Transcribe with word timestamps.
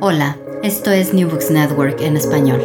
Hola, 0.00 0.38
esto 0.62 0.92
es 0.92 1.12
New 1.12 1.28
Books 1.28 1.50
Network 1.50 2.00
en 2.02 2.16
español. 2.16 2.60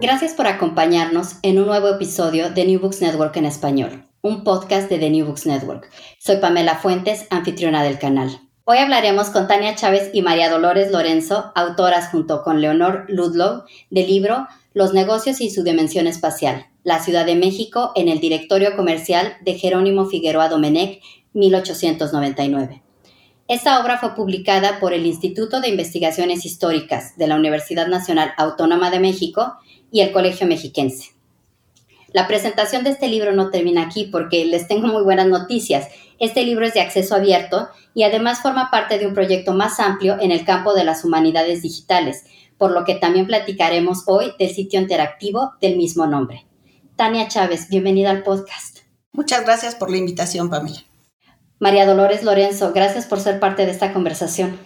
Gracias 0.00 0.32
por 0.32 0.46
acompañarnos 0.46 1.38
en 1.42 1.58
un 1.58 1.66
nuevo 1.66 1.88
episodio 1.88 2.50
de 2.50 2.64
New 2.64 2.78
Books 2.78 3.00
Network 3.00 3.36
en 3.36 3.46
español, 3.46 4.04
un 4.22 4.44
podcast 4.44 4.88
de 4.88 4.98
The 4.98 5.10
New 5.10 5.26
Books 5.26 5.44
Network. 5.44 5.90
Soy 6.20 6.36
Pamela 6.36 6.76
Fuentes, 6.76 7.26
anfitriona 7.30 7.82
del 7.82 7.98
canal. 7.98 8.30
Hoy 8.62 8.78
hablaremos 8.78 9.30
con 9.30 9.48
Tania 9.48 9.74
Chávez 9.74 10.10
y 10.12 10.22
María 10.22 10.48
Dolores 10.50 10.92
Lorenzo, 10.92 11.50
autoras 11.56 12.10
junto 12.12 12.44
con 12.44 12.60
Leonor 12.60 13.06
Ludlow 13.08 13.64
del 13.90 14.06
libro 14.06 14.46
Los 14.72 14.94
negocios 14.94 15.40
y 15.40 15.50
su 15.50 15.64
dimensión 15.64 16.06
espacial, 16.06 16.66
la 16.84 17.00
Ciudad 17.00 17.26
de 17.26 17.34
México 17.34 17.90
en 17.96 18.08
el 18.08 18.20
directorio 18.20 18.76
comercial 18.76 19.34
de 19.44 19.54
Jerónimo 19.54 20.06
Figueroa 20.06 20.48
Domenech, 20.48 21.02
1899. 21.32 22.83
Esta 23.46 23.78
obra 23.82 23.98
fue 23.98 24.14
publicada 24.14 24.80
por 24.80 24.94
el 24.94 25.04
Instituto 25.04 25.60
de 25.60 25.68
Investigaciones 25.68 26.46
Históricas 26.46 27.18
de 27.18 27.26
la 27.26 27.36
Universidad 27.36 27.88
Nacional 27.88 28.32
Autónoma 28.38 28.90
de 28.90 29.00
México 29.00 29.56
y 29.92 30.00
el 30.00 30.12
Colegio 30.12 30.46
Mexiquense. 30.46 31.10
La 32.14 32.26
presentación 32.26 32.84
de 32.84 32.90
este 32.90 33.06
libro 33.08 33.32
no 33.32 33.50
termina 33.50 33.82
aquí 33.82 34.04
porque 34.04 34.46
les 34.46 34.66
tengo 34.66 34.86
muy 34.86 35.02
buenas 35.02 35.26
noticias. 35.26 35.88
Este 36.18 36.42
libro 36.42 36.64
es 36.64 36.72
de 36.72 36.80
acceso 36.80 37.16
abierto 37.16 37.68
y 37.92 38.04
además 38.04 38.40
forma 38.40 38.70
parte 38.70 38.98
de 38.98 39.06
un 39.06 39.12
proyecto 39.12 39.52
más 39.52 39.78
amplio 39.78 40.18
en 40.18 40.30
el 40.30 40.46
campo 40.46 40.72
de 40.72 40.84
las 40.84 41.04
humanidades 41.04 41.60
digitales, 41.60 42.24
por 42.56 42.70
lo 42.70 42.84
que 42.84 42.94
también 42.94 43.26
platicaremos 43.26 44.04
hoy 44.06 44.32
del 44.38 44.54
sitio 44.54 44.80
interactivo 44.80 45.52
del 45.60 45.76
mismo 45.76 46.06
nombre. 46.06 46.46
Tania 46.96 47.28
Chávez, 47.28 47.68
bienvenida 47.68 48.10
al 48.10 48.22
podcast. 48.22 48.78
Muchas 49.12 49.44
gracias 49.44 49.74
por 49.74 49.90
la 49.90 49.98
invitación, 49.98 50.48
Pamela. 50.48 50.82
María 51.64 51.86
Dolores 51.86 52.22
Lorenzo, 52.22 52.74
gracias 52.74 53.06
por 53.06 53.20
ser 53.20 53.40
parte 53.40 53.64
de 53.64 53.72
esta 53.72 53.94
conversación. 53.94 54.60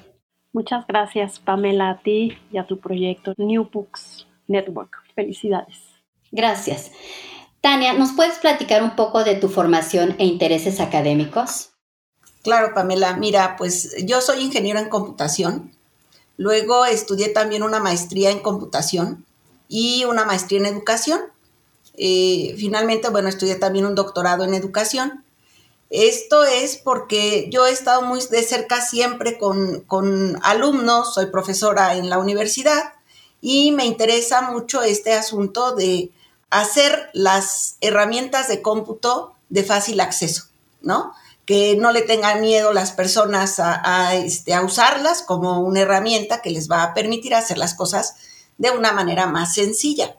Muchas 0.53 0.85
gracias, 0.89 1.39
Pamela, 1.39 1.91
a 1.91 1.99
ti 2.03 2.37
y 2.51 2.59
a 2.59 2.67
tu 2.67 2.81
proyecto 2.81 3.35
New 3.37 3.71
Books 3.73 4.27
Network. 4.49 4.97
Felicidades. 5.15 5.77
Gracias. 6.33 6.91
Tania, 7.61 7.93
¿nos 7.93 8.15
puedes 8.15 8.39
platicar 8.39 8.83
un 8.83 8.97
poco 8.97 9.23
de 9.23 9.37
tu 9.37 9.49
formación 9.49 10.17
e 10.19 10.25
intereses 10.25 10.81
académicos? 10.81 11.71
Claro, 12.43 12.75
Pamela. 12.75 13.17
Mira, 13.17 13.55
pues 13.57 14.05
yo 14.05 14.21
soy 14.21 14.41
ingeniero 14.41 14.81
en 14.81 14.89
computación. 14.89 15.71
Luego 16.37 16.85
estudié 16.85 17.29
también 17.29 17.63
una 17.63 17.79
maestría 17.79 18.33
en 18.33 18.41
computación 18.41 19.25
y 19.69 20.05
una 20.05 20.25
maestría 20.25 20.59
en 20.59 20.67
educación. 20.67 21.21
Eh, 21.95 22.57
finalmente, 22.59 23.09
bueno, 23.09 23.29
estudié 23.29 23.55
también 23.55 23.87
un 23.87 23.95
doctorado 23.95 24.43
en 24.43 24.53
educación. 24.55 25.23
Esto 25.91 26.45
es 26.45 26.77
porque 26.77 27.49
yo 27.51 27.67
he 27.67 27.73
estado 27.73 28.03
muy 28.03 28.21
de 28.31 28.43
cerca 28.43 28.83
siempre 28.83 29.39
con, 29.39 29.81
con 29.81 30.39
alumnos, 30.43 31.15
soy 31.15 31.27
profesora 31.27 31.95
en 31.97 32.11
la 32.11 32.19
universidad 32.19 32.93
y 33.41 33.73
me 33.73 33.87
interesa 33.87 34.43
mucho 34.43 34.83
este 34.83 35.15
asunto 35.15 35.75
de 35.75 36.11
hacer 36.51 37.11
las 37.15 37.77
herramientas 37.81 38.49
de 38.49 38.61
cómputo 38.61 39.35
de 39.49 39.65
fácil 39.65 40.01
acceso, 40.01 40.45
¿no? 40.83 41.15
Que 41.47 41.77
no 41.77 41.93
le 41.93 42.03
tengan 42.03 42.43
miedo 42.43 42.75
las 42.75 42.93
personas 42.93 43.59
a, 43.59 44.15
este, 44.15 44.53
a 44.53 44.63
usarlas 44.63 45.23
como 45.23 45.61
una 45.61 45.81
herramienta 45.81 46.43
que 46.43 46.51
les 46.51 46.71
va 46.71 46.83
a 46.83 46.95
permitir 46.95 47.35
hacer 47.35 47.57
las 47.57 47.75
cosas 47.75 48.17
de 48.59 48.71
una 48.71 48.93
manera 48.93 49.27
más 49.27 49.55
sencilla. 49.55 50.17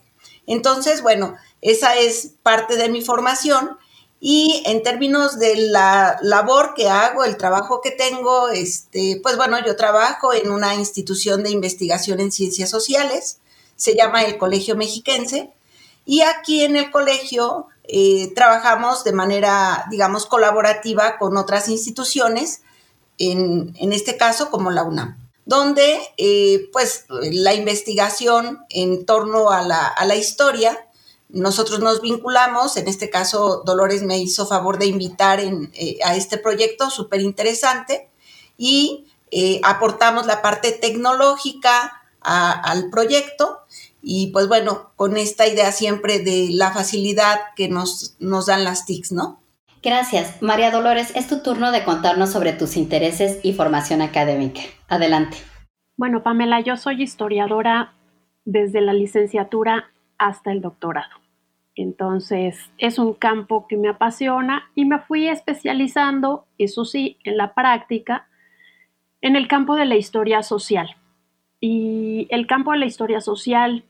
Entonces, 0.47 1.03
bueno, 1.03 1.35
esa 1.61 1.95
es 1.95 2.31
parte 2.41 2.77
de 2.77 2.89
mi 2.89 3.03
formación 3.03 3.77
y 4.19 4.63
en 4.65 4.83
términos 4.83 5.39
de 5.39 5.55
la 5.55 6.17
labor 6.21 6.73
que 6.75 6.89
hago, 6.89 7.23
el 7.23 7.37
trabajo 7.37 7.79
que 7.81 7.91
tengo, 7.91 8.49
este, 8.49 9.19
pues 9.23 9.37
bueno, 9.37 9.57
yo 9.65 9.77
trabajo 9.77 10.33
en 10.33 10.51
una 10.51 10.75
institución 10.75 11.41
de 11.41 11.51
investigación 11.51 12.19
en 12.19 12.31
ciencias 12.31 12.69
sociales, 12.69 13.39
se 13.77 13.95
llama 13.95 14.23
el 14.23 14.37
Colegio 14.37 14.75
Mexiquense, 14.75 15.51
y 16.05 16.21
aquí 16.21 16.63
en 16.63 16.75
el 16.75 16.91
colegio 16.91 17.67
eh, 17.83 18.33
trabajamos 18.35 19.05
de 19.05 19.13
manera, 19.13 19.85
digamos, 19.89 20.25
colaborativa 20.25 21.17
con 21.17 21.37
otras 21.37 21.69
instituciones, 21.69 22.61
en, 23.17 23.73
este 23.93 24.17
caso 24.17 24.49
como 24.49 24.71
la 24.71 24.83
UNAM, 24.83 25.17
donde 25.45 25.99
eh, 26.17 26.69
pues 26.71 27.05
la 27.09 27.53
investigación 27.53 28.65
en 28.69 29.05
torno 29.05 29.51
a 29.51 29.61
la, 29.61 29.87
a 29.87 30.05
la 30.05 30.15
historia 30.15 30.88
nosotros 31.29 31.79
nos 31.79 32.01
vinculamos, 32.01 32.75
en 32.77 32.87
este 32.87 33.09
caso 33.09 33.63
Dolores 33.65 34.03
me 34.03 34.17
hizo 34.17 34.47
favor 34.47 34.79
de 34.79 34.87
invitar 34.87 35.39
eh, 35.39 35.99
a 36.03 36.15
este 36.15 36.37
proyecto 36.37 36.89
súper 36.89 37.21
interesante 37.21 38.09
y 38.57 39.05
eh, 39.31 39.61
aportamos 39.63 40.25
la 40.25 40.41
parte 40.41 40.71
tecnológica 40.71 41.95
al 42.21 42.89
proyecto 42.89 43.59
y 44.01 44.27
pues 44.27 44.47
bueno, 44.47 44.91
con 44.95 45.17
esta 45.17 45.47
idea 45.47 45.71
siempre 45.71 46.19
de 46.19 46.49
la 46.51 46.71
facilidad 46.71 47.39
que 47.55 47.69
nos, 47.69 48.15
nos 48.19 48.47
dan 48.47 48.63
las 48.63 48.85
TICs, 48.85 49.11
¿no? 49.11 49.39
Gracias. 49.81 50.41
María 50.41 50.71
Dolores, 50.71 51.11
es 51.15 51.27
tu 51.27 51.41
turno 51.41 51.71
de 51.71 51.85
contarnos 51.85 52.31
sobre 52.31 52.51
tus 52.53 52.75
intereses 52.75 53.39
y 53.43 53.53
formación 53.53 54.01
académica. 54.01 54.61
Adelante. 54.89 55.37
Bueno, 55.95 56.23
Pamela, 56.23 56.59
yo 56.59 56.75
soy 56.75 57.01
historiadora 57.03 57.93
desde 58.45 58.81
la 58.81 58.93
licenciatura 58.93 59.91
hasta 60.17 60.51
el 60.51 60.61
doctorado. 60.61 61.18
Entonces, 61.81 62.69
es 62.77 62.99
un 62.99 63.13
campo 63.13 63.65
que 63.65 63.77
me 63.77 63.87
apasiona 63.87 64.69
y 64.75 64.83
me 64.83 64.99
fui 64.99 65.29
especializando, 65.29 66.45
eso 66.57 66.83
sí, 66.83 67.17
en 67.23 67.37
la 67.37 67.53
práctica, 67.53 68.27
en 69.21 69.37
el 69.37 69.47
campo 69.47 69.77
de 69.77 69.85
la 69.85 69.95
historia 69.95 70.43
social. 70.43 70.97
Y 71.61 72.27
el 72.31 72.47
campo 72.47 72.73
de 72.73 72.79
la 72.79 72.85
historia 72.85 73.21
social, 73.21 73.85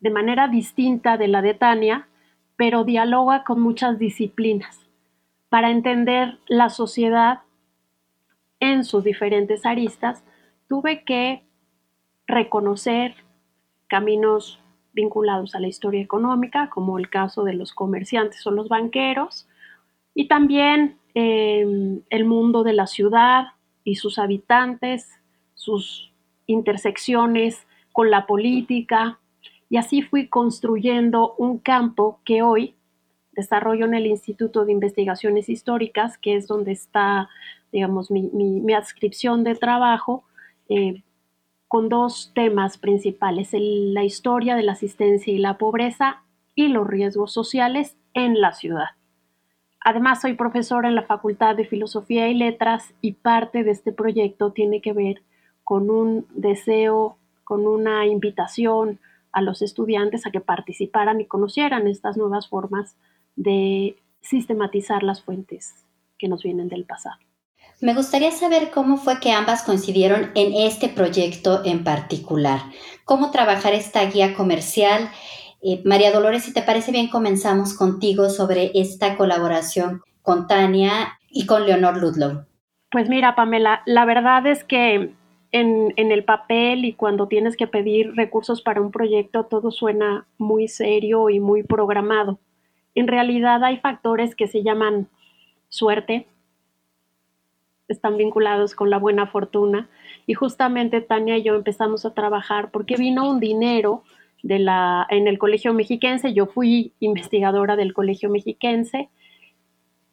de 0.00 0.08
manera 0.08 0.48
distinta 0.48 1.18
de 1.18 1.28
la 1.28 1.42
de 1.42 1.52
Tania, 1.52 2.08
pero 2.56 2.84
dialoga 2.84 3.44
con 3.44 3.60
muchas 3.60 3.98
disciplinas 3.98 4.80
para 5.50 5.70
entender 5.70 6.38
la 6.46 6.70
sociedad 6.70 7.40
en 8.60 8.84
sus 8.84 9.04
diferentes 9.04 9.66
aristas, 9.66 10.24
tuve 10.68 11.04
que 11.04 11.44
reconocer 12.26 13.14
caminos 13.88 14.58
vinculados 14.96 15.54
a 15.54 15.60
la 15.60 15.68
historia 15.68 16.00
económica, 16.00 16.70
como 16.70 16.98
el 16.98 17.08
caso 17.08 17.44
de 17.44 17.52
los 17.52 17.72
comerciantes 17.72 18.44
o 18.46 18.50
los 18.50 18.68
banqueros, 18.68 19.46
y 20.14 20.26
también 20.26 20.96
em, 21.14 22.00
el 22.10 22.24
mundo 22.24 22.64
de 22.64 22.72
la 22.72 22.86
ciudad 22.86 23.48
y 23.84 23.96
sus 23.96 24.18
habitantes, 24.18 25.08
sus 25.54 26.12
intersecciones 26.46 27.66
con 27.92 28.10
la 28.10 28.26
política, 28.26 29.20
y 29.68 29.76
así 29.76 30.02
fui 30.02 30.28
construyendo 30.28 31.34
un 31.38 31.58
campo 31.58 32.20
que 32.24 32.42
hoy 32.42 32.74
desarrollo 33.32 33.84
en 33.84 33.94
el 33.94 34.06
Instituto 34.06 34.64
de 34.64 34.72
Investigaciones 34.72 35.48
Históricas, 35.50 36.16
que 36.16 36.36
es 36.36 36.46
donde 36.46 36.72
está, 36.72 37.28
digamos, 37.70 38.10
mi, 38.10 38.72
adscripción 38.72 39.44
de 39.44 39.54
trabajo, 39.56 40.24
eh, 40.70 41.02
con 41.68 41.88
dos 41.88 42.32
temas 42.34 42.78
principales, 42.78 43.50
la 43.52 44.04
historia 44.04 44.56
de 44.56 44.62
la 44.62 44.72
asistencia 44.72 45.32
y 45.32 45.38
la 45.38 45.58
pobreza 45.58 46.22
y 46.54 46.68
los 46.68 46.86
riesgos 46.86 47.32
sociales 47.32 47.96
en 48.14 48.40
la 48.40 48.52
ciudad. 48.52 48.90
Además, 49.80 50.20
soy 50.20 50.34
profesora 50.34 50.88
en 50.88 50.96
la 50.96 51.04
Facultad 51.04 51.54
de 51.54 51.64
Filosofía 51.64 52.28
y 52.28 52.34
Letras 52.34 52.92
y 53.00 53.12
parte 53.12 53.62
de 53.62 53.70
este 53.70 53.92
proyecto 53.92 54.52
tiene 54.52 54.80
que 54.80 54.92
ver 54.92 55.22
con 55.62 55.90
un 55.90 56.26
deseo, 56.34 57.18
con 57.44 57.66
una 57.66 58.06
invitación 58.06 58.98
a 59.32 59.42
los 59.42 59.62
estudiantes 59.62 60.26
a 60.26 60.30
que 60.30 60.40
participaran 60.40 61.20
y 61.20 61.26
conocieran 61.26 61.86
estas 61.86 62.16
nuevas 62.16 62.48
formas 62.48 62.96
de 63.36 63.96
sistematizar 64.22 65.02
las 65.02 65.22
fuentes 65.22 65.86
que 66.18 66.26
nos 66.26 66.42
vienen 66.42 66.68
del 66.68 66.84
pasado. 66.84 67.18
Me 67.82 67.92
gustaría 67.92 68.30
saber 68.30 68.70
cómo 68.72 68.96
fue 68.96 69.20
que 69.20 69.32
ambas 69.32 69.62
coincidieron 69.62 70.30
en 70.34 70.54
este 70.54 70.88
proyecto 70.88 71.62
en 71.62 71.84
particular. 71.84 72.60
¿Cómo 73.04 73.30
trabajar 73.30 73.74
esta 73.74 74.02
guía 74.06 74.34
comercial? 74.34 75.10
Eh, 75.62 75.82
María 75.84 76.10
Dolores, 76.10 76.44
si 76.44 76.54
te 76.54 76.62
parece 76.62 76.90
bien, 76.90 77.08
comenzamos 77.08 77.76
contigo 77.76 78.30
sobre 78.30 78.70
esta 78.74 79.18
colaboración 79.18 80.00
con 80.22 80.46
Tania 80.46 81.18
y 81.28 81.44
con 81.44 81.66
Leonor 81.66 81.98
Ludlow. 81.98 82.46
Pues 82.90 83.10
mira, 83.10 83.34
Pamela, 83.34 83.82
la 83.84 84.06
verdad 84.06 84.46
es 84.46 84.64
que 84.64 85.12
en, 85.52 85.92
en, 85.96 86.12
el 86.12 86.24
papel 86.24 86.86
y 86.86 86.94
cuando 86.94 87.28
tienes 87.28 87.58
que 87.58 87.66
pedir 87.66 88.14
recursos 88.14 88.62
para 88.62 88.80
un 88.80 88.90
proyecto, 88.90 89.44
todo 89.44 89.70
suena 89.70 90.26
muy 90.38 90.68
serio 90.68 91.28
y 91.28 91.40
muy 91.40 91.62
programado. 91.62 92.38
En 92.94 93.06
realidad 93.06 93.62
hay 93.64 93.76
factores 93.78 94.34
que 94.34 94.48
se 94.48 94.62
llaman 94.62 95.08
suerte, 95.68 96.26
están 97.88 98.16
vinculados 98.16 98.74
con 98.74 98.90
la 98.90 98.98
buena 98.98 99.26
fortuna. 99.26 99.88
Y 100.26 100.34
justamente 100.34 101.00
Tania 101.00 101.38
y 101.38 101.42
yo 101.42 101.54
empezamos 101.54 102.04
a 102.04 102.14
trabajar 102.14 102.70
porque 102.70 102.96
vino 102.96 103.28
un 103.30 103.40
dinero 103.40 104.02
de 104.42 104.58
la, 104.58 105.06
en 105.10 105.28
el 105.28 105.38
Colegio 105.38 105.72
Mexiquense, 105.72 106.32
yo 106.32 106.46
fui 106.46 106.92
investigadora 107.00 107.76
del 107.76 107.92
Colegio 107.92 108.30
Mexiquense, 108.30 109.08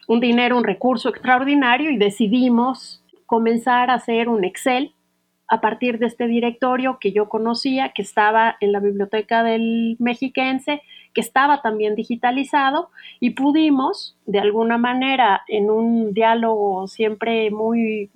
un 0.07 0.19
dinero, 0.19 0.57
un 0.57 0.63
recurso 0.63 1.09
extraordinario 1.09 1.89
y 1.89 1.97
decidimos 1.97 3.03
comenzar 3.25 3.89
a 3.89 3.95
hacer 3.95 4.29
un 4.29 4.43
Excel 4.43 4.93
a 5.47 5.61
partir 5.61 5.99
de 5.99 6.07
este 6.07 6.27
directorio 6.27 6.97
que 6.99 7.11
yo 7.11 7.29
conocía, 7.29 7.89
que 7.89 8.01
estaba 8.01 8.57
en 8.59 8.71
la 8.71 8.79
biblioteca 8.79 9.43
del 9.43 9.95
Mexiquense, 9.99 10.81
que 11.13 11.21
estaba 11.21 11.61
también 11.61 11.95
digitalizado 11.95 12.89
y 13.19 13.31
pudimos, 13.31 14.17
de 14.25 14.39
alguna 14.39 14.77
manera, 14.77 15.43
en 15.47 15.69
un 15.69 16.13
diálogo 16.13 16.87
siempre 16.87 17.51
muy 17.51 18.09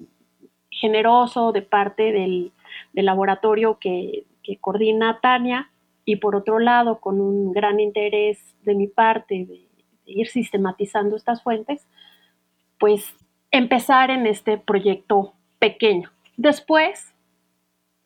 generoso 0.69 1.51
de 1.51 1.61
parte 1.61 2.11
del, 2.11 2.51
laboratorio 2.93 3.77
que, 3.79 4.25
coordina 4.61 5.19
Tania 5.21 5.69
y 6.05 6.15
por 6.15 6.35
otro 6.35 6.57
lado, 6.57 6.99
con 6.99 7.19
un 7.19 7.51
gran 7.51 7.79
interés 7.79 8.55
de 8.63 8.75
mi 8.75 8.87
parte 8.87 9.45
de, 9.45 9.67
de 10.05 10.11
ir 10.11 10.27
sistematizando 10.27 11.17
estas 11.17 11.43
fuentes, 11.43 11.85
pues 12.79 13.13
empezar 13.51 14.09
en 14.09 14.25
este 14.25 14.57
proyecto 14.57 15.33
pequeño. 15.59 16.11
Después, 16.37 17.13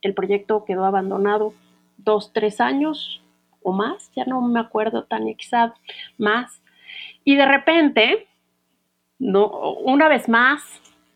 el 0.01 0.13
proyecto 0.15 0.65
quedó 0.65 0.83
abandonado 0.85 1.53
dos, 1.97 2.33
tres 2.33 2.59
años 2.59 3.21
o 3.63 3.71
más, 3.71 4.11
ya 4.15 4.25
no 4.25 4.41
me 4.41 4.59
acuerdo 4.59 5.03
tan 5.03 5.25
quizá 5.35 5.73
más. 6.17 6.61
Y 7.23 7.35
de 7.35 7.45
repente, 7.45 8.27
no, 9.19 9.47
una 9.73 10.07
vez 10.07 10.27
más, 10.27 10.63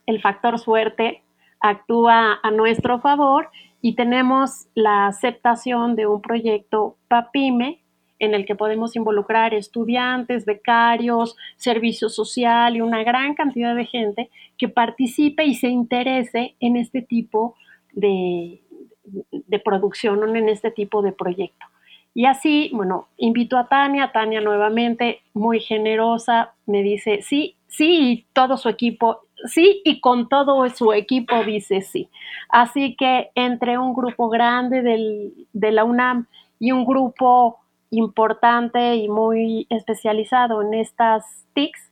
el 0.05 0.21
factor 0.21 0.59
suerte 0.59 1.23
actúa 1.59 2.39
a 2.41 2.51
nuestro 2.51 2.99
favor 2.99 3.49
y 3.81 3.95
tenemos 3.95 4.67
la 4.75 5.07
aceptación 5.07 5.95
de 5.95 6.07
un 6.07 6.21
proyecto 6.21 6.97
PAPIME 7.07 7.81
en 8.19 8.33
el 8.33 8.45
que 8.45 8.55
podemos 8.55 8.95
involucrar 8.95 9.53
estudiantes, 9.53 10.45
becarios, 10.45 11.35
servicio 11.57 12.09
social 12.09 12.75
y 12.75 12.81
una 12.81 13.03
gran 13.03 13.35
cantidad 13.35 13.75
de 13.75 13.85
gente 13.85 14.29
que 14.57 14.69
participe 14.69 15.45
y 15.45 15.55
se 15.55 15.67
interese 15.67 16.55
en 16.59 16.77
este 16.77 17.01
tipo 17.01 17.55
de, 17.91 18.61
de 19.31 19.59
producción, 19.59 20.35
en 20.35 20.49
este 20.49 20.71
tipo 20.71 21.01
de 21.01 21.11
proyecto. 21.11 21.65
Y 22.17 22.27
así, 22.27 22.71
bueno, 22.73 23.09
invito 23.17 23.57
a 23.57 23.67
Tania, 23.67 24.13
Tania 24.13 24.39
nuevamente, 24.39 25.21
muy 25.33 25.59
generosa, 25.59 26.53
me 26.65 26.81
dice 26.81 27.21
sí, 27.21 27.57
sí, 27.67 28.11
y 28.11 28.25
todo 28.31 28.55
su 28.55 28.69
equipo, 28.69 29.23
sí, 29.43 29.81
y 29.83 29.99
con 29.99 30.29
todo 30.29 30.67
su 30.69 30.93
equipo 30.93 31.43
dice 31.43 31.81
sí. 31.81 32.09
Así 32.47 32.95
que 32.95 33.31
entre 33.35 33.77
un 33.77 33.93
grupo 33.93 34.29
grande 34.29 34.81
del, 34.81 35.33
de 35.51 35.73
la 35.73 35.83
UNAM 35.83 36.27
y 36.57 36.71
un 36.71 36.85
grupo 36.85 37.59
importante 37.89 38.95
y 38.95 39.09
muy 39.09 39.67
especializado 39.69 40.61
en 40.61 40.73
estas 40.73 41.45
TICs, 41.53 41.91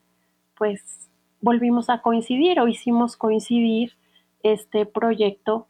pues 0.58 1.10
volvimos 1.42 1.90
a 1.90 2.02
coincidir 2.02 2.62
o 2.62 2.70
hicimos 2.70 3.18
coincidir 3.18 3.92
este 4.42 4.86
proyecto 4.86 5.68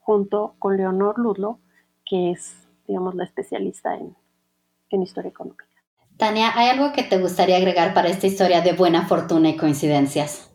junto 0.00 0.54
con 0.60 0.76
Leonor 0.76 1.18
Ludlow, 1.18 1.58
que 2.04 2.30
es 2.30 2.65
digamos, 2.86 3.14
la 3.14 3.24
especialista 3.24 3.94
en, 3.94 4.16
historia 5.02 5.30
económica. 5.30 5.66
Tania, 6.16 6.52
¿hay 6.56 6.68
algo 6.68 6.92
que 6.92 7.02
te 7.02 7.18
gustaría 7.18 7.58
agregar 7.58 7.92
para 7.92 8.08
esta 8.08 8.26
historia 8.26 8.62
de 8.62 8.72
buena 8.72 9.06
fortuna 9.06 9.50
y 9.50 9.56
coincidencias? 9.56 10.48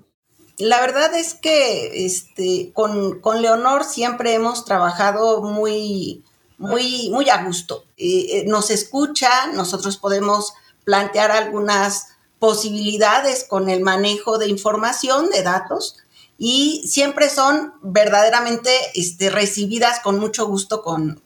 La 0.58 0.82
verdad 0.82 1.14
es 1.16 1.36
que 1.36 2.06
este, 2.06 2.72
con, 2.74 3.20
con 3.20 3.42
Leonor 3.42 3.84
siempre 3.84 4.34
hemos 4.34 4.66
trabajado 4.66 5.44
muy, 5.44 6.24
muy, 6.58 7.10
muy 7.12 7.30
a 7.30 7.44
gusto. 7.44 7.86
Eh, 7.98 8.26
eh, 8.32 8.44
nos 8.48 8.70
escucha, 8.70 9.48
nosotros 9.54 9.98
podemos 9.98 10.54
plantear 10.84 11.32
algunas 11.32 12.08
posibilidades 12.40 13.46
con 13.48 13.70
el 13.70 13.82
manejo 13.82 14.38
de 14.38 14.48
información, 14.48 15.30
de 15.30 15.44
datos, 15.44 15.98
y 16.44 16.88
siempre 16.88 17.30
son 17.30 17.76
verdaderamente 17.84 18.72
este, 18.96 19.30
recibidas 19.30 20.00
con 20.00 20.18
mucho 20.18 20.48
gusto 20.48 20.82
con, 20.82 21.22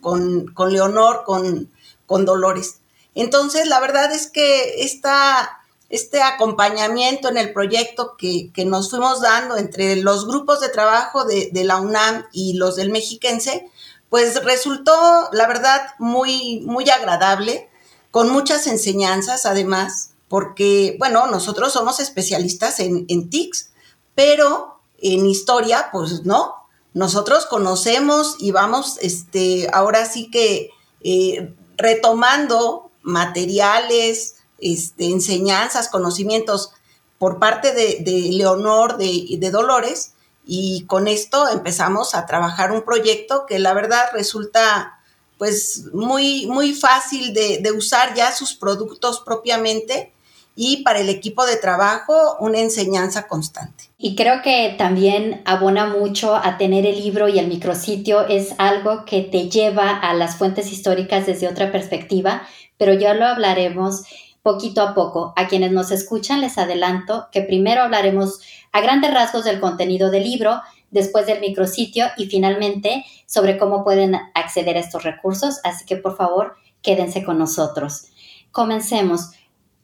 Leonor, 0.70 1.24
con, 1.24 1.72
con, 2.06 2.26
Dolores. 2.26 2.80
Entonces, 3.14 3.66
la 3.70 3.80
verdad 3.80 4.12
es 4.12 4.28
que 4.28 4.84
esta, 4.84 5.62
este 5.88 6.22
acompañamiento 6.22 7.30
en 7.30 7.38
el 7.38 7.54
proyecto 7.54 8.18
que, 8.18 8.52
nos 8.66 8.90
fuimos 8.90 9.22
dando 9.22 9.56
entre 9.56 9.96
los 9.96 10.28
grupos 10.28 10.60
de 10.60 10.68
trabajo 10.68 11.24
de, 11.24 11.50
de, 11.54 11.64
la 11.64 11.78
UNAM 11.78 12.26
y 12.34 12.58
los 12.58 12.76
del 12.76 12.92
Mexiquense, 12.92 13.72
pues 14.10 14.44
resultó, 14.44 15.30
la 15.32 15.48
verdad, 15.48 15.94
muy, 15.98 16.60
muy 16.66 16.90
agradable, 16.90 17.70
con 18.12 18.30
muchas 18.32 18.68
enseñanzas 18.68 19.46
además, 19.46 20.10
porque, 20.28 20.98
bueno, 21.00 21.28
nosotros 21.28 21.72
somos 21.72 22.02
especialistas 22.02 22.82
en, 22.82 23.06
en 23.08 23.30
TICs, 23.30 23.70
pero 24.14 24.75
en 25.02 25.26
historia, 25.26 25.90
pues 25.92 26.26
no. 26.26 26.56
Nosotros 26.94 27.46
conocemos 27.46 28.38
y 28.40 28.52
vamos, 28.52 28.98
este, 29.02 29.70
ahora 29.74 30.06
sí 30.06 30.32
que 30.32 30.70
eh, 31.02 31.54
retomando 31.78 32.90
materiales, 33.02 34.38
este, 34.60 35.06
enseñanzas, 35.10 35.90
conocimientos 35.90 36.72
por 37.18 37.40
parte 37.40 37.74
de, 37.74 38.04
Leonor, 38.32 38.98
de, 38.98 39.38
de 39.38 39.52
Dolores, 39.52 40.14
y 40.46 40.86
con 40.86 41.08
esto 41.08 41.48
empezamos 41.50 42.16
a 42.16 42.26
trabajar 42.26 42.72
un 42.72 42.84
proyecto 42.84 43.46
que 43.46 43.60
la 43.60 43.74
verdad 43.74 44.06
resulta 44.14 45.00
pues 45.38 45.86
muy, 45.92 46.46
muy 46.46 46.74
fácil 46.74 47.34
de, 47.34 47.60
de 47.60 47.72
usar 47.72 48.14
ya 48.14 48.32
sus 48.32 48.54
productos 48.54 49.20
propiamente 49.20 50.14
y 50.56 50.84
para 50.84 51.00
el 51.00 51.10
equipo 51.10 51.46
de 51.46 51.58
trabajo 51.58 52.38
una 52.40 52.60
enseñanza 52.60 53.28
constante. 53.28 53.86
Y 53.98 54.16
creo 54.16 54.42
que 54.42 54.74
también 54.78 55.42
abona 55.46 55.86
mucho 55.86 56.36
a 56.36 56.58
tener 56.58 56.86
el 56.86 56.98
libro 56.98 57.28
y 57.28 57.40
el 57.40 57.48
micrositio, 57.48 58.26
es 58.28 58.56
algo 58.58 59.06
que 59.06 59.22
te 59.22 59.50
lleva 59.50 59.92
a 59.92 60.14
las 60.14 60.38
fuentes 60.38 60.72
históricas 60.72 61.26
desde 61.26 61.48
otra 61.48 61.72
perspectiva, 61.72 62.44
pero 62.78 62.94
ya 62.94 63.14
lo 63.14 63.26
hablaremos 63.26 64.04
poquito 64.42 64.82
a 64.82 64.94
poco. 64.94 65.34
A 65.36 65.48
quienes 65.48 65.72
nos 65.72 65.92
escuchan 65.92 66.40
les 66.40 66.58
adelanto 66.58 67.28
que 67.32 67.42
primero 67.42 67.82
hablaremos 67.82 68.40
a 68.72 68.80
grandes 68.80 69.14
rasgos 69.14 69.44
del 69.44 69.60
contenido 69.60 70.12
del 70.12 70.24
libro, 70.24 70.62
después 70.92 71.26
del 71.26 71.42
micrositio 71.42 72.06
y 72.16 72.28
finalmente 72.28 73.06
sobre 73.26 73.58
cómo 73.58 73.84
pueden 73.84 74.16
acceder 74.34 74.78
a 74.78 74.80
estos 74.80 75.04
recursos, 75.04 75.60
así 75.64 75.86
que 75.86 75.98
por 75.98 76.16
favor 76.16 76.56
quédense 76.82 77.24
con 77.24 77.38
nosotros. 77.38 78.06
Comencemos. 78.52 79.32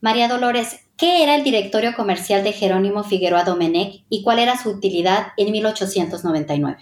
María 0.01 0.27
Dolores, 0.27 0.89
¿qué 0.97 1.21
era 1.21 1.35
el 1.35 1.43
directorio 1.43 1.93
comercial 1.95 2.43
de 2.43 2.53
Jerónimo 2.53 3.03
Figueroa 3.03 3.43
Domenech 3.43 4.03
y 4.09 4.23
cuál 4.23 4.39
era 4.39 4.57
su 4.57 4.71
utilidad 4.71 5.27
en 5.37 5.51
1899? 5.51 6.77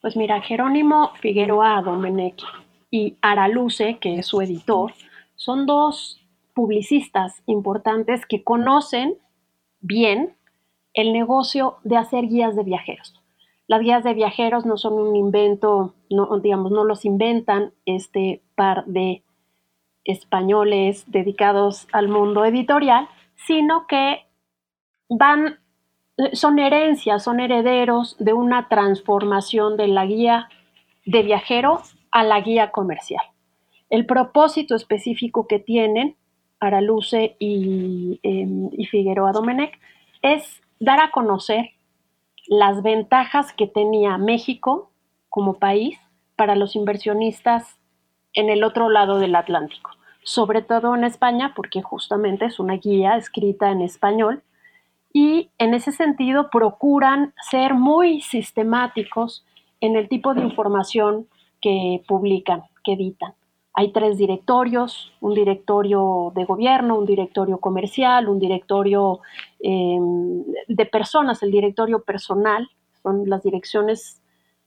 Pues 0.00 0.16
mira, 0.16 0.40
Jerónimo 0.40 1.10
Figueroa 1.20 1.82
Domenech 1.82 2.42
y 2.90 3.18
Araluce, 3.20 3.98
que 4.00 4.18
es 4.18 4.26
su 4.26 4.40
editor, 4.40 4.94
son 5.34 5.66
dos 5.66 6.22
publicistas 6.54 7.42
importantes 7.44 8.24
que 8.24 8.42
conocen 8.42 9.18
bien 9.80 10.34
el 10.94 11.12
negocio 11.12 11.76
de 11.84 11.98
hacer 11.98 12.28
guías 12.28 12.56
de 12.56 12.62
viajeros. 12.62 13.20
Las 13.66 13.82
guías 13.82 14.04
de 14.04 14.14
viajeros 14.14 14.64
no 14.64 14.78
son 14.78 14.94
un 14.94 15.16
invento, 15.16 15.94
digamos, 16.42 16.72
no 16.72 16.84
los 16.84 17.04
inventan 17.04 17.74
este 17.84 18.42
par 18.54 18.86
de 18.86 19.23
españoles 20.04 21.04
dedicados 21.06 21.88
al 21.92 22.08
mundo 22.08 22.44
editorial, 22.44 23.08
sino 23.34 23.86
que 23.86 24.26
van, 25.08 25.58
son 26.32 26.58
herencias, 26.58 27.24
son 27.24 27.40
herederos 27.40 28.16
de 28.18 28.32
una 28.32 28.68
transformación 28.68 29.76
de 29.76 29.88
la 29.88 30.06
guía 30.06 30.48
de 31.06 31.22
viajero 31.22 31.82
a 32.10 32.22
la 32.22 32.40
guía 32.40 32.70
comercial. 32.70 33.22
El 33.90 34.06
propósito 34.06 34.74
específico 34.74 35.46
que 35.46 35.58
tienen 35.58 36.16
Araluce 36.60 37.36
y, 37.38 38.20
em, 38.22 38.70
y 38.72 38.86
Figueroa 38.86 39.32
Domenech 39.32 39.78
es 40.22 40.62
dar 40.80 41.00
a 41.00 41.10
conocer 41.10 41.70
las 42.46 42.82
ventajas 42.82 43.52
que 43.52 43.66
tenía 43.66 44.18
México 44.18 44.90
como 45.28 45.58
país 45.58 45.98
para 46.36 46.56
los 46.56 46.76
inversionistas 46.76 47.78
en 48.34 48.50
el 48.50 48.64
otro 48.64 48.88
lado 48.90 49.18
del 49.18 49.36
Atlántico, 49.36 49.90
sobre 50.22 50.62
todo 50.62 50.94
en 50.94 51.04
España, 51.04 51.52
porque 51.56 51.82
justamente 51.82 52.46
es 52.46 52.58
una 52.58 52.74
guía 52.74 53.16
escrita 53.16 53.70
en 53.70 53.80
español 53.80 54.42
y 55.12 55.50
en 55.58 55.74
ese 55.74 55.92
sentido 55.92 56.50
procuran 56.50 57.32
ser 57.50 57.74
muy 57.74 58.20
sistemáticos 58.20 59.46
en 59.80 59.96
el 59.96 60.08
tipo 60.08 60.34
de 60.34 60.42
información 60.42 61.28
que 61.62 62.02
publican, 62.08 62.64
que 62.82 62.94
editan. 62.94 63.34
Hay 63.74 63.92
tres 63.92 64.18
directorios, 64.18 65.12
un 65.20 65.34
directorio 65.34 66.32
de 66.34 66.44
gobierno, 66.44 66.98
un 66.98 67.06
directorio 67.06 67.58
comercial, 67.58 68.28
un 68.28 68.38
directorio 68.38 69.20
em, 69.60 70.44
de 70.68 70.86
personas, 70.86 71.42
el 71.42 71.50
directorio 71.50 72.02
personal, 72.02 72.68
son 73.02 73.28
las 73.28 73.42
direcciones 73.42 74.20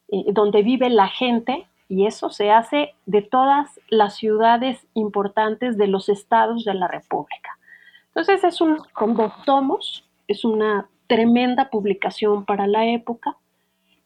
eh, 0.09 0.25
donde 0.31 0.61
vive 0.61 0.89
la 0.89 1.07
gente 1.07 1.67
y 1.89 2.05
eso 2.05 2.29
se 2.29 2.51
hace 2.51 2.93
de 3.05 3.21
todas 3.21 3.79
las 3.89 4.15
ciudades 4.15 4.85
importantes 4.93 5.77
de 5.77 5.87
los 5.87 6.09
estados 6.09 6.65
de 6.65 6.73
la 6.73 6.87
República. 6.87 7.57
Entonces 8.09 8.43
es 8.43 8.61
un, 8.61 8.77
con 8.93 9.15
tomos, 9.45 10.03
es 10.27 10.43
una 10.43 10.89
tremenda 11.07 11.69
publicación 11.69 12.45
para 12.45 12.67
la 12.67 12.85
época 12.85 13.37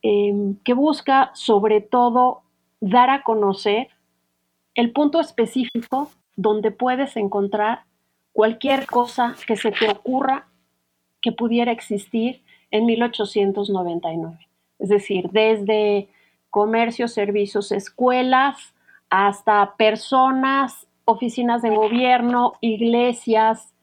em, 0.02 0.56
que 0.64 0.74
busca 0.74 1.32
sobre 1.34 1.82
todo 1.82 2.42
dar 2.80 3.10
a 3.10 3.24
conocer 3.24 3.90
el 4.76 4.92
punto 4.92 5.20
específico 5.20 6.10
donde 6.36 6.72
puedes 6.72 7.18
encontrar 7.18 7.84
cualquier 8.34 8.86
cosa 8.86 9.36
que 9.48 9.58
se 9.58 9.72
te 9.72 9.90
ocurra 9.90 10.48
que 11.22 11.32
pudiera 11.32 11.72
existir 11.72 12.42
en 12.72 12.86
1899. 12.86 14.48
Es 14.80 14.90
decir, 14.90 15.30
desde 15.32 16.08
comercio, 16.52 17.08
servicios, 17.08 17.72
escuelas, 17.72 18.76
hasta 19.10 19.76
personas, 19.78 20.88
oficinas 21.06 21.62
de 21.62 21.76
gobierno, 21.76 22.54
iglesias, 22.62 23.74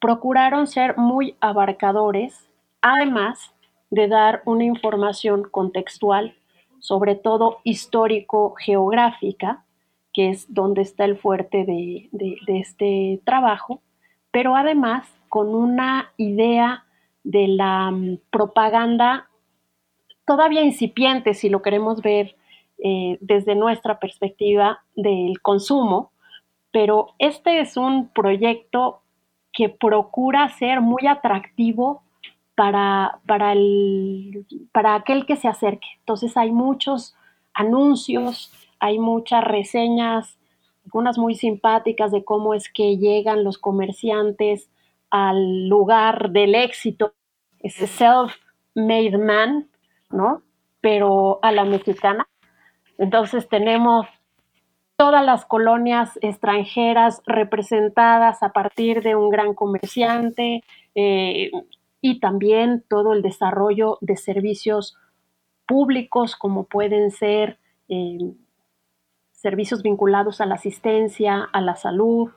procuraron 0.00 0.66
ser 0.66 0.98
muy 0.98 1.36
abarcadores, 1.40 2.48
además 2.82 3.54
de 3.90 4.08
dar 4.08 4.42
una 4.44 4.64
información 4.64 5.44
contextual, 5.44 6.34
sobre 6.80 7.14
todo 7.14 7.60
histórico-geográfica, 7.62 9.64
que 10.12 10.30
es 10.30 10.52
donde 10.52 10.82
está 10.82 11.04
el 11.04 11.16
fuerte 11.16 11.64
de, 11.64 12.10
este 12.48 13.20
trabajo, 13.24 13.80
pero 14.30 14.56
además 14.56 15.08
con 15.28 15.54
una 15.54 16.12
idea 16.16 16.84
de 17.22 17.48
la 17.48 17.90
mm, 17.90 18.18
propaganda 18.30 19.28
todavía 20.24 20.62
incipiente, 20.62 21.34
si 21.34 21.48
lo 21.48 21.62
queremos 21.62 22.02
ver 22.02 22.36
eh, 22.78 23.18
desde 23.20 23.54
nuestra 23.54 23.98
perspectiva 23.98 24.82
del 24.96 25.40
consumo, 25.40 26.12
pero 26.70 27.14
este 27.18 27.60
es 27.60 27.76
un 27.76 28.08
proyecto 28.08 29.02
que 29.52 29.68
procura 29.68 30.48
ser 30.48 30.80
muy 30.80 31.06
atractivo 31.06 32.02
para, 32.54 33.20
para, 33.26 33.52
el, 33.52 34.46
para 34.72 34.94
aquel 34.94 35.26
que 35.26 35.36
se 35.36 35.48
acerque. 35.48 35.86
Entonces 36.00 36.36
hay 36.36 36.50
muchos 36.50 37.14
anuncios, 37.54 38.52
hay 38.78 38.98
muchas 38.98 39.44
reseñas, 39.44 40.38
algunas 40.84 41.18
muy 41.18 41.34
simpáticas 41.34 42.10
de 42.10 42.24
cómo 42.24 42.54
es 42.54 42.68
que 42.68 42.96
llegan 42.96 43.44
los 43.44 43.58
comerciantes 43.58 44.68
al 45.10 45.68
lugar 45.68 46.30
del 46.30 46.54
éxito, 46.54 47.12
ese 47.60 47.86
self-made 47.86 49.18
man, 49.18 49.68
¿no? 50.12 50.42
Pero 50.80 51.38
a 51.42 51.52
la 51.52 51.64
mexicana. 51.64 52.28
Entonces 52.98 53.48
tenemos 53.48 54.06
todas 54.96 55.24
las 55.24 55.44
colonias 55.44 56.18
extranjeras 56.22 57.22
representadas 57.26 58.42
a 58.42 58.52
partir 58.52 59.02
de 59.02 59.16
un 59.16 59.30
gran 59.30 59.54
comerciante 59.54 60.62
eh, 60.94 61.50
y 62.00 62.20
también 62.20 62.84
todo 62.88 63.12
el 63.12 63.22
desarrollo 63.22 63.98
de 64.00 64.16
servicios 64.16 64.96
públicos 65.66 66.36
como 66.36 66.64
pueden 66.64 67.10
ser 67.10 67.58
eh, 67.88 68.32
servicios 69.32 69.82
vinculados 69.82 70.40
a 70.40 70.46
la 70.46 70.54
asistencia, 70.54 71.48
a 71.52 71.60
la 71.60 71.74
salud 71.74 72.30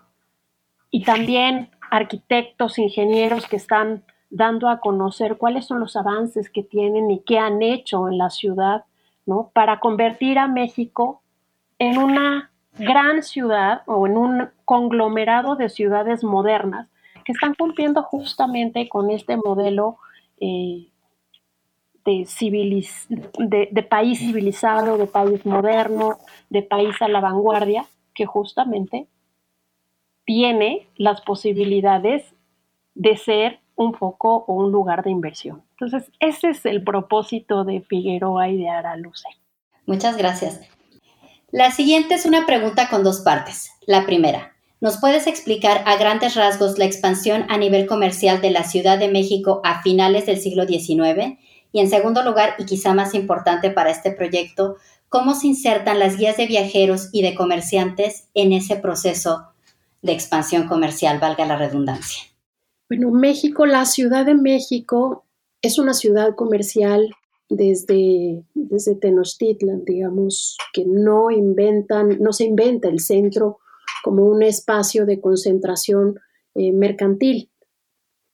y 0.90 1.04
también 1.04 1.70
arquitectos, 1.92 2.80
ingenieros 2.80 3.48
que 3.48 3.58
están 3.58 4.06
dando 4.30 4.70
a 4.70 4.80
conocer 4.80 5.38
cuáles 5.38 5.66
son 5.66 5.80
los 5.80 5.96
avances 5.96 6.50
que 6.50 6.64
tienen 6.64 7.10
y 7.12 7.20
qué 7.20 7.40
han 7.40 7.62
hecho 7.62 8.08
en 8.10 8.18
la 8.18 8.30
ciudad, 8.30 8.86
¿no? 9.26 9.52
Para 9.54 9.80
convertir 9.80 10.40
a 10.40 10.48
México 10.48 11.22
en 11.80 11.98
una 11.98 12.52
gran 12.78 13.24
ciudad 13.24 13.84
o 13.86 14.08
en 14.08 14.18
un 14.18 14.50
conglomerado 14.66 15.56
de 15.56 15.70
ciudades 15.70 16.24
modernas 16.24 16.90
que 17.24 17.32
están 17.32 17.56
cumpliendo 17.56 18.04
justamente 18.04 18.88
con 18.88 19.10
este 19.10 19.38
modelo 19.38 19.98
eh, 20.40 20.88
de, 22.06 23.70
de, 23.72 23.84
país 23.84 24.20
civilizado, 24.20 24.98
de 24.98 25.08
país 25.08 25.44
moderno, 25.46 26.18
de 26.50 26.62
país 26.62 27.02
a 27.02 27.08
la 27.08 27.20
vanguardia, 27.20 27.86
que 28.14 28.28
justamente 28.28 29.08
tiene 30.24 30.88
las 30.98 31.22
posibilidades 31.22 32.36
de 32.94 33.18
ser 33.18 33.60
un 33.76 33.94
foco 33.94 34.46
o 34.48 34.54
un 34.54 34.72
lugar 34.72 35.04
de 35.04 35.12
inversión. 35.12 35.64
Entonces, 35.72 36.12
ese 36.20 36.50
es 36.50 36.66
el 36.66 36.84
propósito 36.84 37.64
de 37.64 37.82
Figueroa 37.82 38.50
y 38.50 38.58
de 38.58 38.70
Araluce. 38.70 39.28
Muchas 39.86 40.18
gracias. 40.18 40.62
La 41.52 41.72
siguiente 41.72 42.16
es 42.16 42.26
una 42.26 42.46
pregunta 42.46 42.90
con 42.90 43.04
dos 43.04 43.22
partes. 43.22 43.72
La 43.86 44.06
primera, 44.06 44.54
¿nos 44.82 44.98
puedes 44.98 45.28
explicar 45.28 45.84
a 45.86 45.96
grandes 45.98 46.36
rasgos 46.36 46.78
la 46.78 46.86
expansión 46.86 47.46
a 47.50 47.58
nivel 47.58 47.86
comercial 47.86 48.42
de 48.42 48.52
la 48.52 48.64
Ciudad 48.64 48.98
de 48.98 49.10
México 49.10 49.62
a 49.64 49.82
finales 49.82 50.26
del 50.26 50.40
siglo 50.40 50.66
XIX? 50.66 51.38
Y 51.72 51.80
en 51.80 51.90
segundo 51.90 52.24
lugar, 52.24 52.56
y 52.58 52.66
quizá 52.66 52.94
más 52.94 53.14
importante 53.14 53.70
para 53.70 53.92
este 53.92 54.12
proyecto, 54.12 54.78
cómo 55.10 55.34
se 55.34 55.48
insertan 55.48 56.00
las 56.00 56.18
guías 56.18 56.38
de 56.38 56.48
viajeros 56.48 57.10
y 57.12 57.22
de 57.22 57.36
comerciantes 57.36 58.28
en 58.34 58.54
ese 58.54 58.76
proceso 58.78 59.50
de 60.02 60.14
expansión 60.14 60.68
comercial, 60.68 61.20
valga 61.20 61.46
la 61.46 61.58
redundancia. 61.58 62.35
Bueno, 62.88 63.10
México, 63.10 63.66
la 63.66 63.86
Ciudad 63.86 64.26
de 64.26 64.36
México 64.36 65.26
es 65.62 65.80
una 65.80 65.96
ciudad 65.96 66.36
comercial 66.36 67.10
desde, 67.50 68.44
desde 68.54 68.96
Tenochtitlan, 68.96 69.84
digamos, 69.86 70.58
que 70.72 70.86
no 70.86 71.32
inventan, 71.32 72.20
no 72.20 72.32
se 72.32 72.46
inventa 72.46 72.88
el 72.88 73.00
centro 73.00 73.58
como 74.04 74.26
un 74.26 74.44
espacio 74.44 75.08
de 75.08 75.20
concentración 75.20 76.20
eh, 76.54 76.72
mercantil. 76.74 77.50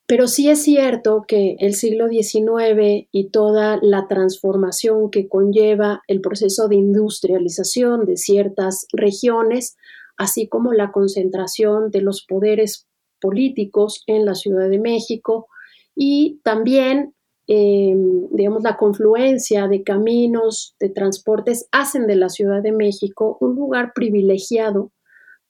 Pero 0.06 0.26
sí 0.26 0.50
es 0.50 0.62
cierto 0.62 1.24
que 1.26 1.56
el 1.58 1.74
siglo 1.74 2.08
XIX 2.08 3.08
y 3.10 3.30
toda 3.30 3.78
la 3.80 4.06
transformación 4.08 5.10
que 5.10 5.28
conlleva 5.28 6.02
el 6.08 6.20
proceso 6.20 6.68
de 6.68 6.76
industrialización 6.76 8.04
de 8.04 8.18
ciertas 8.18 8.86
regiones, 8.92 9.76
así 10.18 10.48
como 10.48 10.74
la 10.74 10.92
concentración 10.92 11.90
de 11.90 12.02
los 12.02 12.26
poderes 12.26 12.86
políticos 13.22 14.02
en 14.06 14.26
la 14.26 14.34
Ciudad 14.34 14.68
de 14.68 14.78
México 14.78 15.46
y 15.94 16.40
también, 16.42 17.14
eh, 17.46 17.94
digamos, 18.32 18.62
la 18.62 18.76
confluencia 18.76 19.68
de 19.68 19.82
caminos, 19.82 20.74
de 20.80 20.90
transportes, 20.90 21.68
hacen 21.72 22.06
de 22.06 22.16
la 22.16 22.28
Ciudad 22.28 22.62
de 22.62 22.72
México 22.72 23.38
un 23.40 23.54
lugar 23.54 23.92
privilegiado 23.94 24.90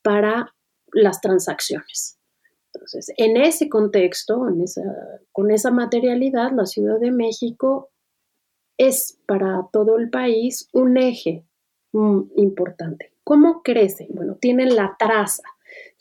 para 0.03 0.53
las 0.93 1.19
transacciones. 1.19 2.19
Entonces, 2.73 3.11
en 3.17 3.37
ese 3.37 3.69
contexto, 3.69 4.45
con 5.31 5.51
esa 5.51 5.71
materialidad, 5.71 6.51
la 6.51 6.65
Ciudad 6.65 6.99
de 6.99 7.11
México 7.11 7.89
es 8.77 9.19
para 9.27 9.67
todo 9.71 9.97
el 9.97 10.09
país 10.09 10.69
un 10.73 10.97
eje 10.97 11.45
mm, 11.93 12.21
importante. 12.37 13.13
¿Cómo 13.23 13.61
crece? 13.63 14.07
Bueno, 14.09 14.35
tienen 14.35 14.75
la 14.75 14.95
traza. 14.97 15.43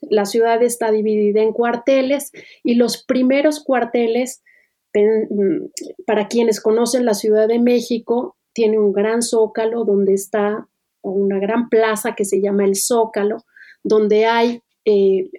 La 0.03 0.25
ciudad 0.25 0.63
está 0.63 0.91
dividida 0.91 1.43
en 1.43 1.53
cuarteles 1.53 2.33
y 2.63 2.75
los 2.75 3.05
primeros 3.05 3.63
cuarteles, 3.63 4.43
mm, 4.95 5.67
para 6.07 6.29
quienes 6.29 6.61
conocen 6.61 7.05
la 7.07 7.15
Ciudad 7.15 7.49
de 7.49 7.59
México, 7.59 8.37
tiene 8.53 8.79
un 8.79 8.93
gran 8.93 9.23
zócalo 9.23 9.85
donde 9.85 10.15
está 10.15 10.69
una 11.03 11.39
gran 11.39 11.69
plaza 11.69 12.15
que 12.15 12.25
se 12.25 12.41
llama 12.41 12.65
el 12.65 12.77
Zócalo, 12.77 13.45
donde 13.83 14.27
hay 14.27 14.63
eh, 14.85 15.31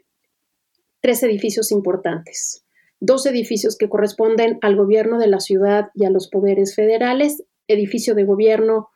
tres 1.02 1.24
edificios 1.24 1.72
importantes. 1.72 2.60
dos 3.06 3.26
edificios 3.26 3.78
que 3.78 3.90
corresponden 3.90 4.60
al 4.62 4.78
gobierno 4.78 5.20
de 5.20 5.28
la 5.28 5.42
ciudad 5.42 5.90
y 5.94 6.06
a 6.06 6.10
los 6.10 6.30
poderes 6.30 6.74
federales, 6.74 7.44
edificio 7.68 8.16
de 8.16 8.24
gobierno 8.24 8.92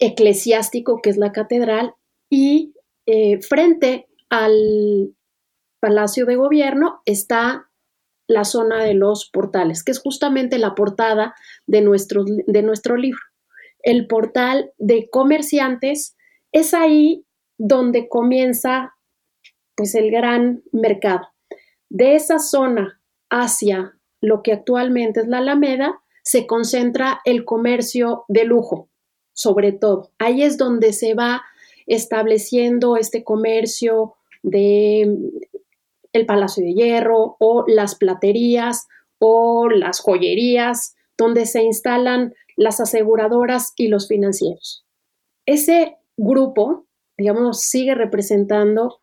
eclesiástico, 0.00 1.00
que 1.00 1.10
es 1.10 1.16
la 1.16 1.30
catedral, 1.30 1.94
y 2.28 2.74
eh, 3.06 3.40
frente 3.40 4.08
al 4.34 5.14
Palacio 5.80 6.26
de 6.26 6.34
Gobierno 6.34 7.02
está 7.04 7.70
la 8.26 8.44
zona 8.44 8.82
de 8.82 8.94
los 8.94 9.30
portales, 9.30 9.84
que 9.84 9.92
es 9.92 10.00
justamente 10.00 10.58
la 10.58 10.74
portada 10.74 11.34
de 11.66 11.82
nuestro, 11.82 12.24
de 12.24 12.62
nuestro 12.62 12.96
libro. 12.96 13.20
El 13.80 14.08
portal 14.08 14.72
de 14.78 15.08
comerciantes 15.10 16.16
es 16.52 16.74
ahí 16.74 17.26
donde 17.58 18.08
comienza 18.08 18.94
pues 19.76 19.94
el 19.94 20.10
gran 20.10 20.62
mercado. 20.72 21.28
De 21.88 22.16
esa 22.16 22.40
zona 22.40 23.00
hacia 23.30 23.96
lo 24.20 24.42
que 24.42 24.52
actualmente 24.52 25.20
es 25.20 25.28
la 25.28 25.38
Alameda, 25.38 26.00
se 26.24 26.46
concentra 26.46 27.20
el 27.24 27.44
comercio 27.44 28.24
de 28.26 28.44
lujo, 28.44 28.88
sobre 29.32 29.72
todo. 29.72 30.10
Ahí 30.18 30.42
es 30.42 30.56
donde 30.56 30.92
se 30.92 31.14
va 31.14 31.42
estableciendo 31.86 32.96
este 32.96 33.22
comercio 33.22 34.14
de 34.44 35.16
el 36.12 36.26
Palacio 36.26 36.62
de 36.62 36.74
Hierro 36.74 37.36
o 37.40 37.64
las 37.66 37.96
platerías 37.96 38.86
o 39.18 39.68
las 39.68 40.00
joyerías, 40.00 40.94
donde 41.18 41.46
se 41.46 41.62
instalan 41.62 42.34
las 42.56 42.78
aseguradoras 42.78 43.72
y 43.76 43.88
los 43.88 44.06
financieros. 44.06 44.86
Ese 45.46 45.96
grupo, 46.16 46.86
digamos, 47.18 47.62
sigue 47.62 47.94
representando 47.94 49.00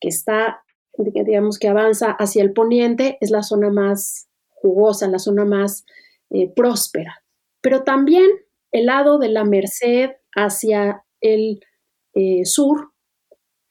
que 0.00 0.08
está, 0.08 0.64
digamos, 0.96 1.58
que 1.58 1.68
avanza 1.68 2.12
hacia 2.12 2.42
el 2.42 2.52
poniente, 2.52 3.18
es 3.20 3.30
la 3.30 3.42
zona 3.42 3.70
más 3.70 4.28
jugosa, 4.48 5.08
la 5.08 5.18
zona 5.18 5.44
más 5.44 5.84
eh, 6.30 6.48
próspera. 6.48 7.22
Pero 7.60 7.82
también 7.82 8.30
el 8.72 8.86
lado 8.86 9.18
de 9.18 9.28
la 9.28 9.44
Merced 9.44 10.12
hacia 10.34 11.04
el 11.20 11.60
eh, 12.14 12.44
sur 12.44 12.92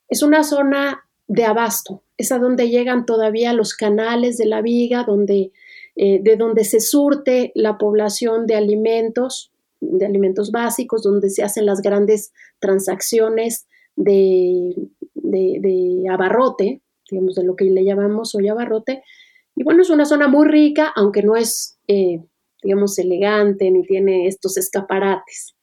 es 0.08 0.22
una 0.22 0.44
zona 0.44 1.05
de 1.28 1.46
abasto, 1.46 2.04
es 2.18 2.32
a 2.32 2.40
donde 2.40 2.70
llegan 2.70 3.06
todavía 3.06 3.54
los 3.54 3.74
canales 3.74 4.38
de 4.38 4.46
la 4.46 4.62
viga, 4.62 5.04
donde, 5.04 5.52
eh, 5.96 6.20
de 6.22 6.36
donde 6.36 6.64
se 6.64 6.80
surte 6.80 7.52
la 7.56 7.78
población 7.78 8.46
de 8.46 8.56
alimentos, 8.56 9.52
de 9.82 10.06
alimentos 10.06 10.52
básicos, 10.52 11.04
donde 11.04 11.30
se 11.30 11.44
hacen 11.44 11.66
las 11.66 11.82
grandes 11.82 12.32
transacciones 12.60 13.68
de, 13.96 14.76
de, 15.14 16.04
abarrote, 16.12 16.82
digamos, 17.10 17.36
de 17.36 17.44
lo 17.44 17.56
que 17.56 17.66
le 17.66 17.84
llamamos 17.84 18.36
hoy 18.36 18.48
abarrote. 18.48 19.04
Y 19.56 19.64
bueno, 19.64 19.82
es 19.82 19.90
una 19.90 20.06
zona 20.06 20.28
muy 20.28 20.48
rica, 20.48 20.92
aunque 20.96 21.24
no 21.24 21.36
es, 21.36 21.78
eh, 21.88 22.24
digamos, 22.62 22.98
elegante 23.00 23.72
ni 23.72 23.84
tiene 23.84 24.28
estos 24.28 24.58
escaparates. 24.58 25.56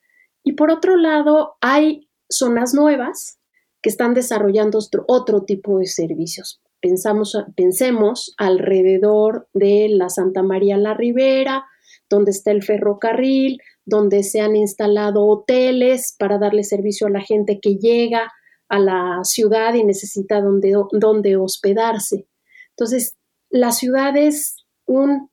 Y 0.44 0.52
por 0.52 0.70
otro 0.70 0.96
lado, 0.96 1.54
hay 1.60 2.08
zonas 2.28 2.74
nuevas 2.74 3.38
que 3.82 3.90
están 3.90 4.14
desarrollando 4.14 4.78
otro, 5.08 5.42
tipo 5.42 5.78
de 5.78 5.86
servicios. 5.86 6.62
Pensamos, 6.80 7.36
pensemos 7.56 8.34
alrededor 8.38 9.48
de 9.52 9.88
la 9.90 10.08
Santa 10.08 10.42
María 10.42 10.76
la 10.76 10.94
Ribera, 10.94 11.66
donde 12.08 12.30
está 12.30 12.52
el 12.52 12.62
ferrocarril, 12.62 13.58
donde 13.84 14.22
se 14.22 14.40
han 14.40 14.54
instalado 14.54 15.26
hoteles 15.26 16.14
para 16.18 16.38
darle 16.38 16.62
servicio 16.62 17.08
a 17.08 17.10
la 17.10 17.20
gente 17.20 17.58
que 17.60 17.76
llega 17.76 18.32
a 18.68 18.78
la 18.78 19.20
ciudad 19.24 19.74
y 19.74 19.84
necesita 19.84 20.40
donde, 20.40 20.74
donde 20.92 21.36
hospedarse. 21.36 22.28
Entonces, 22.70 23.16
la 23.50 23.72
ciudad 23.72 24.16
es, 24.16 24.64
un, 24.86 25.30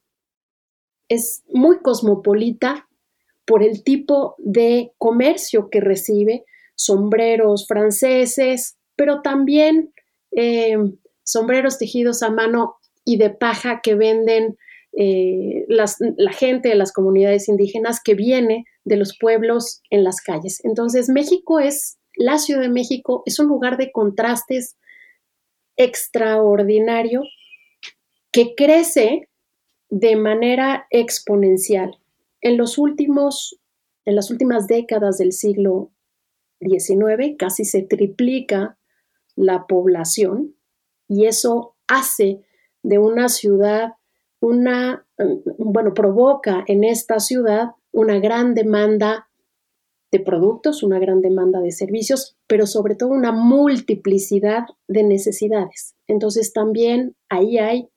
es 1.08 1.44
muy 1.48 1.80
cosmopolita 1.80 2.88
por 3.46 3.64
el 3.64 3.84
tipo 3.84 4.36
de 4.40 4.92
comercio 4.98 5.70
que 5.70 5.80
recibe, 5.80 6.46
sombreros 6.80 7.68
franceses, 7.68 8.78
pero 8.96 9.22
también 9.22 9.94
eh, 10.32 10.78
sombreros 11.24 11.78
tejidos 11.78 12.24
a 12.24 12.30
mano 12.30 12.78
y 13.04 13.18
de 13.18 13.32
paja 13.32 13.82
que 13.84 13.96
venden 13.96 14.58
eh, 14.94 15.66
la 15.68 16.32
gente 16.32 16.70
de 16.70 16.76
las 16.76 16.94
comunidades 16.94 17.50
indígenas 17.50 18.00
que 18.02 18.16
viene 18.16 18.64
de 18.86 18.96
los 18.96 19.18
pueblos 19.20 19.82
en 19.90 20.06
las 20.06 20.22
calles. 20.22 20.64
Entonces, 20.64 21.10
México 21.10 21.60
es, 21.60 22.00
la 22.16 22.38
Ciudad 22.38 22.62
de 22.62 22.70
México 22.70 23.24
es 23.26 23.40
un 23.40 23.48
lugar 23.48 23.76
de 23.76 23.92
contrastes 23.92 24.78
extraordinario 25.76 27.24
que 28.32 28.56
crece 28.56 29.28
de 29.90 30.16
manera 30.16 30.88
exponencial. 30.92 32.00
En 32.40 32.56
los 32.56 32.78
últimos, 32.78 33.60
en 34.06 34.16
las 34.16 34.32
últimas 34.32 34.68
décadas 34.68 35.18
del 35.18 35.34
siglo 35.34 35.92
19 36.60 37.36
casi 37.38 37.66
se 37.66 37.84
triplica 37.84 38.78
la 39.36 39.68
población 39.68 40.56
y 41.08 41.26
eso 41.26 41.76
hace 41.88 42.42
de 42.84 42.98
una 42.98 43.30
ciudad 43.30 43.94
una, 44.42 45.06
bueno, 45.58 45.94
provoca 45.94 46.64
en 46.68 46.84
esta 46.84 47.20
ciudad 47.20 47.72
una 47.92 48.20
gran 48.20 48.54
demanda 48.54 49.28
de 50.12 50.20
productos, 50.20 50.82
una 50.82 50.98
gran 50.98 51.22
demanda 51.22 51.60
de 51.60 51.72
servicios, 51.72 52.38
pero 52.48 52.66
sobre 52.66 52.96
todo 52.96 53.10
una 53.10 53.32
multiplicidad 53.32 54.66
de 54.88 55.04
necesidades. 55.04 55.96
Entonces 56.08 56.52
también 56.54 57.16
ahí 57.30 57.60
hay 57.60 57.90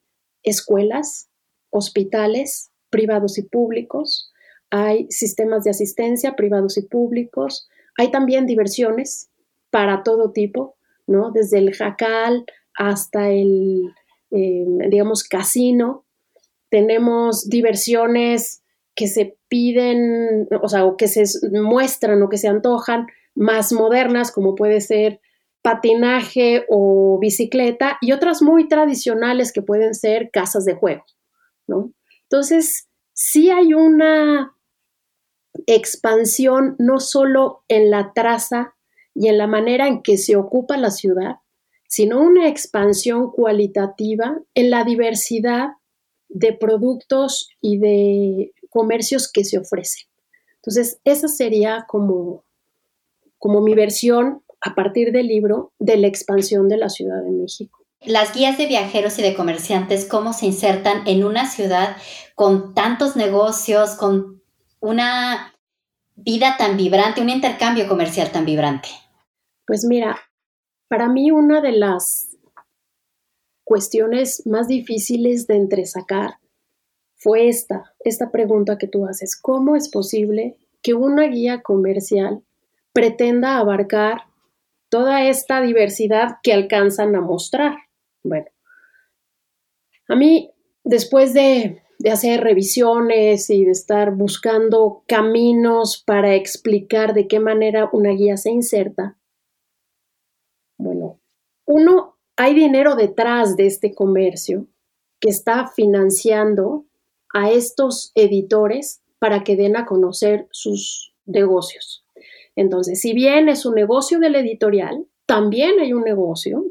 escuelas, 0.42 1.30
hospitales 1.70 2.70
privados 2.90 3.38
y 3.38 3.42
públicos, 3.42 4.30
hay 4.70 5.06
sistemas 5.10 5.64
de 5.64 5.70
asistencia 5.70 6.34
privados 6.36 6.76
y 6.76 6.82
públicos, 6.82 7.68
hay 7.98 8.10
también 8.10 8.46
diversiones 8.46 9.30
para 9.70 10.02
todo 10.02 10.32
tipo, 10.32 10.76
¿no? 11.06 11.30
Desde 11.30 11.58
el 11.58 11.74
jacal 11.74 12.44
hasta 12.74 13.30
el, 13.30 13.92
eh, 14.30 14.64
digamos, 14.88 15.24
casino. 15.24 16.04
Tenemos 16.70 17.48
diversiones 17.48 18.62
que 18.94 19.06
se 19.06 19.36
piden, 19.48 20.48
o 20.62 20.68
sea, 20.68 20.84
o 20.84 20.96
que 20.96 21.08
se 21.08 21.24
muestran 21.52 22.22
o 22.22 22.28
que 22.28 22.38
se 22.38 22.48
antojan 22.48 23.06
más 23.34 23.72
modernas, 23.72 24.32
como 24.32 24.54
puede 24.54 24.80
ser 24.80 25.20
patinaje 25.62 26.64
o 26.68 27.18
bicicleta, 27.20 27.98
y 28.00 28.12
otras 28.12 28.42
muy 28.42 28.68
tradicionales 28.68 29.52
que 29.52 29.62
pueden 29.62 29.94
ser 29.94 30.30
casas 30.30 30.64
de 30.64 30.74
juego, 30.74 31.04
¿no? 31.66 31.92
Entonces, 32.24 32.88
sí 33.12 33.50
hay 33.50 33.74
una 33.74 34.54
expansión 35.66 36.76
no 36.78 37.00
solo 37.00 37.64
en 37.68 37.90
la 37.90 38.12
traza 38.14 38.74
y 39.14 39.28
en 39.28 39.38
la 39.38 39.46
manera 39.46 39.88
en 39.88 40.02
que 40.02 40.16
se 40.16 40.36
ocupa 40.36 40.76
la 40.76 40.90
ciudad, 40.90 41.36
sino 41.88 42.20
una 42.20 42.48
expansión 42.48 43.30
cualitativa 43.30 44.40
en 44.54 44.70
la 44.70 44.84
diversidad 44.84 45.72
de 46.28 46.54
productos 46.54 47.50
y 47.60 47.78
de 47.78 48.52
comercios 48.70 49.30
que 49.30 49.44
se 49.44 49.58
ofrecen. 49.58 50.08
Entonces, 50.56 51.00
esa 51.04 51.28
sería 51.28 51.84
como, 51.88 52.44
como 53.38 53.60
mi 53.60 53.74
versión 53.74 54.42
a 54.60 54.74
partir 54.74 55.12
del 55.12 55.26
libro 55.26 55.72
de 55.78 55.96
la 55.96 56.06
expansión 56.06 56.68
de 56.68 56.78
la 56.78 56.88
Ciudad 56.88 57.22
de 57.22 57.30
México. 57.30 57.84
Las 58.00 58.34
guías 58.34 58.58
de 58.58 58.66
viajeros 58.66 59.18
y 59.18 59.22
de 59.22 59.34
comerciantes, 59.34 60.06
¿cómo 60.06 60.32
se 60.32 60.46
insertan 60.46 61.06
en 61.06 61.24
una 61.24 61.48
ciudad 61.48 61.96
con 62.34 62.74
tantos 62.74 63.16
negocios, 63.16 63.96
con 63.96 64.41
una 64.82 65.54
vida 66.16 66.56
tan 66.58 66.76
vibrante, 66.76 67.22
un 67.22 67.30
intercambio 67.30 67.88
comercial 67.88 68.30
tan 68.30 68.44
vibrante? 68.44 68.88
Pues 69.66 69.84
mira, 69.84 70.20
para 70.88 71.08
mí 71.08 71.30
una 71.30 71.60
de 71.60 71.72
las 71.72 72.36
cuestiones 73.64 74.44
más 74.44 74.68
difíciles 74.68 75.46
de 75.46 75.56
entresacar 75.56 76.38
fue 77.14 77.48
esta, 77.48 77.94
esta 78.00 78.30
pregunta 78.30 78.76
que 78.76 78.88
tú 78.88 79.06
haces. 79.06 79.40
¿Cómo 79.40 79.76
es 79.76 79.88
posible 79.88 80.56
que 80.82 80.94
una 80.94 81.28
guía 81.28 81.62
comercial 81.62 82.42
pretenda 82.92 83.58
abarcar 83.58 84.24
toda 84.88 85.24
esta 85.24 85.62
diversidad 85.62 86.38
que 86.42 86.52
alcanzan 86.52 87.14
a 87.14 87.20
mostrar? 87.20 87.76
Bueno, 88.24 88.46
a 90.08 90.16
mí, 90.16 90.50
después 90.82 91.32
de 91.32 91.81
de 92.02 92.10
hacer 92.10 92.40
revisiones 92.40 93.48
y 93.48 93.64
de 93.64 93.70
estar 93.70 94.16
buscando 94.16 95.04
caminos 95.06 96.02
para 96.04 96.34
explicar 96.34 97.14
de 97.14 97.28
qué 97.28 97.38
manera 97.38 97.88
una 97.92 98.10
guía 98.10 98.36
se 98.36 98.50
inserta. 98.50 99.16
Bueno, 100.78 101.20
uno, 101.64 102.16
hay 102.36 102.54
dinero 102.54 102.96
detrás 102.96 103.56
de 103.56 103.66
este 103.66 103.94
comercio 103.94 104.66
que 105.20 105.28
está 105.28 105.68
financiando 105.68 106.86
a 107.32 107.52
estos 107.52 108.10
editores 108.16 109.00
para 109.20 109.44
que 109.44 109.54
den 109.54 109.76
a 109.76 109.86
conocer 109.86 110.48
sus 110.50 111.14
negocios. 111.24 112.04
Entonces, 112.56 113.00
si 113.00 113.12
bien 113.12 113.48
es 113.48 113.64
un 113.64 113.76
negocio 113.76 114.18
del 114.18 114.34
editorial, 114.34 115.06
también 115.24 115.78
hay 115.78 115.92
un 115.92 116.02
negocio 116.02 116.64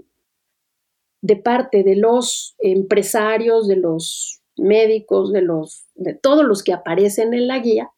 de 1.22 1.38
parte 1.38 1.84
de 1.84 1.96
los 1.96 2.54
empresarios, 2.60 3.70
de 3.70 3.78
los 3.78 4.41
médicos, 4.58 5.32
de 5.32 5.42
los 5.42 5.86
de 5.96 6.14
todos 6.14 6.46
los 6.46 6.64
que 6.64 6.74
aparecen 6.74 7.34
en 7.34 7.48
la 7.48 7.60
guía, 7.60 7.92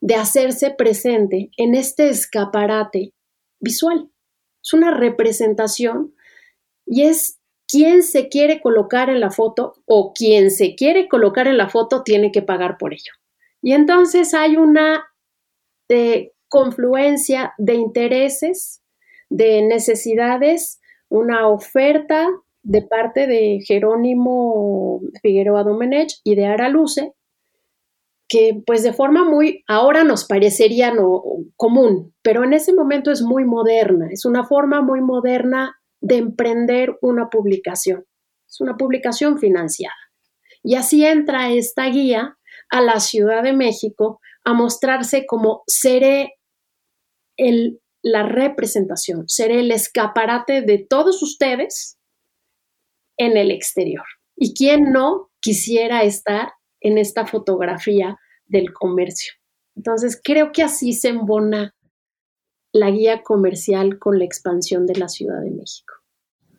de 0.00 0.14
hacerse 0.14 0.70
presente 0.70 1.50
en 1.56 1.74
este 1.74 2.08
escaparate 2.08 3.12
visual. 3.60 4.10
Es 4.62 4.72
una 4.72 4.90
representación 4.90 6.14
y 6.86 7.02
es 7.02 7.38
quien 7.66 8.02
se 8.02 8.28
quiere 8.28 8.60
colocar 8.60 9.10
en 9.10 9.20
la 9.20 9.30
foto 9.30 9.74
o 9.86 10.12
quien 10.12 10.50
se 10.50 10.74
quiere 10.74 11.08
colocar 11.08 11.46
en 11.46 11.56
la 11.56 11.68
foto 11.68 12.02
tiene 12.02 12.32
que 12.32 12.42
pagar 12.42 12.78
por 12.78 12.92
ello. 12.92 13.12
Y 13.62 13.72
entonces 13.72 14.34
hay 14.34 14.56
una 14.56 15.04
eh, 15.88 16.32
confluencia 16.48 17.54
de 17.58 17.74
intereses, 17.74 18.82
de 19.28 19.62
necesidades, 19.62 20.80
una 21.08 21.48
oferta 21.48 22.28
de 22.62 22.82
parte 22.82 23.26
de 23.26 23.60
Jerónimo 23.66 25.00
Figueroa 25.22 25.64
Domenech 25.64 26.20
y 26.24 26.34
de 26.34 26.46
Araluce, 26.46 27.14
que 28.28 28.62
pues 28.64 28.82
de 28.82 28.92
forma 28.92 29.24
muy, 29.24 29.64
ahora 29.66 30.04
nos 30.04 30.24
parecería 30.24 30.94
no, 30.94 31.22
común, 31.56 32.14
pero 32.22 32.44
en 32.44 32.52
ese 32.52 32.72
momento 32.72 33.10
es 33.10 33.22
muy 33.22 33.44
moderna, 33.44 34.08
es 34.10 34.24
una 34.24 34.44
forma 34.44 34.82
muy 34.82 35.00
moderna 35.00 35.76
de 36.00 36.18
emprender 36.18 36.96
una 37.02 37.28
publicación, 37.28 38.04
es 38.48 38.60
una 38.60 38.76
publicación 38.76 39.38
financiada. 39.38 39.94
Y 40.62 40.76
así 40.76 41.04
entra 41.04 41.50
esta 41.50 41.86
guía 41.86 42.38
a 42.70 42.80
la 42.80 43.00
Ciudad 43.00 43.42
de 43.42 43.52
México 43.52 44.20
a 44.44 44.52
mostrarse 44.52 45.26
como 45.26 45.62
seré 45.66 46.34
el, 47.36 47.80
la 48.02 48.22
representación, 48.22 49.28
seré 49.28 49.60
el 49.60 49.72
escaparate 49.72 50.62
de 50.62 50.86
todos 50.88 51.22
ustedes 51.22 51.99
en 53.20 53.36
el 53.36 53.50
exterior. 53.50 54.04
¿Y 54.36 54.54
quién 54.54 54.92
no 54.92 55.30
quisiera 55.40 56.02
estar 56.02 56.52
en 56.80 56.98
esta 56.98 57.26
fotografía 57.26 58.18
del 58.46 58.72
comercio. 58.72 59.32
Entonces, 59.76 60.20
creo 60.22 60.52
que 60.52 60.62
así 60.62 60.92
se 60.92 61.08
embona 61.08 61.74
la 62.72 62.90
guía 62.90 63.22
comercial 63.22 63.98
con 63.98 64.18
la 64.18 64.24
expansión 64.24 64.86
de 64.86 64.96
la 64.96 65.08
Ciudad 65.08 65.40
de 65.42 65.50
México. 65.50 65.94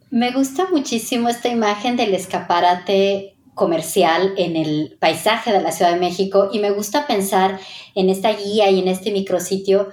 Me 0.09 0.31
gusta 0.31 0.67
muchísimo 0.69 1.29
esta 1.29 1.49
imagen 1.49 1.95
del 1.95 2.13
escaparate 2.13 3.37
comercial 3.53 4.33
en 4.37 4.55
el 4.55 4.97
paisaje 4.99 5.51
de 5.51 5.61
la 5.61 5.71
Ciudad 5.71 5.93
de 5.93 5.99
México 5.99 6.49
y 6.51 6.59
me 6.59 6.71
gusta 6.71 7.07
pensar 7.07 7.59
en 7.95 8.09
esta 8.09 8.33
guía 8.33 8.69
y 8.69 8.79
en 8.79 8.87
este 8.87 9.11
micrositio 9.11 9.89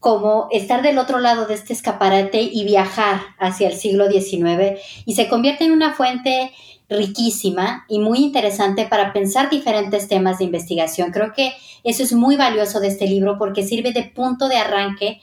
como 0.00 0.48
estar 0.52 0.82
del 0.82 0.98
otro 0.98 1.18
lado 1.18 1.46
de 1.46 1.54
este 1.54 1.72
escaparate 1.72 2.40
y 2.40 2.64
viajar 2.64 3.20
hacia 3.38 3.68
el 3.68 3.74
siglo 3.74 4.10
XIX 4.10 4.80
y 5.04 5.14
se 5.14 5.28
convierte 5.28 5.64
en 5.64 5.72
una 5.72 5.94
fuente 5.94 6.52
riquísima 6.88 7.84
y 7.88 7.98
muy 7.98 8.18
interesante 8.18 8.86
para 8.86 9.12
pensar 9.12 9.50
diferentes 9.50 10.08
temas 10.08 10.38
de 10.38 10.44
investigación. 10.44 11.10
Creo 11.10 11.32
que 11.32 11.52
eso 11.84 12.02
es 12.02 12.12
muy 12.12 12.36
valioso 12.36 12.80
de 12.80 12.88
este 12.88 13.06
libro 13.06 13.38
porque 13.38 13.62
sirve 13.62 13.92
de 13.92 14.04
punto 14.04 14.48
de 14.48 14.56
arranque 14.56 15.20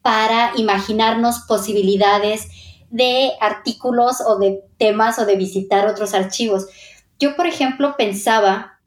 para 0.00 0.52
imaginarnos 0.56 1.40
posibilidades 1.40 2.48
de 2.90 3.32
artículos 3.40 4.20
o 4.20 4.38
de 4.38 4.62
temas 4.78 5.18
o 5.18 5.26
de 5.26 5.36
visitar 5.36 5.86
otros 5.86 6.14
archivos. 6.14 6.66
Yo, 7.18 7.36
por 7.36 7.46
ejemplo, 7.46 7.94
pensaba 7.96 8.80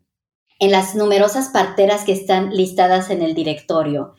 en 0.59 0.71
las 0.71 0.95
numerosas 0.95 1.49
parteras 1.49 2.03
que 2.05 2.13
están 2.13 2.51
listadas 2.51 3.09
en 3.09 3.21
el 3.21 3.35
directorio 3.35 4.15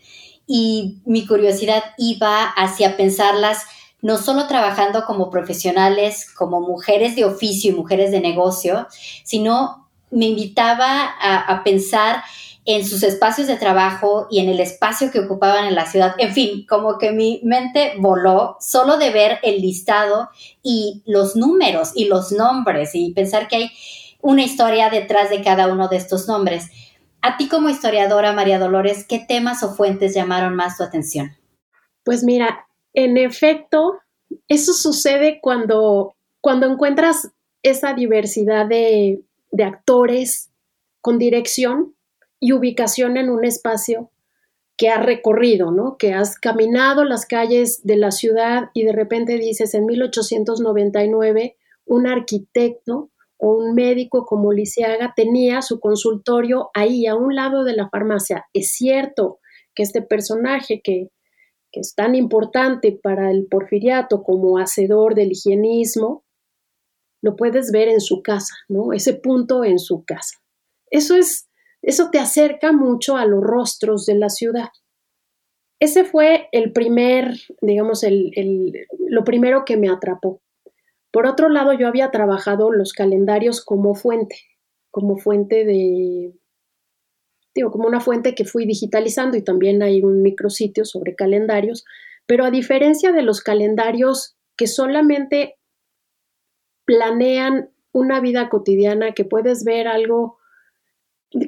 y 0.46 0.98
mi 1.04 1.26
curiosidad 1.26 1.82
iba 1.98 2.44
hacia 2.44 2.96
pensarlas 2.96 3.64
no 4.02 4.18
solo 4.18 4.46
trabajando 4.46 5.04
como 5.04 5.30
profesionales, 5.30 6.30
como 6.30 6.60
mujeres 6.60 7.16
de 7.16 7.24
oficio 7.24 7.72
y 7.72 7.74
mujeres 7.74 8.10
de 8.10 8.20
negocio, 8.20 8.86
sino 9.24 9.88
me 10.10 10.26
invitaba 10.26 11.14
a, 11.20 11.64
pensar 11.64 12.22
en 12.64 12.86
sus 12.86 13.02
espacios 13.02 13.48
de 13.48 13.56
trabajo 13.56 14.28
y 14.30 14.40
en 14.40 14.48
el 14.48 14.60
espacio 14.60 15.10
que 15.10 15.20
ocupaban 15.20 15.66
en 15.66 15.74
la 15.74 15.86
ciudad. 15.86 16.14
En 16.18 16.32
fin, 16.32 16.66
como 16.68 16.98
que 16.98 17.12
mi 17.12 17.40
mente 17.44 17.94
voló 17.98 18.56
solo 18.60 18.98
de 18.98 19.10
ver 19.10 19.38
el 19.42 19.60
listado 19.60 20.30
y 20.62 21.02
los 21.06 21.36
números 21.36 21.92
y 21.94 22.06
los 22.06 22.32
nombres 22.32 22.94
y 22.94 23.12
pensar 23.12 23.48
que 23.48 23.56
hay 23.56 23.70
una 24.20 24.42
historia 24.42 24.90
detrás 24.90 25.30
de 25.30 25.42
cada 25.42 25.66
uno 25.68 25.88
de 25.88 25.96
estos 25.96 26.28
nombres. 26.28 26.70
A 27.22 27.36
ti 27.36 27.48
como 27.48 27.68
historiadora, 27.68 28.32
María 28.32 28.58
Dolores, 28.58 29.04
¿qué 29.06 29.24
temas 29.26 29.62
o 29.62 29.74
fuentes 29.74 30.14
llamaron 30.14 30.54
más 30.54 30.76
tu 30.76 30.84
atención? 30.84 31.36
Pues 32.04 32.22
mira, 32.22 32.66
en 32.94 33.16
efecto, 33.16 33.98
eso 34.48 34.72
sucede 34.72 35.40
cuando, 35.42 36.14
cuando 36.40 36.70
encuentras 36.70 37.32
esa 37.62 37.94
diversidad 37.94 38.66
de, 38.66 39.22
de 39.50 39.64
actores 39.64 40.50
con 41.00 41.18
dirección 41.18 41.94
y 42.40 42.52
ubicación 42.52 43.16
en 43.16 43.30
un 43.30 43.44
espacio 43.44 44.10
que 44.76 44.90
has 44.90 45.04
recorrido, 45.04 45.70
¿no? 45.70 45.96
Que 45.96 46.12
has 46.12 46.38
caminado 46.38 47.04
las 47.04 47.26
calles 47.26 47.80
de 47.84 47.96
la 47.96 48.10
ciudad 48.10 48.70
y 48.74 48.84
de 48.84 48.92
repente 48.92 49.38
dices, 49.38 49.74
en 49.74 49.86
1899, 49.86 51.56
un 51.86 52.06
arquitecto 52.06 53.10
un 53.38 53.74
médico 53.74 54.24
como 54.24 54.52
Lisiaga 54.52 55.12
tenía 55.14 55.62
su 55.62 55.80
consultorio 55.80 56.70
ahí, 56.74 57.06
a 57.06 57.14
un 57.14 57.34
lado 57.34 57.64
de 57.64 57.74
la 57.74 57.88
farmacia. 57.88 58.46
Es 58.52 58.72
cierto 58.72 59.40
que 59.74 59.82
este 59.82 60.02
personaje 60.02 60.80
que 60.82 61.10
que 61.72 61.80
es 61.80 61.94
tan 61.94 62.14
importante 62.14 62.98
para 63.02 63.30
el 63.30 63.46
porfiriato 63.46 64.22
como 64.22 64.58
hacedor 64.58 65.14
del 65.14 65.32
higienismo, 65.32 66.24
lo 67.22 67.36
puedes 67.36 67.72
ver 67.72 67.88
en 67.88 68.00
su 68.00 68.22
casa, 68.22 68.54
¿no? 68.68 68.92
Ese 68.92 69.14
punto 69.14 69.64
en 69.64 69.78
su 69.78 70.04
casa. 70.04 70.38
Eso 70.90 71.16
es, 71.16 71.48
eso 71.82 72.10
te 72.10 72.18
acerca 72.18 72.72
mucho 72.72 73.16
a 73.16 73.26
los 73.26 73.42
rostros 73.42 74.06
de 74.06 74.14
la 74.14 74.28
ciudad. 74.28 74.68
Ese 75.80 76.04
fue 76.04 76.48
el 76.52 76.72
primer, 76.72 77.36
digamos, 77.60 78.02
el, 78.04 78.72
lo 79.08 79.24
primero 79.24 79.64
que 79.64 79.76
me 79.76 79.90
atrapó. 79.90 80.40
Por 81.16 81.26
otro 81.26 81.48
lado, 81.48 81.72
yo 81.72 81.88
había 81.88 82.10
trabajado 82.10 82.70
los 82.70 82.92
calendarios 82.92 83.64
como 83.64 83.94
fuente, 83.94 84.36
como 84.90 85.16
fuente 85.16 85.64
de, 85.64 86.34
digo, 87.54 87.70
como 87.70 87.88
una 87.88 88.00
fuente 88.00 88.34
que 88.34 88.44
fui 88.44 88.66
digitalizando 88.66 89.38
y 89.38 89.42
también 89.42 89.82
hay 89.82 90.02
un 90.02 90.20
micrositio 90.20 90.84
sobre 90.84 91.14
calendarios, 91.14 91.86
pero 92.26 92.44
a 92.44 92.50
diferencia 92.50 93.12
de 93.12 93.22
los 93.22 93.40
calendarios 93.40 94.36
que 94.58 94.66
solamente 94.66 95.56
planean 96.84 97.70
una 97.92 98.20
vida 98.20 98.50
cotidiana, 98.50 99.14
que 99.14 99.24
puedes 99.24 99.64
ver 99.64 99.88
algo 99.88 100.36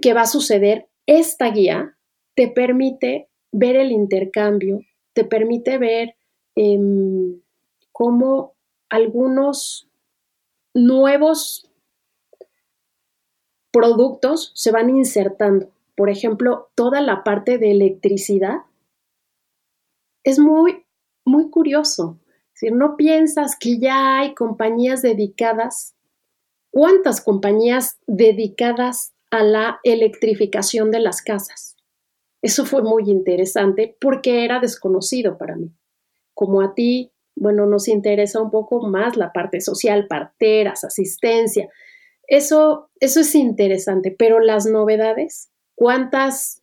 que 0.00 0.14
va 0.14 0.22
a 0.22 0.26
suceder, 0.26 0.88
esta 1.04 1.50
guía 1.50 1.98
te 2.34 2.48
permite 2.48 3.28
ver 3.52 3.76
el 3.76 3.92
intercambio, 3.92 4.80
te 5.12 5.24
permite 5.24 5.76
ver 5.76 6.16
em, 6.54 7.42
cómo 7.92 8.56
algunos 8.90 9.88
nuevos 10.74 11.70
productos 13.70 14.52
se 14.54 14.70
van 14.70 14.90
insertando 14.90 15.72
por 15.98 16.10
ejemplo, 16.10 16.70
toda 16.76 17.00
la 17.00 17.24
parte 17.24 17.58
de 17.58 17.72
electricidad, 17.72 18.58
es 20.22 20.38
muy, 20.38 20.86
muy 21.24 21.50
curioso. 21.50 22.20
Si 22.52 22.70
no 22.70 22.96
piensas 22.96 23.56
que 23.58 23.80
ya 23.80 24.20
hay 24.20 24.32
compañías 24.32 25.02
dedicadas, 25.02 25.96
¿cuántas 26.70 27.20
compañías 27.20 27.98
dedicadas 28.06 29.12
a 29.32 29.42
la 29.42 29.80
electrificación 29.82 30.92
de 30.92 31.00
las 31.00 31.20
casas? 31.20 31.76
Eso 32.42 32.64
fue 32.64 32.82
muy 32.82 33.10
interesante 33.10 33.96
porque 34.00 34.44
era 34.44 34.60
desconocido 34.60 35.36
para 35.36 35.56
mí. 35.56 35.72
Como 36.32 36.60
a 36.60 36.74
ti, 36.74 37.10
bueno, 37.40 37.66
nos 37.66 37.88
interesa 37.88 38.40
un 38.42 38.50
poco 38.50 38.86
más 38.86 39.16
la 39.16 39.32
parte 39.32 39.60
social, 39.60 40.06
parteras, 40.06 40.84
asistencia. 40.84 41.68
Eso, 42.26 42.90
eso 43.00 43.20
es 43.20 43.34
interesante, 43.34 44.14
pero 44.16 44.40
las 44.40 44.66
novedades, 44.66 45.50
cuántas, 45.74 46.62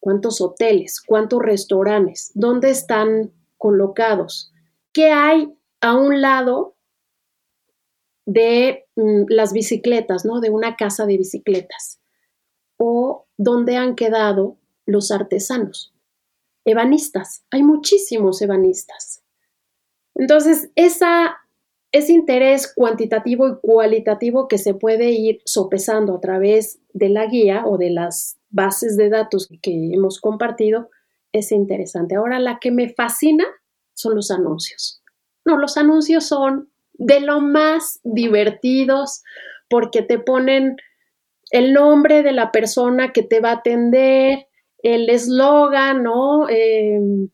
cuántos 0.00 0.40
hoteles, 0.40 1.00
cuántos 1.00 1.42
restaurantes, 1.42 2.30
dónde 2.34 2.70
están 2.70 3.32
colocados, 3.58 4.52
qué 4.92 5.10
hay 5.10 5.52
a 5.80 5.94
un 5.94 6.20
lado 6.20 6.76
de 8.26 8.86
mm, 8.96 9.24
las 9.28 9.52
bicicletas, 9.52 10.24
¿no? 10.24 10.40
De 10.40 10.50
una 10.50 10.76
casa 10.76 11.06
de 11.06 11.18
bicicletas. 11.18 12.00
O 12.76 13.26
dónde 13.36 13.76
han 13.76 13.94
quedado 13.94 14.58
los 14.86 15.10
artesanos, 15.10 15.94
ebanistas. 16.64 17.44
Hay 17.50 17.62
muchísimos 17.62 18.40
ebanistas. 18.42 19.23
Entonces, 20.14 20.70
ese 20.74 22.12
interés 22.12 22.72
cuantitativo 22.74 23.48
y 23.48 23.56
cualitativo 23.60 24.48
que 24.48 24.58
se 24.58 24.74
puede 24.74 25.10
ir 25.10 25.40
sopesando 25.44 26.16
a 26.16 26.20
través 26.20 26.80
de 26.92 27.08
la 27.08 27.26
guía 27.26 27.64
o 27.66 27.78
de 27.78 27.90
las 27.90 28.38
bases 28.50 28.96
de 28.96 29.10
datos 29.10 29.48
que 29.62 29.90
hemos 29.92 30.20
compartido 30.20 30.90
es 31.32 31.50
interesante. 31.50 32.14
Ahora, 32.14 32.38
la 32.38 32.58
que 32.60 32.70
me 32.70 32.90
fascina 32.90 33.44
son 33.94 34.14
los 34.14 34.30
anuncios. 34.30 35.02
No, 35.44 35.58
los 35.58 35.76
anuncios 35.76 36.24
son 36.24 36.70
de 36.94 37.20
lo 37.20 37.40
más 37.40 38.00
divertidos 38.04 39.22
porque 39.68 40.02
te 40.02 40.18
ponen 40.18 40.76
el 41.50 41.72
nombre 41.72 42.22
de 42.22 42.32
la 42.32 42.52
persona 42.52 43.12
que 43.12 43.22
te 43.22 43.40
va 43.40 43.50
a 43.50 43.56
atender, 43.56 44.46
el 44.82 45.08
eslogan, 45.10 46.02
¿no? 46.02 46.48
Em, 46.48 47.28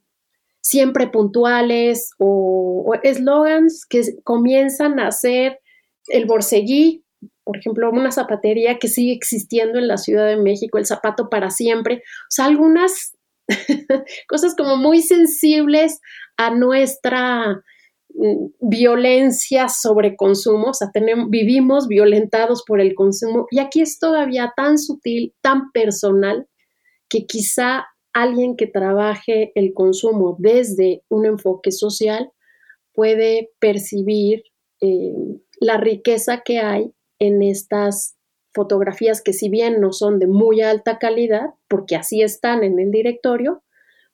siempre 0.61 1.09
puntuales 1.09 2.11
o 2.19 2.93
eslogans 3.03 3.87
que 3.87 4.03
comienzan 4.25 5.01
a 5.01 5.11
ser 5.11 5.61
el 6.09 6.27
borseguí, 6.27 7.05
por 7.45 7.59
ejemplo, 7.59 7.91
una 7.91 8.13
zapatería 8.13 8.79
que 8.79 8.89
sigue 8.89 9.13
existiendo 9.13 9.79
en 9.79 9.89
la 9.89 9.97
Ciudad 9.97 10.27
de 10.27 10.37
México, 10.37 10.79
el 10.79 10.87
zapato 10.87 11.29
para 11.29 11.51
siempre, 11.51 11.97
o 11.97 12.31
sea, 12.31 12.45
algunas 12.45 13.17
cosas 14.29 14.55
como 14.55 14.77
muy 14.77 15.03
sensibles 15.03 16.01
a 16.37 16.55
nuestra 16.55 17.61
mm, 18.15 18.47
violencia 18.61 19.69
sobre 19.69 20.17
consumo, 20.17 20.69
o 20.69 20.75
sea, 20.75 20.91
tenemos, 20.93 21.29
vivimos 21.29 21.89
violentados 21.89 22.63
por 22.67 22.81
el 22.81 22.95
consumo. 22.95 23.47
Y 23.51 23.59
aquí 23.59 23.83
es 23.83 23.99
todavía 23.99 24.53
tan 24.57 24.79
sutil, 24.79 25.35
tan 25.41 25.73
personal, 25.73 26.47
que 27.09 27.27
quizá 27.27 27.87
alguien 28.13 28.57
que 28.57 28.67
trabaje 28.67 29.53
el 29.55 29.73
consumo 29.75 30.37
desde 30.39 31.03
un 31.09 31.27
enfoque 31.27 31.73
social 31.73 32.33
puede 32.93 33.51
percibir 33.59 34.45
eh, 34.81 35.15
la 35.61 35.77
riqueza 35.77 36.43
que 36.45 36.59
hay 36.59 36.93
en 37.19 37.43
estas 37.43 38.17
fotografías 38.53 39.23
que 39.23 39.33
si 39.33 39.49
bien 39.49 39.81
no 39.81 39.93
son 39.93 40.19
de 40.19 40.27
muy 40.27 40.61
alta 40.61 40.99
calidad, 40.99 41.55
porque 41.69 41.97
así 41.97 42.23
están 42.23 42.65
en 42.65 42.79
el 42.79 42.91
directorio, 42.91 43.63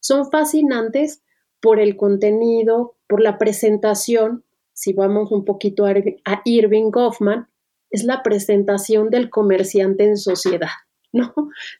son 0.01 0.31
fascinantes 0.31 1.23
por 1.61 1.81
el 1.81 1.97
contenido, 1.97 2.97
por 3.09 3.21
la 3.21 3.39
presentación. 3.39 4.45
Si 4.73 4.93
vamos 4.93 5.33
un 5.33 5.45
poquito 5.45 5.87
a 5.87 6.43
Irving 6.45 6.91
Goffman, 6.91 7.49
es 7.91 8.05
la 8.05 8.23
presentación 8.23 9.11
del 9.11 9.31
comerciante 9.31 10.05
en 10.05 10.17
sociedad, 10.17 10.69
¿no? 11.17 11.35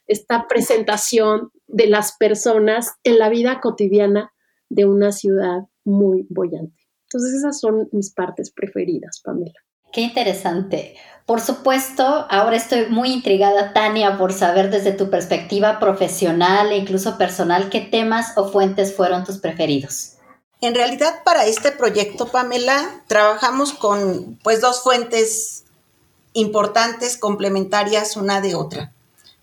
Esta 0.07 0.47
presentación 0.47 1.51
de 1.67 1.87
las 1.87 2.17
personas 2.17 2.93
en 3.03 3.19
la 3.19 3.29
vida 3.29 3.61
cotidiana 3.61 4.33
de 4.69 4.85
una 4.85 5.11
ciudad 5.11 5.63
muy 5.85 6.25
bollante. 6.29 6.87
Entonces 7.03 7.35
esas 7.35 7.59
son 7.59 7.87
mis 7.91 8.13
partes 8.13 8.51
preferidas, 8.51 9.21
Pamela. 9.23 9.53
Qué 9.93 10.01
interesante. 10.01 10.95
Por 11.25 11.39
supuesto, 11.39 12.03
ahora 12.29 12.57
estoy 12.57 12.87
muy 12.89 13.11
intrigada, 13.11 13.73
Tania, 13.73 14.17
por 14.17 14.33
saber 14.33 14.69
desde 14.69 14.91
tu 14.91 15.09
perspectiva 15.09 15.79
profesional 15.79 16.71
e 16.71 16.77
incluso 16.77 17.17
personal 17.17 17.69
qué 17.69 17.81
temas 17.81 18.37
o 18.37 18.49
fuentes 18.49 18.93
fueron 18.93 19.23
tus 19.23 19.37
preferidos. 19.37 20.17
En 20.59 20.75
realidad, 20.75 21.23
para 21.23 21.45
este 21.45 21.71
proyecto, 21.71 22.27
Pamela, 22.27 23.03
trabajamos 23.07 23.73
con 23.73 24.39
pues 24.43 24.59
dos 24.59 24.81
fuentes 24.81 25.65
importantes, 26.33 27.17
complementarias 27.17 28.17
una 28.17 28.41
de 28.41 28.55
otra. 28.55 28.93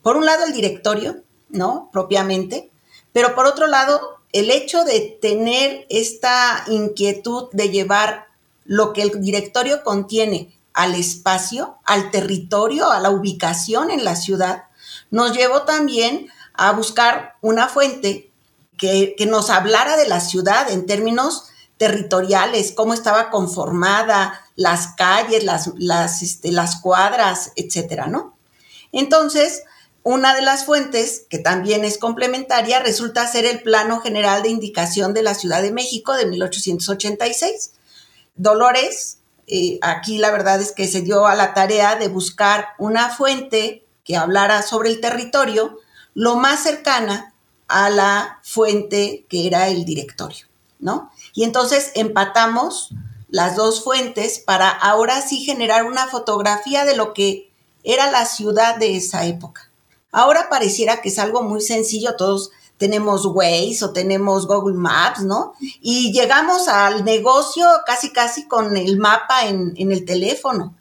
Por 0.05 0.19
un 0.19 0.27
lado, 0.27 0.45
el 0.45 0.53
directorio, 0.53 1.23
¿no? 1.49 1.89
Propiamente, 1.91 2.71
pero 3.15 3.35
por 3.35 3.47
otro 3.47 3.67
lado, 3.67 4.19
el 4.35 4.51
hecho 4.51 4.85
de 4.85 5.19
tener 5.23 5.87
esta 5.89 6.63
inquietud 6.69 7.49
de 7.53 7.71
llevar 7.71 8.27
lo 8.67 8.93
que 8.93 9.01
el 9.01 9.19
directorio 9.23 9.83
contiene 9.83 10.59
al 10.75 10.95
espacio, 10.95 11.79
al 11.87 12.11
territorio, 12.11 12.91
a 12.91 13.01
la 13.01 13.09
ubicación 13.09 13.91
en 13.91 14.05
la 14.05 14.15
ciudad, 14.15 14.65
nos 15.11 15.33
llevó 15.33 15.63
también 15.63 16.29
a 16.53 16.73
buscar 16.73 17.37
una 17.41 17.69
fuente 17.69 18.31
que, 18.77 19.17
nos 19.27 19.49
hablara 19.49 19.97
de 19.97 20.07
la 20.07 20.21
ciudad 20.21 20.71
en 20.71 20.85
términos 20.85 21.47
territoriales, 21.79 22.73
cómo 22.73 22.93
estaba 22.93 23.31
conformada, 23.31 24.43
las 24.55 24.89
calles, 24.99 25.45
las, 25.45 25.71
las, 25.79 26.21
este, 26.21 26.53
cuadras, 26.83 27.53
etcétera, 27.57 28.07
¿no? 28.07 28.37
Entonces, 28.93 29.63
una 30.05 30.35
de 30.35 30.43
las 30.43 30.67
fuentes, 30.67 31.25
que 31.29 31.39
también 31.39 31.85
es 31.85 31.99
complementaria, 31.99 32.79
resulta 32.79 33.27
ser 33.27 33.47
el 33.47 33.63
Plano 33.63 34.01
General 34.01 34.43
de 34.43 34.51
Indicación 34.51 35.15
de 35.15 35.23
la 35.23 35.35
Ciudad 35.35 35.63
de 35.63 35.73
México 35.73 36.13
de 36.13 36.27
1886, 36.27 37.73
Dolores, 38.37 39.19
eh, 39.47 39.79
aquí 39.83 40.19
la 40.19 40.31
verdad 40.31 40.61
es 40.61 40.73
que 40.73 40.87
se 40.87 41.01
dio 41.01 41.27
a 41.27 41.35
la 41.35 41.55
tarea 41.55 41.97
de 41.97 42.09
buscar 42.09 42.69
una 42.79 43.09
fuente 43.11 43.85
que 44.05 44.17
hablara 44.17 44.63
sobre 44.63 44.91
el 44.91 45.01
territorio 45.01 45.79
lo 46.15 46.37
más 46.37 46.63
cercana 46.63 47.35
a 47.67 47.91
la 47.91 48.41
fuente 48.43 49.25
que 49.29 49.47
era 49.47 49.69
el 49.69 49.85
directorio, 49.85 50.47
¿no? 50.79 51.11
Y 51.33 51.45
entonces 51.45 51.93
empatamos 51.95 52.91
las 53.29 53.57
dos 53.57 53.83
fuentes 53.83 54.39
para 54.39 54.69
ahora 54.69 55.21
sí 55.23 55.41
generar 55.41 55.85
una 55.85 56.07
fotografía 56.09 56.85
de 56.85 56.97
lo 56.97 57.15
que 57.15 57.51
era 57.83 58.11
la 58.11 58.27
ciudad 58.27 58.77
de 58.77 58.97
esa 58.97 59.27
época. 59.27 59.71
Ahora 60.15 60.49
pareciera 60.49 61.03
que 61.03 61.09
es 61.09 61.19
algo 61.19 61.43
muy 61.43 61.61
sencillo, 61.61 62.15
todos 62.15 62.53
tenemos 62.79 63.27
Waze 63.27 63.85
o 63.85 63.93
tenemos 63.93 64.47
Google 64.47 64.77
Maps, 64.77 65.23
¿no? 65.23 65.55
Y 65.81 66.13
llegamos 66.13 66.69
al 66.69 67.05
negocio 67.05 67.67
casi, 67.85 68.13
casi 68.13 68.47
con 68.47 68.77
el 68.77 68.97
mapa 68.97 69.47
en, 69.47 69.75
el 69.77 70.05
teléfono. 70.05 70.73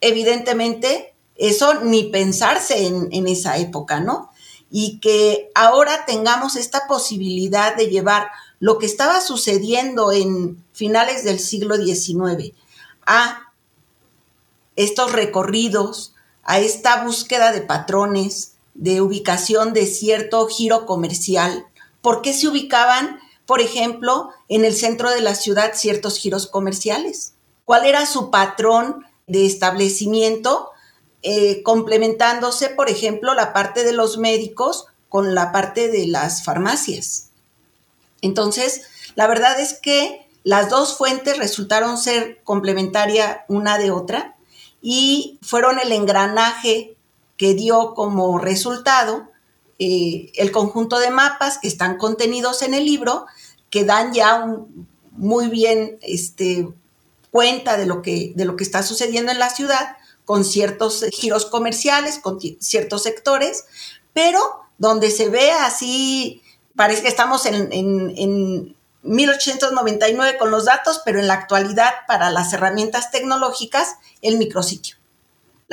Evidentemente, 0.00 1.14
eso 1.36 1.82
ni 1.82 2.04
pensarse 2.04 2.86
en, 2.86 3.26
esa 3.26 3.58
época, 3.58 4.00
¿no? 4.00 4.30
Y 4.70 4.98
que 5.00 5.50
ahora 5.54 6.06
tengamos 6.06 6.56
esta 6.56 6.86
posibilidad 6.86 7.76
de 7.76 7.88
llevar 7.88 8.30
lo 8.60 8.78
que 8.78 8.86
estaba 8.86 9.20
sucediendo 9.20 10.10
en 10.10 10.64
finales 10.72 11.22
del 11.22 11.38
siglo 11.38 11.76
XIX 11.76 12.54
a 13.04 13.52
estos 14.74 15.12
recorridos, 15.12 16.14
a 16.42 16.58
esta 16.58 17.04
búsqueda 17.04 17.52
de 17.52 17.60
patrones, 17.60 18.53
de 18.74 19.00
ubicación 19.00 19.72
de 19.72 19.86
cierto 19.86 20.46
giro 20.48 20.86
comercial. 20.86 21.66
¿Por 22.02 22.22
qué 22.22 22.32
se 22.32 22.48
ubicaban, 22.48 23.18
por 23.46 23.60
ejemplo, 23.60 24.30
en 24.48 24.64
el 24.64 24.74
centro 24.74 25.10
de 25.10 25.20
la 25.20 25.34
ciudad 25.34 25.72
ciertos 25.74 26.18
giros 26.18 26.46
comerciales? 26.46 27.34
¿Cuál 27.64 27.86
era 27.86 28.04
su 28.06 28.30
patrón 28.30 29.06
de 29.26 29.46
establecimiento? 29.46 30.70
Eh, 31.22 31.62
complementándose, 31.62 32.68
por 32.68 32.90
ejemplo, 32.90 33.32
la 33.32 33.54
parte 33.54 33.82
de 33.82 33.92
los 33.92 34.18
médicos 34.18 34.86
con 35.08 35.34
la 35.34 35.52
parte 35.52 35.88
de 35.88 36.06
las 36.06 36.44
farmacias. 36.44 37.30
Entonces, 38.20 38.82
la 39.14 39.26
verdad 39.26 39.58
es 39.58 39.72
que 39.74 40.26
las 40.42 40.68
dos 40.68 40.98
fuentes 40.98 41.38
resultaron 41.38 41.96
ser 41.96 42.42
complementaria 42.44 43.46
una 43.48 43.78
de 43.78 43.90
otra 43.90 44.36
y 44.82 45.38
fueron 45.40 45.78
el 45.78 45.92
engranaje 45.92 46.93
que 47.36 47.54
dio 47.54 47.94
como 47.94 48.38
resultado 48.38 49.28
eh, 49.78 50.30
el 50.36 50.52
conjunto 50.52 50.98
de 50.98 51.10
mapas 51.10 51.58
que 51.58 51.68
están 51.68 51.96
contenidos 51.96 52.62
en 52.62 52.74
el 52.74 52.84
libro, 52.84 53.26
que 53.70 53.84
dan 53.84 54.12
ya 54.12 54.46
muy 55.12 55.48
bien 55.48 55.98
este, 56.02 56.68
cuenta 57.30 57.76
de 57.76 57.86
lo, 57.86 58.02
que, 58.02 58.32
de 58.36 58.44
lo 58.44 58.56
que 58.56 58.64
está 58.64 58.82
sucediendo 58.82 59.32
en 59.32 59.38
la 59.38 59.50
ciudad, 59.50 59.96
con 60.24 60.44
ciertos 60.44 61.04
giros 61.12 61.46
comerciales, 61.46 62.18
con 62.18 62.38
ciertos 62.40 63.02
sectores, 63.02 63.64
pero 64.12 64.40
donde 64.78 65.10
se 65.10 65.28
ve 65.28 65.50
así, 65.50 66.42
parece 66.76 67.02
que 67.02 67.08
estamos 67.08 67.46
en, 67.46 67.72
en, 67.72 68.14
en 68.16 68.76
1899 69.02 70.38
con 70.38 70.50
los 70.50 70.64
datos, 70.64 71.02
pero 71.04 71.18
en 71.18 71.26
la 71.26 71.34
actualidad 71.34 71.92
para 72.06 72.30
las 72.30 72.52
herramientas 72.52 73.10
tecnológicas, 73.10 73.96
el 74.22 74.38
micrositio. 74.38 74.96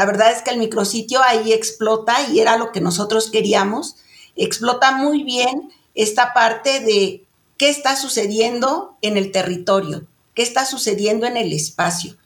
La 0.02 0.08
verdad 0.08 0.32
es 0.32 0.42
que 0.42 0.50
el 0.50 0.58
micrositio 0.58 1.22
ahí 1.22 1.54
explota 1.54 2.28
y 2.28 2.40
era 2.40 2.58
lo 2.58 2.72
que 2.72 2.82
nosotros 2.82 3.30
queríamos. 3.30 3.98
Explota 4.36 4.94
muy 4.94 5.22
bien 5.22 5.72
esta 5.94 6.34
parte 6.34 6.80
de 6.80 7.24
qué 7.58 7.70
está 7.70 7.96
sucediendo 7.96 8.98
en 9.04 9.16
el 9.16 9.32
territorio, 9.32 10.08
qué 10.34 10.42
está 10.42 10.66
sucediendo 10.66 11.28
en 11.28 11.38
el 11.38 11.54
espacio, 11.54 12.18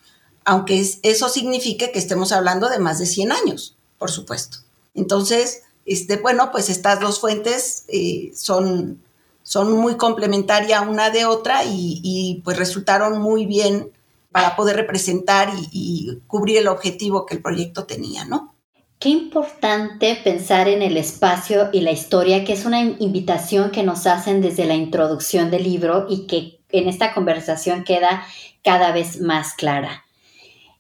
aunque 0.45 0.89
eso 1.03 1.27
signifique 1.27 1.91
que 1.91 1.99
estemos 1.99 2.31
hablando 2.31 2.69
de 2.69 2.79
más 2.79 2.97
de 2.97 3.07
100 3.07 3.33
años, 3.33 3.75
por 3.99 4.09
supuesto. 4.09 4.59
Entonces, 4.93 5.63
este, 5.85 6.15
bueno, 6.15 6.53
pues 6.53 6.69
estas 6.69 7.01
dos 7.01 7.19
fuentes 7.19 7.83
eh, 7.89 8.31
son, 8.38 9.03
son 9.43 9.73
muy 9.73 9.97
complementarias 9.97 10.88
una 10.88 11.09
de 11.09 11.25
otra 11.25 11.65
y, 11.65 11.99
y 12.01 12.41
pues 12.45 12.55
resultaron 12.55 13.19
muy 13.19 13.45
bien 13.45 13.91
para 14.35 14.57
poder 14.57 14.75
representar 14.75 15.47
y, 15.71 16.19
cubrir 16.27 16.57
el 16.57 16.67
objetivo 16.67 17.25
que 17.25 17.35
el 17.35 17.41
proyecto 17.41 17.85
tenía, 17.85 18.25
¿no? 18.25 18.53
Qué 18.99 19.07
importante 19.07 20.19
pensar 20.21 20.67
en 20.67 20.81
el 20.81 20.97
espacio 20.97 21.69
y 21.71 21.79
la 21.79 21.91
historia, 21.91 22.43
que 22.43 22.51
es 22.51 22.65
una 22.65 22.81
invitación 22.81 23.71
que 23.71 23.83
nos 23.83 24.05
hacen 24.05 24.41
desde 24.41 24.65
la 24.65 24.73
introducción 24.73 25.51
del 25.51 25.63
libro 25.63 26.07
y 26.09 26.27
que 26.27 26.59
en 26.77 26.89
esta 26.89 27.13
conversación 27.13 27.85
queda 27.85 28.25
cada 28.61 28.91
vez 28.91 29.21
más 29.21 29.53
clara. 29.53 30.04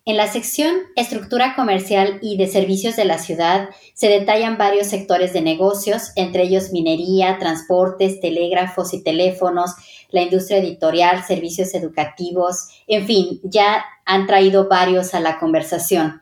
En 0.07 0.17
la 0.17 0.27
sección 0.27 0.75
Estructura 0.95 1.55
comercial 1.55 2.19
y 2.21 2.37
de 2.37 2.45
servicios 2.45 2.95
de 2.95 3.05
la 3.05 3.17
ciudad 3.17 3.69
se 3.95 4.07
detallan 4.07 4.55
varios 4.55 4.85
sectores 4.85 5.33
de 5.33 5.41
negocios, 5.41 6.11
entre 6.15 6.43
ellos 6.43 6.71
minería, 6.71 7.39
transportes, 7.39 8.19
telégrafos 8.19 8.93
y 8.93 9.01
teléfonos, 9.01 9.71
la 10.11 10.21
industria 10.21 10.59
editorial, 10.59 11.23
servicios 11.23 11.73
educativos, 11.73 12.67
en 12.85 13.07
fin, 13.07 13.39
ya 13.41 13.83
han 14.05 14.27
traído 14.27 14.69
varios 14.69 15.15
a 15.15 15.19
la 15.19 15.39
conversación. 15.39 16.21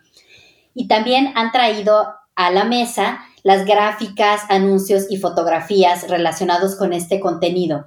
Y 0.73 0.87
también 0.87 1.33
han 1.35 1.51
traído 1.51 2.07
a 2.35 2.51
la 2.51 2.63
mesa 2.63 3.19
las 3.43 3.65
gráficas, 3.65 4.43
anuncios 4.47 5.07
y 5.09 5.17
fotografías 5.17 6.07
relacionados 6.07 6.77
con 6.77 6.93
este 6.93 7.19
contenido. 7.19 7.85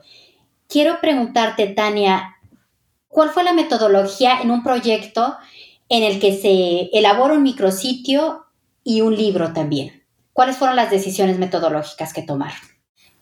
Quiero 0.69 1.01
preguntarte, 1.01 1.69
Tania, 1.69 2.37
¿cuál 3.09 3.31
fue 3.31 3.45
la 3.45 3.55
metodología 3.55 4.43
en 4.43 4.51
un 4.51 4.63
proyecto 4.63 5.39
en 5.89 6.03
el 6.03 6.21
que 6.21 6.41
se 6.41 6.97
elabora 6.97 7.35
un 7.35 7.43
micrositio 7.43 8.47
y 8.83 9.01
un 9.01 9.17
libro 9.17 9.53
también. 9.53 10.05
¿Cuáles 10.33 10.57
fueron 10.57 10.77
las 10.77 10.91
decisiones 10.91 11.39
metodológicas 11.39 12.13
que 12.13 12.23
tomaron? 12.23 12.59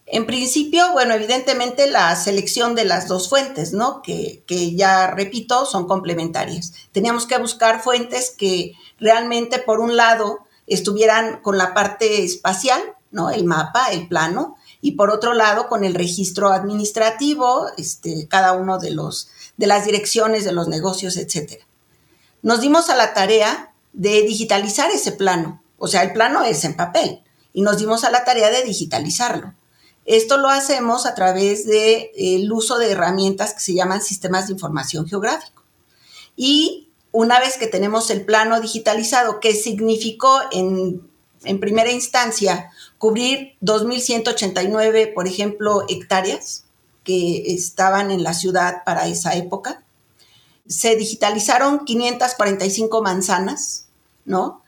En 0.07 0.27
principio, 0.27 0.93
bueno, 0.93 1.15
evidentemente 1.15 1.91
la 1.91 2.15
selección 2.17 2.75
de 2.75 2.85
las 2.85 3.09
dos 3.09 3.29
fuentes, 3.29 3.73
¿no? 3.73 4.03
Que, 4.03 4.45
que, 4.47 4.75
ya 4.75 5.07
repito, 5.09 5.65
son 5.65 5.87
complementarias. 5.87 6.75
Teníamos 6.93 7.27
que 7.27 7.39
buscar 7.39 7.83
fuentes 7.83 8.31
que 8.31 8.73
realmente, 8.99 9.59
por 9.59 9.81
un 9.81 9.97
lado, 9.97 10.41
estuvieran 10.67 11.41
con 11.41 11.57
la 11.57 11.73
parte 11.73 12.23
espacial, 12.23 12.81
¿no? 13.11 13.31
El 13.31 13.45
mapa, 13.45 13.93
el 13.93 14.09
plano, 14.09 14.57
y 14.83 14.93
por 14.93 15.11
otro 15.11 15.33
lado, 15.33 15.69
con 15.69 15.85
el 15.85 15.95
registro 15.95 16.49
administrativo, 16.49 17.69
este, 17.79 18.29
cada 18.29 18.53
uno 18.53 18.79
de 18.79 18.91
los, 18.91 19.31
de 19.57 19.67
las 19.67 19.87
direcciones 19.87 20.45
de 20.45 20.53
los 20.53 20.69
negocios, 20.69 21.17
etcétera 21.17 21.65
nos 22.45 22.61
dimos 22.61 22.91
a 22.91 22.95
la 22.95 23.15
tarea 23.15 23.73
de 23.95 24.21
digitalizar 24.23 24.91
ese 24.91 25.13
plano. 25.13 25.63
O 25.79 25.89
sea, 25.89 26.03
el 26.03 26.13
plano 26.13 26.45
es 26.45 26.65
en 26.65 26.77
papel 26.77 27.23
y 27.55 27.63
nos 27.63 27.79
dimos 27.79 28.05
a 28.05 28.11
la 28.11 28.25
tarea 28.25 28.51
de 28.51 28.63
digitalizarlo. 28.63 29.55
Esto 30.05 30.37
lo 30.37 30.51
hacemos 30.51 31.07
a 31.07 31.15
través 31.15 31.67
del 31.67 32.11
de, 32.15 32.49
uso 32.53 32.77
de 32.77 32.91
herramientas 32.91 33.55
que 33.55 33.61
se 33.61 33.73
llaman 33.73 34.03
sistemas 34.03 34.47
de 34.47 34.53
información 34.53 35.09
geográfico. 35.09 35.63
Y 36.37 36.91
una 37.13 37.41
vez 37.41 37.57
que 37.57 37.67
tenemos 37.67 38.11
el 38.11 38.27
plano 38.27 38.61
digitalizado, 38.61 39.41
que 39.41 39.55
significó 39.55 40.39
en, 40.53 41.01
en 41.45 41.61
primera 41.61 41.93
instancia 41.93 42.71
cubrir 42.99 43.55
2.189, 43.63 45.15
por 45.15 45.27
ejemplo, 45.27 45.87
hectáreas 45.89 46.67
que 47.05 47.55
estaban 47.55 48.11
en 48.11 48.23
la 48.23 48.35
ciudad 48.35 48.85
para 48.85 49.07
esa 49.07 49.35
época, 49.35 49.84
se 50.67 50.97
digitalizaron 50.97 51.85
545 51.85 53.03
manzanas, 53.03 53.87
¿no? 54.25 54.63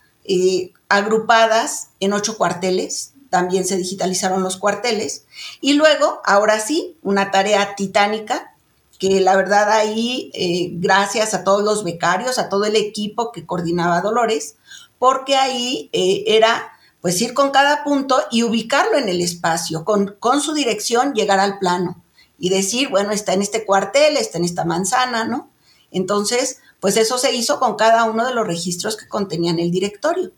Agrupadas 0.89 1.89
en 1.99 2.13
ocho 2.13 2.37
cuarteles, 2.37 3.13
también 3.29 3.65
se 3.65 3.77
digitalizaron 3.77 4.43
los 4.43 4.57
cuarteles. 4.57 5.25
Y 5.61 5.73
luego, 5.73 6.21
ahora 6.25 6.59
sí, 6.59 6.97
una 7.01 7.31
tarea 7.31 7.75
titánica, 7.75 8.53
que 8.99 9.21
la 9.21 9.35
verdad 9.35 9.71
ahí, 9.71 10.31
eh, 10.33 10.69
gracias 10.73 11.33
a 11.33 11.43
todos 11.43 11.63
los 11.63 11.83
becarios, 11.83 12.39
a 12.39 12.49
todo 12.49 12.65
el 12.65 12.75
equipo 12.75 13.31
que 13.31 13.45
coordinaba 13.45 14.01
Dolores, 14.01 14.55
porque 14.97 15.35
ahí 15.35 15.89
eh, 15.93 16.23
era 16.27 16.71
pues 17.01 17.21
ir 17.21 17.33
con 17.33 17.51
cada 17.51 17.83
punto 17.83 18.19
y 18.31 18.41
ubicarlo 18.43 18.97
en 18.97 19.07
el 19.07 19.21
espacio, 19.21 19.85
con, 19.85 20.15
con 20.19 20.41
su 20.41 20.53
dirección 20.53 21.13
llegar 21.13 21.39
al 21.39 21.59
plano 21.59 22.01
y 22.39 22.49
decir, 22.49 22.89
bueno, 22.89 23.11
está 23.11 23.33
en 23.33 23.43
este 23.43 23.65
cuartel, 23.65 24.17
está 24.17 24.39
en 24.39 24.45
esta 24.45 24.65
manzana, 24.65 25.23
¿no? 25.23 25.49
Entonces, 25.91 26.59
pues 26.79 26.97
eso 26.97 27.17
se 27.17 27.33
hizo 27.33 27.59
con 27.59 27.75
cada 27.75 28.03
uno 28.03 28.25
de 28.25 28.33
los 28.33 28.45
registros 28.45 28.97
que 28.97 29.07
contenían 29.07 29.59
el 29.59 29.71
directorio. 29.71 30.31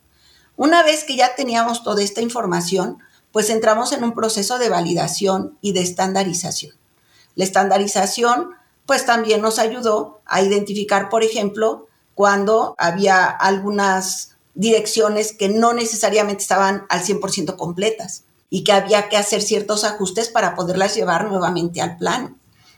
Una 0.56 0.84
vez 0.84 1.04
que 1.04 1.16
ya 1.16 1.36
teníamos 1.36 1.84
toda 1.84 2.04
esta 2.04 2.22
información, 2.22 3.00
pues 3.32 3.50
entramos 3.50 3.92
en 3.92 4.04
un 4.04 4.14
proceso 4.14 4.58
de 4.58 4.70
validación 4.70 5.58
y 5.62 5.74
de 5.74 5.82
estandarización. 5.82 6.76
La 7.36 7.44
estandarización, 7.44 8.52
pues 8.86 9.06
también 9.06 9.42
nos 9.42 9.60
ayudó 9.60 10.22
a 10.26 10.42
identificar, 10.42 11.10
por 11.10 11.24
ejemplo, 11.24 11.88
cuando 12.16 12.76
había 12.78 13.26
algunas 13.26 14.36
direcciones 14.56 15.32
que 15.32 15.48
no 15.48 15.74
necesariamente 15.74 16.42
estaban 16.42 16.86
al 16.90 17.02
100% 17.02 17.56
completas 17.56 18.26
y 18.50 18.64
que 18.64 18.74
había 18.74 19.08
que 19.08 19.16
hacer 19.16 19.42
ciertos 19.42 19.86
ajustes 19.86 20.28
para 20.28 20.56
poderlas 20.56 20.96
llevar 20.96 21.30
nuevamente 21.30 21.82
al 21.82 21.98
plano. 21.98 22.38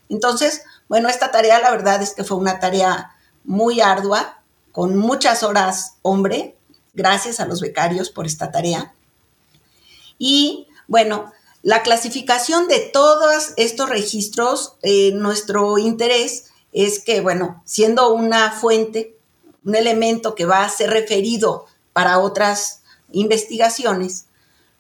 Entonces, 0.10 0.62
bueno, 0.92 1.08
esta 1.08 1.32
tarea 1.32 1.58
la 1.62 1.72
verdad 1.72 2.02
es 2.02 2.14
que 2.14 2.26
fue 2.26 2.36
una 2.36 2.60
tarea 2.60 3.16
muy 3.46 3.80
ardua, 3.80 4.44
con 4.74 4.98
muchas 4.98 5.42
horas 5.42 5.94
hombre. 6.02 6.58
Gracias 6.94 7.40
a 7.40 7.46
los 7.46 7.62
becarios 7.62 8.10
por 8.10 8.26
esta 8.26 8.52
tarea. 8.52 8.94
Y 10.20 10.68
bueno, 10.90 11.32
la 11.64 11.82
clasificación 11.82 12.68
de 12.68 12.80
todos 12.80 13.54
estos 13.56 13.88
registros, 13.88 14.74
eh, 14.82 15.14
nuestro 15.14 15.78
interés 15.78 16.52
es 16.74 17.00
que, 17.00 17.22
bueno, 17.22 17.64
siendo 17.64 18.14
una 18.14 18.52
fuente, 18.52 19.16
un 19.64 19.76
elemento 19.76 20.36
que 20.36 20.44
va 20.44 20.66
a 20.66 20.70
ser 20.70 20.90
referido 20.90 21.68
para 21.94 22.20
otras 22.20 22.82
investigaciones, 23.14 24.26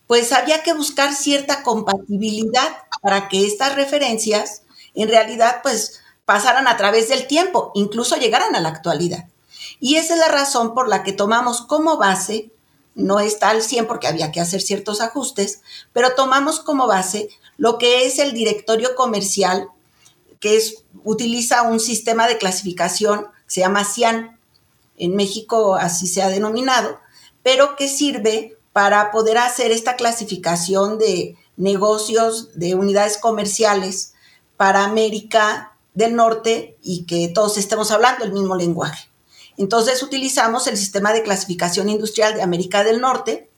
pues 0.07 0.33
había 0.33 0.61
que 0.61 0.73
buscar 0.73 1.15
cierta 1.15 1.63
compatibilidad 1.63 2.79
para 3.01 3.29
que 3.29 3.47
estas 3.47 3.75
referencias 3.75 4.63
en 4.93 5.07
realidad 5.07 5.61
pues 5.63 6.00
pasaran 6.25 6.67
a 6.67 6.77
través 6.77 7.09
del 7.09 7.27
tiempo, 7.27 7.71
incluso 7.73 8.15
llegaran 8.15 8.55
a 8.55 8.59
la 8.59 8.69
actualidad. 8.69 9.25
Y 9.79 9.95
esa 9.95 10.13
es 10.13 10.19
la 10.19 10.27
razón 10.27 10.73
por 10.73 10.87
la 10.87 11.03
que 11.03 11.13
tomamos 11.13 11.61
como 11.61 11.97
base, 11.97 12.51
no 12.93 13.19
está 13.19 13.49
al 13.49 13.61
100 13.61 13.87
porque 13.87 14.07
había 14.07 14.31
que 14.31 14.41
hacer 14.41 14.61
ciertos 14.61 15.01
ajustes, 15.01 15.61
pero 15.93 16.13
tomamos 16.15 16.59
como 16.59 16.87
base 16.87 17.29
lo 17.57 17.77
que 17.77 18.05
es 18.05 18.19
el 18.19 18.33
directorio 18.33 18.95
comercial, 18.95 19.69
que 20.39 20.57
es, 20.57 20.83
utiliza 21.03 21.61
un 21.63 21.79
sistema 21.79 22.27
de 22.27 22.37
clasificación 22.37 23.27
se 23.51 23.59
llama 23.59 23.83
CIAN, 23.83 24.39
en 24.97 25.13
México 25.17 25.75
así 25.75 26.07
se 26.07 26.21
ha 26.21 26.29
denominado, 26.29 27.01
pero 27.43 27.75
que 27.75 27.89
sirve 27.89 28.57
para 28.71 29.11
poder 29.11 29.37
hacer 29.39 29.71
esta 29.71 29.97
clasificación 29.97 30.97
de 30.97 31.35
negocios, 31.57 32.57
de 32.57 32.75
unidades 32.75 33.17
comerciales, 33.17 34.13
para 34.55 34.85
América 34.85 35.70
del 35.93 36.15
Norte 36.15 36.77
y 36.81 37.05
que 37.05 37.27
todos 37.29 37.57
estemos 37.57 37.91
hablando 37.91 38.23
el 38.23 38.31
mismo 38.31 38.55
lenguaje. 38.55 39.09
Entonces 39.57 40.01
utilizamos 40.01 40.67
el 40.67 40.77
sistema 40.77 41.13
de 41.13 41.23
clasificación 41.23 41.89
industrial 41.89 42.35
de 42.35 42.41
América 42.41 42.83
del 42.83 43.01
Norte 43.01 43.49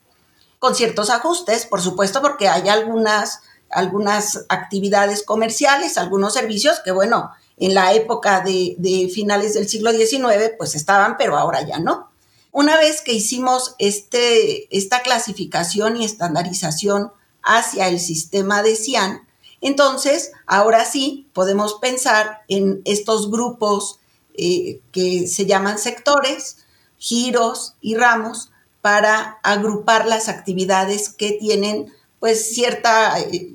con 0.58 0.74
ciertos 0.74 1.10
ajustes, 1.10 1.66
por 1.66 1.80
supuesto, 1.80 2.22
porque 2.22 2.48
hay 2.48 2.68
algunas, 2.68 3.40
algunas 3.70 4.46
actividades 4.48 5.22
comerciales, 5.22 5.98
algunos 5.98 6.34
servicios 6.34 6.80
que, 6.80 6.90
bueno, 6.90 7.30
en 7.56 7.74
la 7.74 7.92
época 7.92 8.40
de, 8.40 9.10
finales 9.12 9.54
del 9.54 9.68
siglo 9.68 9.92
XIX, 9.92 10.52
pues 10.56 10.74
estaban, 10.74 11.16
pero 11.16 11.36
ahora 11.36 11.62
ya 11.62 11.78
no. 11.78 12.10
Una 12.50 12.76
vez 12.76 13.02
que 13.02 13.12
hicimos 13.12 13.74
este, 13.78 14.74
esta 14.76 15.02
clasificación 15.02 15.96
y 15.96 16.04
estandarización 16.04 17.12
hacia 17.42 17.88
el 17.88 18.00
sistema 18.00 18.62
de 18.62 18.76
CIAN, 18.76 19.23
entonces, 19.64 20.32
ahora 20.46 20.84
sí, 20.84 21.26
podemos 21.32 21.74
pensar 21.80 22.42
en 22.48 22.82
estos 22.84 23.30
grupos 23.30 23.98
eh, 24.34 24.80
que 24.92 25.26
se 25.26 25.46
llaman 25.46 25.78
sectores, 25.78 26.58
giros 26.98 27.74
y 27.80 27.94
ramos 27.94 28.50
para 28.82 29.38
agrupar 29.42 30.06
las 30.06 30.28
actividades 30.28 31.08
que 31.08 31.32
tienen 31.32 31.90
pues 32.20 32.54
cierta, 32.54 33.18
eh, 33.18 33.54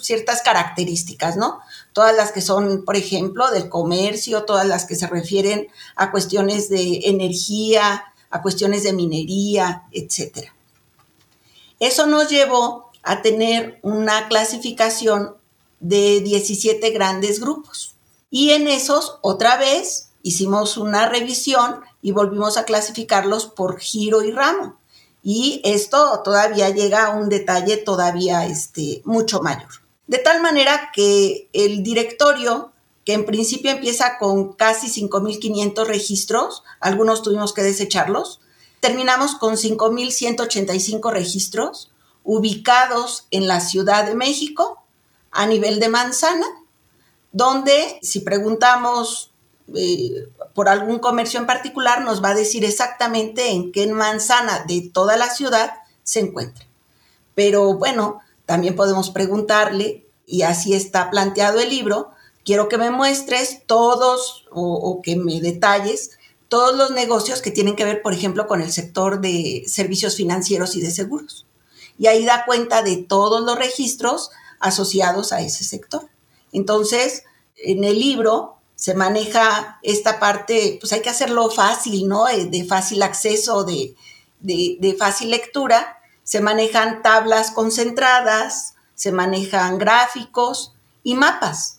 ciertas 0.00 0.42
características, 0.42 1.36
¿no? 1.36 1.58
Todas 1.92 2.14
las 2.14 2.30
que 2.30 2.40
son, 2.40 2.84
por 2.84 2.94
ejemplo, 2.94 3.50
del 3.50 3.68
comercio, 3.68 4.44
todas 4.44 4.66
las 4.66 4.84
que 4.84 4.94
se 4.94 5.08
refieren 5.08 5.66
a 5.96 6.12
cuestiones 6.12 6.68
de 6.68 7.00
energía, 7.06 8.04
a 8.30 8.42
cuestiones 8.42 8.84
de 8.84 8.92
minería, 8.92 9.88
etcétera. 9.90 10.54
Eso 11.80 12.06
nos 12.06 12.28
llevó 12.28 12.92
a 13.02 13.22
tener 13.22 13.80
una 13.82 14.28
clasificación 14.28 15.37
de 15.80 16.20
17 16.20 16.90
grandes 16.90 17.40
grupos. 17.40 17.94
Y 18.30 18.50
en 18.50 18.68
esos, 18.68 19.18
otra 19.22 19.56
vez, 19.56 20.10
hicimos 20.22 20.76
una 20.76 21.08
revisión 21.08 21.80
y 22.02 22.12
volvimos 22.12 22.56
a 22.56 22.64
clasificarlos 22.64 23.46
por 23.46 23.80
giro 23.80 24.22
y 24.22 24.30
ramo. 24.30 24.78
Y 25.22 25.60
esto 25.64 26.20
todavía 26.24 26.70
llega 26.70 27.06
a 27.06 27.10
un 27.10 27.28
detalle 27.28 27.76
todavía 27.76 28.46
este, 28.46 29.02
mucho 29.04 29.40
mayor. 29.40 29.68
De 30.06 30.18
tal 30.18 30.40
manera 30.40 30.90
que 30.94 31.48
el 31.52 31.82
directorio, 31.82 32.72
que 33.04 33.12
en 33.14 33.26
principio 33.26 33.70
empieza 33.70 34.18
con 34.18 34.52
casi 34.54 34.88
5.500 35.02 35.86
registros, 35.86 36.62
algunos 36.80 37.22
tuvimos 37.22 37.52
que 37.52 37.62
desecharlos, 37.62 38.40
terminamos 38.80 39.34
con 39.34 39.56
5.185 39.56 41.12
registros 41.12 41.90
ubicados 42.24 43.26
en 43.30 43.48
la 43.48 43.60
Ciudad 43.60 44.06
de 44.06 44.14
México, 44.14 44.82
a 45.30 45.46
nivel 45.46 45.80
de 45.80 45.88
manzana, 45.88 46.46
donde 47.32 47.98
si 48.02 48.20
preguntamos, 48.20 49.32
eh, 49.74 50.28
por 50.54 50.68
algún 50.68 50.98
comercio 50.98 51.38
en 51.38 51.46
particular, 51.46 52.02
nos 52.02 52.22
va 52.22 52.30
a 52.30 52.34
decir 52.34 52.64
exactamente 52.64 53.50
en 53.50 53.70
qué 53.72 53.86
manzana 53.86 54.64
de 54.66 54.90
toda 54.92 55.16
la 55.16 55.30
ciudad 55.30 55.74
se 56.02 56.20
encuentra. 56.20 56.66
Pero 57.34 57.74
bueno, 57.74 58.20
también 58.46 58.74
podemos 58.74 59.10
preguntarle, 59.10 60.04
y 60.26 60.42
así 60.42 60.74
está 60.74 61.10
planteado 61.10 61.60
el 61.60 61.68
libro, 61.68 62.10
quiero 62.44 62.68
que 62.68 62.78
me 62.78 62.90
muestres 62.90 63.62
todos 63.66 64.46
o, 64.50 65.00
que 65.02 65.16
me 65.16 65.40
detalles 65.40 66.18
todos 66.48 66.74
los 66.74 66.90
negocios 66.90 67.42
que 67.42 67.50
tienen 67.50 67.76
que 67.76 67.84
ver, 67.84 68.00
por 68.00 68.14
ejemplo, 68.14 68.46
con 68.46 68.62
el 68.62 68.72
sector 68.72 69.20
de 69.20 69.64
servicios 69.66 70.16
financieros 70.16 70.74
y 70.74 70.80
de 70.80 70.90
seguros. 70.90 71.44
Y 71.98 72.06
ahí 72.06 72.24
da 72.24 72.46
cuenta 72.46 72.82
de 72.82 72.96
todos 72.96 73.42
los 73.42 73.58
registros 73.58 74.30
asociados 74.60 75.32
a 75.32 75.40
ese 75.40 75.64
sector. 75.64 76.08
Entonces, 76.52 77.24
en 77.56 77.84
el 77.84 77.98
libro 77.98 78.56
se 78.76 78.94
maneja 78.94 79.80
esta 79.82 80.20
parte, 80.20 80.78
pues 80.80 80.92
hay 80.92 81.02
que 81.02 81.10
hacerlo 81.10 81.50
fácil, 81.50 82.08
¿no? 82.08 82.28
Eh, 82.28 82.46
de 82.46 82.64
fácil 82.64 83.02
acceso, 83.02 83.64
de, 83.64 83.96
de 84.40 84.96
fácil 84.98 85.30
lectura. 85.30 85.98
Se 86.22 86.40
manejan 86.40 87.02
tablas 87.02 87.50
concentradas, 87.50 88.74
se 88.94 89.12
manejan 89.12 89.78
gráficos 89.78 90.74
y 91.02 91.14
mapas 91.14 91.78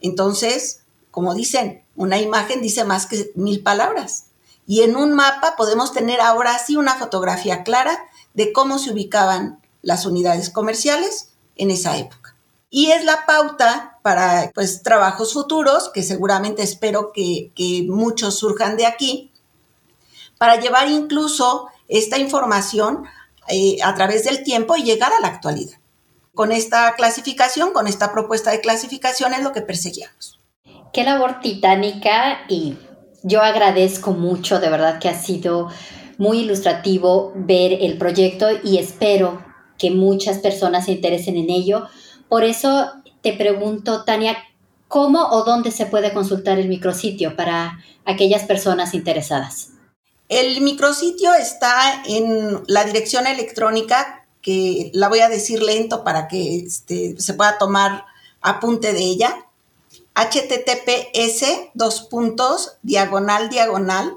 entonces, 0.00 0.80
como 1.10 1.34
dicen, 1.34 1.84
una 1.94 2.18
imagen 2.18 2.62
dice 2.62 2.84
más 2.84 3.06
que 3.06 3.30
mil 3.34 3.62
palabras. 3.62 4.26
Y 4.66 4.82
en 4.82 4.96
un 4.96 5.12
mapa 5.12 5.56
podemos 5.56 5.92
tener 5.92 6.20
ahora 6.20 6.58
sí 6.58 6.76
una 6.76 6.96
fotografía 6.96 7.64
clara 7.64 7.98
de 8.34 8.52
cómo 8.52 8.78
se 8.78 8.92
ubicaban 8.92 9.60
las 9.82 10.06
unidades 10.06 10.50
comerciales 10.50 11.29
en 11.60 11.70
esa 11.70 11.96
época. 11.96 12.34
Y 12.70 12.90
es 12.92 13.04
la 13.04 13.26
pauta 13.26 13.98
para 14.02 14.50
pues, 14.54 14.82
trabajos 14.82 15.32
futuros, 15.32 15.90
que 15.92 16.02
seguramente 16.02 16.62
espero 16.62 17.12
que, 17.12 17.52
muchos 17.88 18.38
surjan 18.38 18.76
de 18.76 18.86
aquí, 18.86 19.32
para 20.38 20.60
llevar 20.60 20.88
incluso 20.88 21.68
esta 21.88 22.18
información 22.18 23.04
eh, 23.48 23.78
a 23.82 23.94
través 23.94 24.24
del 24.24 24.42
tiempo 24.42 24.76
y 24.76 24.84
llegar 24.84 25.12
a 25.12 25.20
la 25.20 25.28
actualidad 25.28 25.80
con 26.34 26.52
esta 26.52 26.94
clasificación, 26.94 27.72
con 27.72 27.86
esta 27.86 28.12
propuesta 28.12 28.50
de 28.50 28.60
clasificación 28.60 29.34
es 29.34 29.42
lo 29.42 29.52
que 29.52 29.60
perseguíamos. 29.60 30.40
Qué 30.92 31.04
labor 31.04 31.40
titánica 31.40 32.46
y 32.48 32.78
yo 33.22 33.42
agradezco 33.42 34.12
mucho, 34.12 34.60
de 34.60 34.70
verdad 34.70 34.98
que 34.98 35.08
ha 35.08 35.20
sido 35.20 35.68
muy 36.16 36.38
ilustrativo 36.38 37.32
ver 37.34 37.72
el 37.82 37.98
proyecto 37.98 38.46
y 38.64 38.78
espero 38.78 39.44
que 39.80 39.90
muchas 39.90 40.38
personas 40.38 40.84
se 40.84 40.92
interesen 40.92 41.36
en 41.36 41.50
ello. 41.50 41.88
Por 42.28 42.44
eso 42.44 42.92
te 43.22 43.32
pregunto, 43.32 44.04
Tania, 44.04 44.36
¿cómo 44.86 45.26
o 45.30 45.42
dónde 45.42 45.70
se 45.70 45.86
puede 45.86 46.12
consultar 46.12 46.58
el 46.58 46.68
micrositio 46.68 47.34
para 47.34 47.82
aquellas 48.04 48.44
personas 48.44 48.92
interesadas? 48.94 49.70
El 50.28 50.60
micrositio 50.60 51.34
está 51.34 52.04
en 52.06 52.62
la 52.66 52.84
dirección 52.84 53.26
electrónica 53.26 54.26
que 54.42 54.90
la 54.94 55.08
voy 55.08 55.20
a 55.20 55.28
decir 55.28 55.62
lento 55.62 56.04
para 56.04 56.28
que 56.28 56.58
este, 56.58 57.18
se 57.18 57.34
pueda 57.34 57.58
tomar 57.58 58.04
apunte 58.42 58.92
de 58.92 59.00
ella. 59.00 59.46
https 60.14 61.70
dos 61.74 62.02
puntos 62.02 62.76
diagonal 62.82 63.48
diagonal 63.48 64.14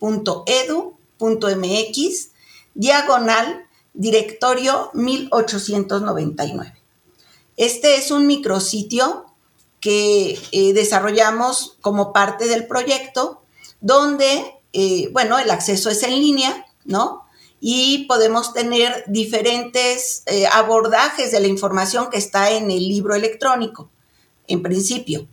casiopea.cmq.edu.mx 0.00 2.30
diagonal 2.74 3.66
directorio 3.94 4.90
1899. 4.94 6.74
Este 7.56 7.96
es 7.96 8.10
un 8.10 8.26
micrositio 8.26 9.26
que 9.80 10.38
eh, 10.52 10.72
desarrollamos 10.72 11.76
como 11.80 12.12
parte 12.12 12.46
del 12.46 12.66
proyecto 12.66 13.42
donde 13.80 14.58
eh, 14.72 15.08
bueno, 15.12 15.38
el 15.38 15.50
acceso 15.50 15.90
es 15.90 16.02
en 16.02 16.20
línea, 16.20 16.66
¿no? 16.84 17.24
Y 17.60 18.04
podemos 18.06 18.52
tener 18.52 19.04
diferentes 19.08 20.22
eh, 20.26 20.46
abordajes 20.46 21.32
de 21.32 21.40
la 21.40 21.48
información 21.48 22.10
que 22.10 22.18
está 22.18 22.50
en 22.50 22.70
el 22.70 22.86
libro 22.86 23.14
electrónico. 23.14 23.90
En 24.46 24.62
principio, 24.62 25.26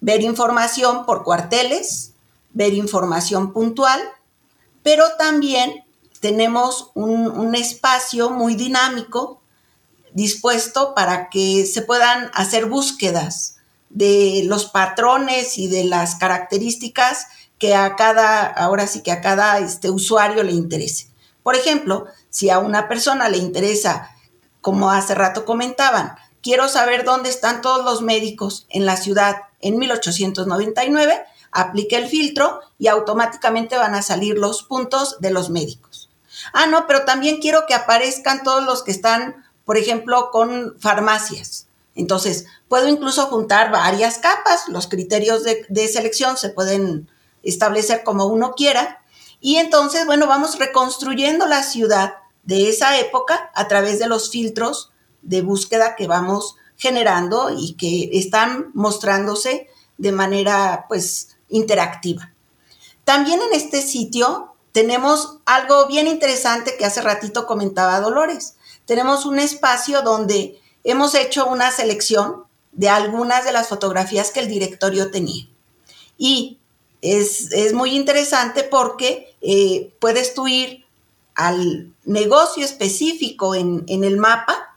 ver 0.00 0.22
información 0.22 1.06
por 1.06 1.24
cuarteles, 1.24 2.11
ver 2.52 2.74
información 2.74 3.52
puntual, 3.52 4.00
pero 4.82 5.04
también 5.18 5.84
tenemos 6.20 6.90
un 6.94 7.54
espacio 7.54 8.30
muy 8.30 8.54
dinámico 8.54 9.42
dispuesto 10.14 10.94
para 10.94 11.30
que 11.30 11.66
se 11.66 11.82
puedan 11.82 12.30
hacer 12.34 12.66
búsquedas 12.66 13.56
de 13.90 14.42
los 14.46 14.66
patrones 14.66 15.58
y 15.58 15.68
de 15.68 15.84
las 15.84 16.16
características 16.16 17.26
que 17.58 17.74
a 17.74 17.94
cada, 17.96 18.46
ahora 18.46 18.86
sí 18.86 19.02
que 19.02 19.12
a 19.12 19.20
cada 19.20 19.58
este, 19.58 19.90
usuario 19.90 20.42
le 20.42 20.52
interese. 20.52 21.08
Por 21.42 21.54
ejemplo, 21.54 22.06
si 22.30 22.50
a 22.50 22.58
una 22.58 22.88
persona 22.88 23.28
le 23.28 23.38
interesa, 23.38 24.10
como 24.60 24.90
hace 24.90 25.14
rato 25.14 25.44
comentaban, 25.44 26.14
quiero 26.42 26.68
saber 26.68 27.04
dónde 27.04 27.30
están 27.30 27.62
todos 27.62 27.84
los 27.84 28.02
médicos 28.02 28.66
en 28.68 28.86
la 28.86 28.96
ciudad 28.96 29.36
en 29.60 29.78
1899, 29.78 31.24
aplique 31.52 31.96
el 31.96 32.08
filtro 32.08 32.60
y 32.78 32.88
automáticamente 32.88 33.76
van 33.76 33.94
a 33.94 34.02
salir 34.02 34.36
los 34.36 34.62
puntos 34.62 35.18
de 35.20 35.30
los 35.30 35.50
médicos. 35.50 36.10
Ah, 36.52 36.66
no, 36.66 36.86
pero 36.86 37.04
también 37.04 37.40
quiero 37.40 37.66
que 37.68 37.74
aparezcan 37.74 38.42
todos 38.42 38.64
los 38.64 38.82
que 38.82 38.90
están, 38.90 39.44
por 39.64 39.76
ejemplo, 39.76 40.30
con 40.32 40.76
farmacias. 40.80 41.68
Entonces, 41.94 42.46
puedo 42.68 42.88
incluso 42.88 43.26
juntar 43.26 43.70
varias 43.70 44.18
capas, 44.18 44.68
los 44.68 44.88
criterios 44.88 45.44
de, 45.44 45.66
de 45.68 45.88
selección 45.88 46.38
se 46.38 46.48
pueden 46.48 47.08
establecer 47.42 48.02
como 48.02 48.26
uno 48.26 48.54
quiera. 48.54 49.02
Y 49.40 49.56
entonces, 49.56 50.06
bueno, 50.06 50.26
vamos 50.26 50.58
reconstruyendo 50.58 51.46
la 51.46 51.62
ciudad 51.62 52.14
de 52.44 52.70
esa 52.70 52.98
época 52.98 53.50
a 53.54 53.68
través 53.68 53.98
de 53.98 54.08
los 54.08 54.30
filtros 54.30 54.90
de 55.20 55.42
búsqueda 55.42 55.96
que 55.96 56.06
vamos 56.06 56.56
generando 56.76 57.50
y 57.56 57.74
que 57.74 58.10
están 58.18 58.70
mostrándose 58.74 59.68
de 59.98 60.12
manera 60.12 60.86
pues 60.88 61.31
interactiva. 61.52 62.32
También 63.04 63.40
en 63.40 63.52
este 63.52 63.80
sitio 63.80 64.54
tenemos 64.72 65.38
algo 65.44 65.86
bien 65.86 66.06
interesante 66.06 66.76
que 66.76 66.84
hace 66.84 67.02
ratito 67.02 67.46
comentaba 67.46 68.00
Dolores. 68.00 68.56
Tenemos 68.86 69.26
un 69.26 69.38
espacio 69.38 70.02
donde 70.02 70.60
hemos 70.82 71.14
hecho 71.14 71.46
una 71.46 71.70
selección 71.70 72.44
de 72.72 72.88
algunas 72.88 73.44
de 73.44 73.52
las 73.52 73.68
fotografías 73.68 74.30
que 74.30 74.40
el 74.40 74.48
directorio 74.48 75.10
tenía. 75.10 75.46
Y 76.18 76.58
es, 77.02 77.72
muy 77.74 77.94
interesante 77.94 78.62
porque 78.62 79.34
eh, 79.42 79.92
puedes 79.98 80.34
tú 80.34 80.48
ir 80.48 80.84
al 81.34 81.92
negocio 82.04 82.64
específico 82.64 83.54
en, 83.54 83.84
el 83.88 84.16
mapa, 84.16 84.76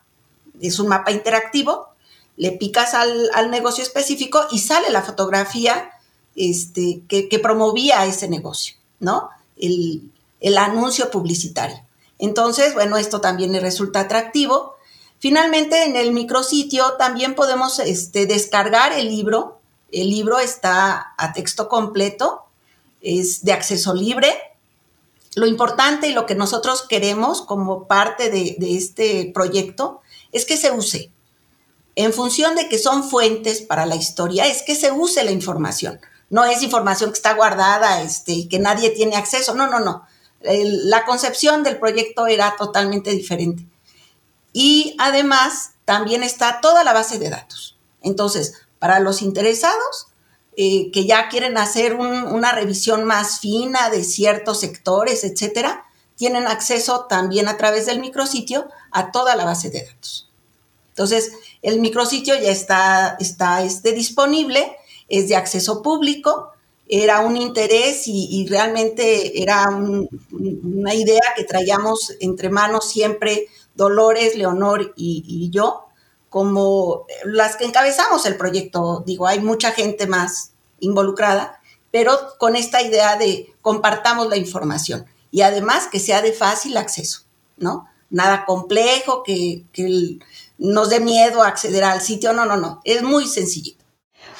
es 0.61 0.80
un 0.80 0.88
mapa 0.88 1.11
interactivo, 1.11 1.89
le 2.38 2.51
picas 2.51 2.93
al, 2.93 3.30
negocio 3.49 3.84
específico 3.84 4.45
y 4.51 4.59
sale 4.59 4.89
la 4.89 5.01
fotografía 5.01 5.91
este, 6.36 7.01
que, 7.07 7.39
promovía 7.39 8.05
ese 8.05 8.27
negocio, 8.27 8.75
¿no? 8.99 9.29
El, 9.57 10.11
anuncio 10.57 11.09
publicitario. 11.09 11.81
Entonces, 12.19 12.73
bueno, 12.73 12.97
esto 12.97 13.19
también 13.19 13.51
le 13.51 13.59
resulta 13.59 14.01
atractivo. 14.01 14.75
Finalmente, 15.19 15.86
en 15.86 15.95
el 15.95 16.11
micrositio 16.11 16.93
también 16.99 17.36
podemos 17.36 17.79
este, 17.79 18.25
descargar 18.25 18.93
el 18.93 19.09
libro 19.09 19.55
el 19.95 20.09
libro 20.09 20.39
está 20.39 21.13
a 21.17 21.31
texto 21.31 21.69
completo, 21.69 22.43
es 23.01 23.45
de 23.45 23.53
acceso 23.53 23.93
libre. 23.93 24.33
Lo 25.36 25.47
importante 25.47 26.09
y 26.09 26.13
lo 26.13 26.25
que 26.25 26.36
nosotros 26.36 26.81
queremos 26.81 27.41
como 27.41 27.88
parte 27.88 28.29
de, 28.29 28.57
este 28.59 29.31
proyecto 29.33 30.01
es 30.33 30.45
que 30.45 30.57
se 30.57 30.71
use. 30.71 31.11
En 31.95 32.11
función 32.11 32.55
de 32.55 32.67
que 32.67 32.77
son 32.77 33.09
fuentes 33.09 33.61
para 33.61 33.86
la 33.86 33.95
historia, 33.95 34.47
es 34.47 34.63
que 34.63 34.75
se 34.75 34.91
use 34.91 35.23
la 35.23 35.31
información. 35.31 35.99
No 36.36 36.43
es 36.43 36.61
información 36.63 37.11
que 37.11 37.15
está 37.15 37.33
guardada 37.33 38.01
este, 38.01 38.33
y 38.33 38.49
que 38.49 38.59
nadie 38.59 38.89
tiene 38.89 39.15
acceso. 39.15 39.55
No, 39.55 39.67
no, 39.67 39.79
no. 39.79 40.05
la 40.41 41.05
concepción 41.05 41.63
del 41.63 41.79
proyecto 41.79 42.27
era 42.27 42.57
totalmente 42.57 43.11
diferente. 43.11 43.65
Y 44.51 44.97
además 44.99 45.75
también 45.86 46.23
está 46.23 46.59
toda 46.59 46.83
la 46.83 46.91
base 46.91 47.19
de 47.19 47.29
datos. 47.29 47.77
Entonces, 48.01 48.53
para 48.79 48.99
los 48.99 49.21
interesados 49.21 50.07
eh, 50.57 50.91
que 50.91 51.05
ya 51.05 51.29
quieren 51.29 51.57
hacer 51.57 51.95
una 51.95 52.51
revisión 52.51 53.05
más 53.05 53.39
fina 53.39 53.89
de 53.89 54.03
ciertos 54.03 54.59
sectores, 54.59 55.23
etcétera, 55.23 55.86
tienen 56.17 56.47
acceso 56.47 57.05
también 57.05 57.47
a 57.47 57.55
través 57.55 57.86
del 57.86 58.01
micrositio 58.01 58.67
a 58.91 59.13
toda 59.13 59.38
la 59.38 59.45
base 59.45 59.69
de 59.69 59.86
datos. 59.86 60.29
Entonces, 60.89 61.31
el 61.61 61.79
micrositio 61.79 62.36
ya 62.36 62.51
está, 62.51 63.15
está 63.21 63.63
este, 63.63 63.93
disponible, 63.93 64.75
es 65.10 65.28
de 65.28 65.36
acceso 65.36 65.82
público, 65.82 66.51
era 66.88 67.22
un 67.22 67.36
interés 67.36 68.03
y, 68.06 68.45
realmente 68.47 69.41
era 69.41 69.68
una 69.70 70.93
idea 70.93 71.22
que 71.36 71.43
traíamos 71.43 72.14
entre 72.20 72.49
manos 72.49 72.89
siempre 72.89 73.47
Dolores, 73.76 74.36
Leonor 74.36 74.93
y 74.95 75.49
yo, 75.51 75.86
como 76.36 77.06
las 77.24 77.56
que 77.56 77.64
encabezamos 77.64 78.26
el 78.26 78.36
proyecto. 78.36 79.03
Digo, 79.06 79.26
hay 79.26 79.39
mucha 79.39 79.72
gente 79.72 80.06
más 80.06 80.51
involucrada, 80.82 81.62
pero 81.91 82.12
con 82.38 82.58
esta 82.58 82.82
idea 82.82 83.16
de 83.16 83.56
compartamos 83.62 84.28
la 84.28 84.36
información 84.36 85.06
y 85.32 85.43
además 85.43 85.88
que 85.89 85.97
sea 85.97 86.22
de 86.22 86.34
fácil 86.34 86.76
acceso, 86.76 87.22
¿no? 87.56 87.88
Nada 88.10 88.43
complejo, 88.43 89.24
que, 89.24 89.64
nos 90.58 90.89
dé 90.89 90.99
miedo 90.99 91.41
acceder 91.41 91.86
al 91.86 92.01
sitio, 92.01 92.34
no, 92.34 92.43
no, 92.45 92.58
no, 92.58 92.82
es 92.84 93.01
muy 93.01 93.28
sencillito. 93.28 93.84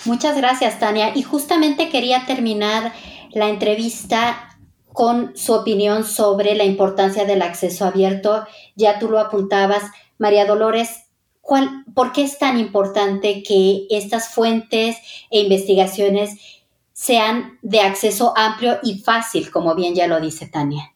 Muchas 0.06 0.38
gracias, 0.38 0.80
Tania. 0.80 1.12
Y 1.16 1.24
justamente 1.24 1.90
quería 1.90 2.26
terminar 2.26 2.94
la 3.32 3.50
entrevista 3.50 4.58
con 4.94 5.36
su 5.36 5.54
opinión 5.54 6.04
sobre 6.06 6.56
la 6.56 6.64
importancia 6.64 7.26
del 7.26 7.42
acceso 7.42 7.86
abierto. 7.86 8.46
Ya 8.76 9.00
tú 9.00 9.10
lo 9.10 9.20
apuntabas, 9.20 9.84
María 10.18 10.46
Dolores. 10.46 11.06
¿cuál, 11.46 11.86
¿Por 11.94 12.12
qué 12.12 12.24
es 12.24 12.38
tan 12.38 12.60
importante 12.60 13.44
que 13.44 13.86
estas 13.90 14.34
fuentes 14.34 14.98
e 15.30 15.42
investigaciones 15.42 16.64
sean 16.92 17.60
de 17.62 17.82
acceso 17.82 18.34
amplio 18.36 18.80
y 18.84 19.00
fácil, 19.00 19.52
como 19.52 19.76
bien 19.76 19.96
ya 19.96 20.08
lo 20.08 20.20
dice 20.20 20.48
Tania? 20.48 20.96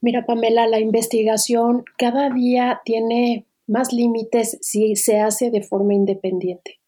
Mira, 0.00 0.24
Pamela, 0.24 0.66
la 0.66 0.80
investigación 0.80 1.84
cada 1.98 2.30
día 2.30 2.80
tiene 2.84 3.46
más 3.66 3.92
límites 3.92 4.56
si 4.62 4.96
se 4.96 5.20
hace 5.20 5.50
de 5.50 5.62
forma 5.62 5.94
independiente. 5.94 6.79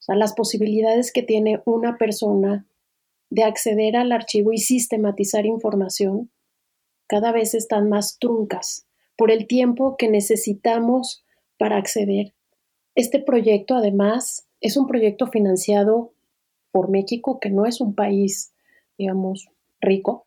O 0.00 0.02
sea, 0.02 0.16
las 0.16 0.32
posibilidades 0.32 1.12
que 1.12 1.22
tiene 1.22 1.62
una 1.66 1.98
persona 1.98 2.66
de 3.28 3.44
acceder 3.44 3.96
al 3.96 4.12
archivo 4.12 4.52
y 4.52 4.58
sistematizar 4.58 5.46
información 5.46 6.30
cada 7.06 7.32
vez 7.32 7.54
están 7.54 7.88
más 7.88 8.18
truncas 8.18 8.86
por 9.16 9.30
el 9.30 9.46
tiempo 9.46 9.96
que 9.96 10.08
necesitamos 10.08 11.24
para 11.58 11.76
acceder. 11.76 12.32
Este 12.94 13.20
proyecto, 13.20 13.74
además, 13.74 14.48
es 14.60 14.76
un 14.76 14.86
proyecto 14.86 15.26
financiado 15.26 16.12
por 16.72 16.88
México, 16.88 17.38
que 17.38 17.50
no 17.50 17.66
es 17.66 17.80
un 17.80 17.94
país, 17.94 18.52
digamos, 18.96 19.48
rico. 19.80 20.26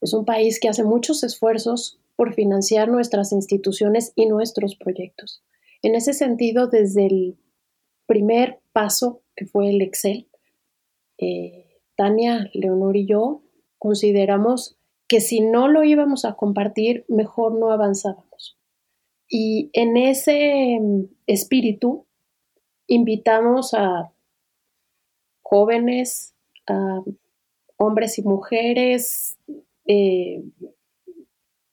Es 0.00 0.14
un 0.14 0.24
país 0.24 0.60
que 0.60 0.68
hace 0.68 0.84
muchos 0.84 1.24
esfuerzos 1.24 1.98
por 2.16 2.34
financiar 2.34 2.88
nuestras 2.88 3.32
instituciones 3.32 4.12
y 4.14 4.26
nuestros 4.26 4.76
proyectos. 4.76 5.42
En 5.82 5.94
ese 5.94 6.12
sentido, 6.12 6.68
desde 6.68 7.06
el 7.06 7.38
primer 8.06 8.59
paso, 8.72 9.22
que 9.36 9.46
fue 9.46 9.70
el 9.70 9.82
Excel, 9.82 10.28
eh, 11.18 11.78
Tania, 11.96 12.50
Leonor 12.54 12.96
y 12.96 13.06
yo 13.06 13.42
consideramos 13.78 14.76
que 15.08 15.20
si 15.20 15.40
no 15.40 15.68
lo 15.68 15.84
íbamos 15.84 16.24
a 16.24 16.34
compartir, 16.34 17.04
mejor 17.08 17.58
no 17.58 17.72
avanzábamos. 17.72 18.56
Y 19.28 19.70
en 19.72 19.96
ese 19.96 20.78
mm, 20.80 21.04
espíritu 21.26 22.06
invitamos 22.86 23.74
a 23.74 24.12
jóvenes, 25.42 26.34
a 26.66 27.02
hombres 27.76 28.18
y 28.18 28.22
mujeres, 28.22 29.36
eh, 29.86 30.42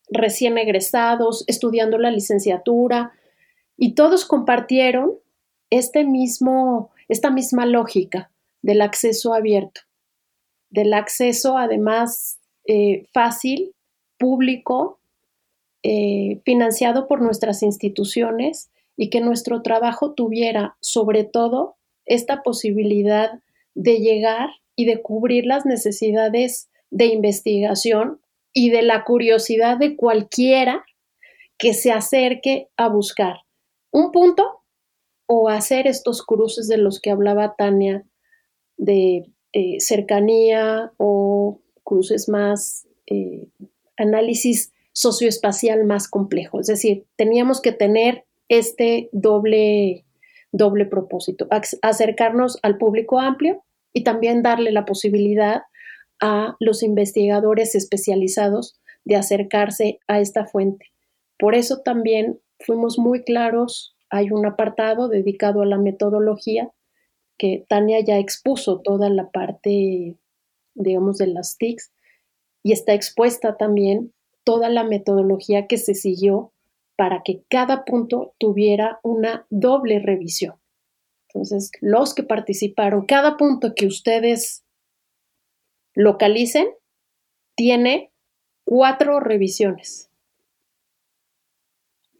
recién 0.09 0.57
egresados, 0.57 1.43
estudiando 1.47 1.97
la 1.97 2.11
licenciatura, 2.11 3.11
y 3.75 3.93
todos 3.93 4.25
compartieron 4.25 5.19
este 5.69 6.03
mismo, 6.03 6.91
esta 7.07 7.29
misma 7.29 7.65
lógica 7.65 8.31
del 8.61 8.81
acceso 8.81 9.33
abierto 9.33 9.81
del 10.69 10.93
acceso 10.93 11.57
además 11.57 12.39
eh, 12.67 13.05
fácil, 13.13 13.73
público, 14.17 14.99
eh, 15.83 16.41
financiado 16.43 17.07
por 17.07 17.21
nuestras 17.21 17.63
instituciones 17.63 18.69
y 18.97 19.09
que 19.09 19.21
nuestro 19.21 19.61
trabajo 19.61 20.13
tuviera 20.13 20.75
sobre 20.81 21.23
todo 21.23 21.75
esta 22.05 22.41
posibilidad 22.43 23.39
de 23.75 23.99
llegar 23.99 24.49
y 24.75 24.85
de 24.85 25.01
cubrir 25.01 25.45
las 25.45 25.65
necesidades 25.65 26.69
de 26.89 27.05
investigación 27.05 28.19
y 28.53 28.69
de 28.71 28.81
la 28.81 29.03
curiosidad 29.03 29.77
de 29.77 29.95
cualquiera 29.95 30.85
que 31.57 31.73
se 31.73 31.91
acerque 31.91 32.69
a 32.75 32.87
buscar. 32.87 33.41
Un 33.91 34.11
punto 34.11 34.56
o 35.27 35.49
hacer 35.49 35.87
estos 35.87 36.23
cruces 36.23 36.67
de 36.67 36.77
los 36.77 36.99
que 36.99 37.11
hablaba 37.11 37.55
Tania 37.55 38.05
de 38.77 39.31
eh, 39.53 39.79
cercanía 39.79 40.93
o 40.97 41.61
cruces 41.83 42.27
más, 42.29 42.87
eh, 43.05 43.47
análisis 43.97 44.73
socioespacial 44.93 45.83
más 45.83 46.07
complejo. 46.07 46.59
Es 46.59 46.67
decir, 46.67 47.05
teníamos 47.15 47.61
que 47.61 47.71
tener 47.71 48.25
este 48.49 49.09
doble, 49.11 50.05
doble 50.51 50.85
propósito, 50.85 51.47
acercarnos 51.81 52.59
al 52.63 52.77
público 52.77 53.19
amplio 53.19 53.63
y 53.93 54.03
también 54.03 54.43
darle 54.43 54.71
la 54.71 54.85
posibilidad 54.85 55.63
a 56.19 56.55
los 56.59 56.83
investigadores 56.83 57.75
especializados 57.75 58.79
de 59.05 59.15
acercarse 59.15 59.99
a 60.07 60.19
esta 60.19 60.45
fuente. 60.45 60.87
Por 61.37 61.55
eso 61.55 61.81
también 61.81 62.39
fuimos 62.59 62.97
muy 62.97 63.23
claros, 63.23 63.95
hay 64.09 64.31
un 64.31 64.45
apartado 64.45 65.09
dedicado 65.09 65.61
a 65.61 65.65
la 65.65 65.77
metodología 65.77 66.71
que 67.37 67.65
Tania 67.67 67.99
ya 67.99 68.17
expuso 68.17 68.81
toda 68.81 69.09
la 69.09 69.29
parte, 69.29 70.17
digamos, 70.73 71.17
de 71.17 71.27
las 71.27 71.57
TICs 71.57 71.91
y 72.63 72.71
está 72.71 72.93
expuesta 72.93 73.57
también 73.57 74.13
toda 74.43 74.69
la 74.69 74.83
metodología 74.83 75.67
que 75.67 75.77
se 75.77 75.93
siguió 75.93 76.51
para 76.95 77.21
que 77.23 77.43
cada 77.49 77.85
punto 77.85 78.33
tuviera 78.39 78.99
una 79.03 79.45
doble 79.49 79.99
revisión. 79.99 80.55
Entonces, 81.27 81.71
los 81.81 82.15
que 82.15 82.23
participaron, 82.23 83.05
cada 83.05 83.37
punto 83.37 83.75
que 83.75 83.85
ustedes 83.85 84.63
localicen 85.93 86.67
tiene 87.55 88.11
cuatro 88.63 89.19
revisiones 89.19 90.06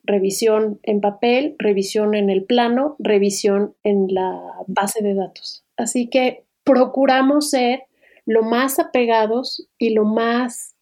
revisión 0.08 0.80
en 0.84 1.02
papel, 1.02 1.56
revisión 1.60 2.16
en 2.16 2.30
el 2.30 2.46
plano, 2.46 2.96
revisión 2.98 3.76
en 3.84 4.08
la 4.14 4.42
base 4.66 5.04
de 5.04 5.14
datos. 5.14 5.66
Así 5.76 6.10
que 6.10 6.46
procuramos 6.64 7.52
ser 7.52 7.84
lo 8.26 8.42
más 8.42 8.80
apegados 8.80 9.68
y 9.78 9.92
lo 9.92 10.06
más 10.06 10.76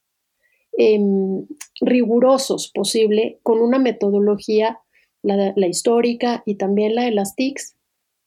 em, 0.77 1.45
rigurosos 1.81 2.71
posible 2.73 3.39
con 3.43 3.59
una 3.59 3.79
metodología, 3.79 4.79
la, 5.21 5.67
histórica 5.67 6.43
y 6.45 6.55
también 6.55 6.93
la 6.93 7.05
de 7.05 7.11
las 7.11 7.35
TICs, 7.35 7.75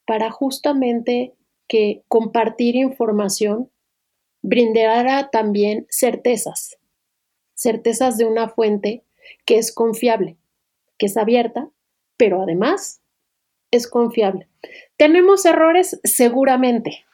para 0.05 0.31
justamente 0.31 1.33
que 1.67 2.03
compartir 2.09 2.75
información 2.75 3.69
brindara 4.41 5.29
también 5.29 5.85
certezas, 5.89 6.77
certezas 7.53 8.17
de 8.17 8.25
una 8.25 8.49
fuente 8.49 9.03
que 9.45 9.57
es 9.57 9.71
confiable 9.71 10.38
que 10.99 11.07
es 11.07 11.17
abierta, 11.17 11.69
pero 12.17 12.43
además 12.43 13.01
es 13.71 13.87
confiable. 13.87 14.47
¿Tenemos 14.97 15.45
errores? 15.45 15.99
Seguramente. 16.03 17.05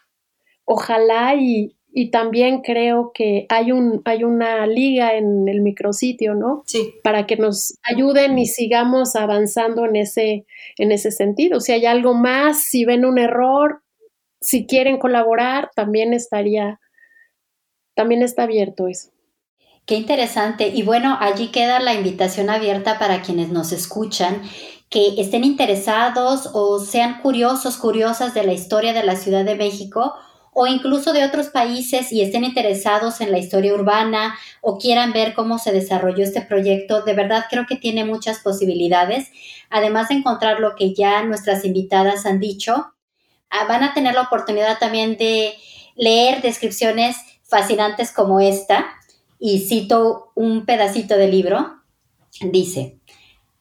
Ojalá 0.66 1.36
y, 1.36 1.78
también 2.12 2.62
creo 2.62 3.12
que 3.14 3.46
hay, 3.48 3.72
un, 3.72 4.02
hay 4.04 4.26
una 4.26 4.68
liga 4.68 5.16
en 5.16 5.48
el 5.48 5.62
micrositio, 5.62 6.36
¿no? 6.36 6.64
Sí. 6.66 6.96
Para 7.04 7.26
que 7.26 7.38
nos 7.38 7.78
ayuden 7.84 8.38
y 8.38 8.48
sigamos 8.48 9.16
avanzando 9.16 9.86
en 9.86 9.96
ese, 9.96 10.46
en 10.78 10.92
ese 10.92 11.12
sentido. 11.12 11.62
Si 11.62 11.72
hay 11.72 11.86
algo 11.86 12.14
más, 12.14 12.64
si 12.64 12.84
ven 12.84 13.06
un 13.06 13.18
error, 13.18 13.82
si 14.42 14.66
quieren 14.66 14.98
colaborar, 14.98 15.70
también 15.74 16.14
estaría, 16.14 16.82
también 17.96 18.24
está 18.24 18.44
abierto 18.44 18.90
eso. 18.90 19.15
Qué 19.86 19.96
interesante. 19.96 20.70
Y 20.70 20.82
bueno, 20.82 21.18
allí 21.22 21.50
queda 21.50 21.80
la 21.80 21.94
invitación 21.94 22.50
abierta 22.50 22.98
para 22.98 23.22
quienes 23.22 23.50
nos 23.50 23.72
escuchan 23.72 24.42
que 24.90 25.14
estén 25.20 25.44
interesados 25.44 26.50
o 26.54 26.80
sean 26.80 27.22
curiosos, 27.22 27.78
curiosas 27.78 28.34
de 28.34 28.44
la 28.44 28.54
historia 28.54 28.94
de 28.94 29.04
la 29.04 29.16
Ciudad 29.16 29.46
de 29.46 29.56
México 29.56 30.16
o 30.54 30.68
incluso 30.68 31.12
de 31.14 31.24
otros 31.24 31.48
países 31.48 32.12
y 32.12 32.22
estén 32.22 32.44
interesados 32.46 33.22
en 33.22 33.32
la 33.32 33.38
historia 33.38 33.74
urbana 33.74 34.36
o 34.62 34.78
quieran 34.78 35.12
ver 35.12 35.34
cómo 35.34 35.60
se 35.60 35.72
desarrolló 35.72 36.24
este 36.24 36.42
proyecto, 36.42 37.04
de 37.04 37.14
verdad 37.14 37.46
creo 37.50 37.66
que 37.68 37.76
tiene 37.76 38.06
muchas 38.06 38.40
posibilidades. 38.40 39.30
Además 39.70 40.10
de 40.10 40.16
encontrar 40.16 40.62
lo 40.62 40.76
que 40.76 40.94
ya 40.94 41.24
nuestras 41.24 41.66
invitadas 41.66 42.26
han 42.26 42.40
dicho, 42.40 42.94
ah, 43.50 43.66
van 43.68 43.84
a 43.84 43.94
tener 43.94 44.16
la 44.16 44.22
oportunidad 44.22 44.80
también 44.80 45.18
de 45.18 45.56
leer 45.96 46.42
descripciones 46.42 47.18
fascinantes 47.44 48.12
como 48.12 48.40
esta 48.40 48.86
y 49.40 49.60
cito 49.60 50.32
un 50.36 50.66
pedacito 50.66 51.18
del 51.18 51.32
libro, 51.32 51.82
dice, 52.42 53.00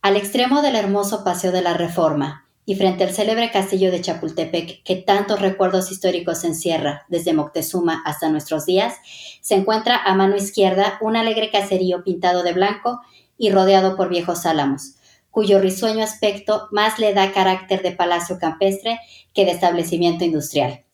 al 0.03 0.17
extremo 0.17 0.63
del 0.63 0.77
hermoso 0.77 1.25
Paseo 1.25 1.53
de 1.53 1.63
la 1.63 1.75
Reforma 1.75 2.49
y 2.67 2.77
frente 2.77 3.05
al 3.05 3.13
célebre 3.13 3.51
castillo 3.51 3.91
de 3.91 4.01
Chapultepec 4.01 4.83
que 4.83 4.97
tantos 4.97 5.41
recuerdos 5.41 5.91
históricos 5.91 6.45
encierra 6.45 7.05
desde 7.09 7.35
Moctezuma 7.35 8.03
hasta 8.05 8.31
nuestros 8.31 8.67
días, 8.67 8.95
se 9.41 9.55
encuentra 9.55 9.97
a 9.97 10.15
mano 10.15 10.37
izquierda 10.37 10.99
un 11.01 11.17
alegre 11.17 11.51
caserío 11.51 12.03
pintado 12.05 12.43
de 12.43 12.53
blanco 12.53 13.01
y 13.37 13.51
rodeado 13.51 13.97
por 13.97 14.09
viejos 14.09 14.47
álamos, 14.47 14.97
cuyo 15.31 15.59
risueño 15.59 16.03
aspecto 16.03 16.69
más 16.71 16.99
le 16.99 17.13
da 17.13 17.33
carácter 17.33 17.83
de 17.83 17.93
palacio 17.93 18.39
campestre 18.39 19.01
que 19.35 19.45
de 19.45 19.51
establecimiento 19.51 20.25
industrial. 20.25 20.85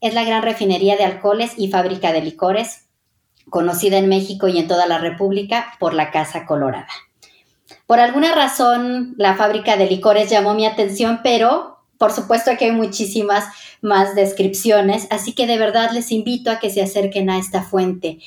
Es 0.00 0.14
la 0.14 0.24
gran 0.24 0.42
refinería 0.42 0.96
de 0.96 1.04
alcoholes 1.04 1.52
y 1.56 1.68
fábrica 1.68 2.12
de 2.12 2.22
licores, 2.22 2.87
conocida 3.50 3.98
en 3.98 4.08
México 4.08 4.48
y 4.48 4.58
en 4.58 4.68
toda 4.68 4.86
la 4.86 4.98
República 4.98 5.72
por 5.78 5.94
la 5.94 6.10
Casa 6.10 6.46
Colorada. 6.46 6.88
Por 7.86 8.00
alguna 8.00 8.34
razón, 8.34 9.14
la 9.16 9.36
fábrica 9.36 9.76
de 9.76 9.86
licores 9.86 10.30
llamó 10.30 10.54
mi 10.54 10.66
atención, 10.66 11.20
pero 11.22 11.78
por 11.98 12.12
supuesto 12.12 12.52
que 12.58 12.66
hay 12.66 12.72
muchísimas 12.72 13.44
más 13.82 14.14
descripciones, 14.14 15.06
así 15.10 15.34
que 15.34 15.46
de 15.46 15.58
verdad 15.58 15.90
les 15.92 16.12
invito 16.12 16.50
a 16.50 16.58
que 16.58 16.70
se 16.70 16.82
acerquen 16.82 17.28
a 17.28 17.38
esta 17.38 17.62
fuente. 17.62 18.18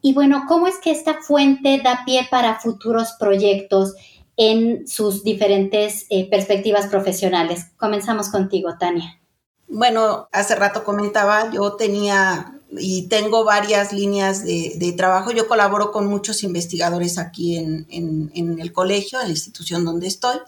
Y 0.00 0.14
bueno, 0.14 0.44
¿cómo 0.48 0.66
es 0.66 0.78
que 0.78 0.90
esta 0.90 1.20
fuente 1.22 1.80
da 1.82 2.02
pie 2.04 2.26
para 2.30 2.58
futuros 2.58 3.12
proyectos 3.18 3.94
en 4.36 4.88
sus 4.88 5.22
diferentes 5.22 6.06
eh, 6.10 6.28
perspectivas 6.28 6.86
profesionales? 6.86 7.66
Comenzamos 7.76 8.28
contigo, 8.28 8.76
Tania. 8.78 9.20
Bueno, 9.68 10.28
hace 10.32 10.56
rato 10.56 10.82
comentaba, 10.84 11.50
yo 11.52 11.74
tenía 11.74 12.58
y 12.78 13.08
tengo 13.08 13.44
varias 13.44 13.92
líneas 13.92 14.44
de, 14.44 14.94
trabajo. 14.96 15.30
Yo 15.32 15.46
colaboro 15.48 15.92
con 15.92 16.06
muchos 16.06 16.42
investigadores 16.42 17.18
aquí 17.18 17.56
en, 17.56 18.58
el 18.58 18.72
colegio, 18.72 19.20
en 19.20 19.26
la 19.26 19.32
institución 19.32 19.84
donde 19.84 20.06
estoy, 20.06 20.38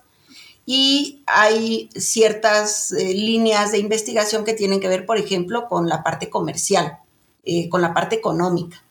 y 0.67 1.23
hay 1.27 1.91
ciertas 1.95 2.93
eh, 2.93 3.13
líneas 3.13 3.73
de 3.73 3.79
investigación 3.79 4.45
que 4.45 4.55
tienen 4.55 4.81
que 4.81 4.89
ver, 4.89 5.05
por 5.05 5.19
ejemplo, 5.19 5.69
con 5.69 5.89
la 5.89 6.03
parte 6.03 6.31
comercial, 6.31 6.99
eh, 7.45 7.69
con 7.69 7.83
la 7.83 7.93
parte 7.93 8.17
económica. 8.17 8.83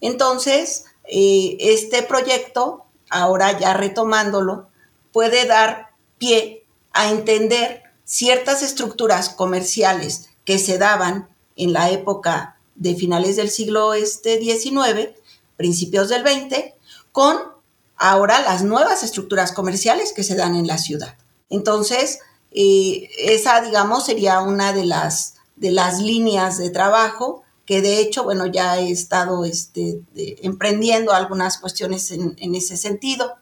Entonces, 0.00 0.86
eh, 1.04 1.58
este 1.60 2.02
proyecto, 2.02 2.86
ahora 3.10 3.58
ya 3.58 3.74
retomándolo, 3.74 4.68
puede 5.12 5.44
dar 5.44 5.90
pie 6.16 6.64
a 6.92 7.10
entender 7.10 7.82
ciertas 8.04 8.62
estructuras 8.62 9.28
comerciales 9.28 10.30
que 10.46 10.58
se 10.58 10.78
daban 10.78 11.28
en 11.56 11.74
la 11.74 11.90
época 11.90 12.56
de 12.74 12.94
finales 12.94 13.36
del 13.36 13.50
siglo 13.50 13.94
este, 13.94 14.38
XIX, 14.38 15.10
principios 15.56 16.08
del 16.08 16.22
XX, 16.22 16.74
con 17.12 17.38
ahora 17.96 18.40
las 18.40 18.62
nuevas 18.62 19.02
estructuras 19.02 19.52
comerciales 19.52 20.12
que 20.12 20.24
se 20.24 20.34
dan 20.34 20.54
en 20.54 20.66
la 20.66 20.78
ciudad. 20.78 21.16
Entonces, 21.50 22.20
eh, 22.52 23.08
esa, 23.18 23.60
digamos, 23.60 24.06
sería 24.06 24.40
una 24.40 24.72
de 24.72 24.84
las, 24.84 25.34
de 25.56 25.70
las 25.70 26.00
líneas 26.00 26.58
de 26.58 26.70
trabajo 26.70 27.44
que 27.70 27.82
de 27.82 28.00
hecho, 28.00 28.24
bueno, 28.24 28.46
ya 28.46 28.80
he 28.80 28.90
estado 28.90 29.44
este, 29.44 30.00
emprendiendo 30.42 31.12
algunas 31.12 31.56
cuestiones 31.58 32.10
en, 32.10 32.54
ese 32.56 32.76
sentido. 32.76 33.36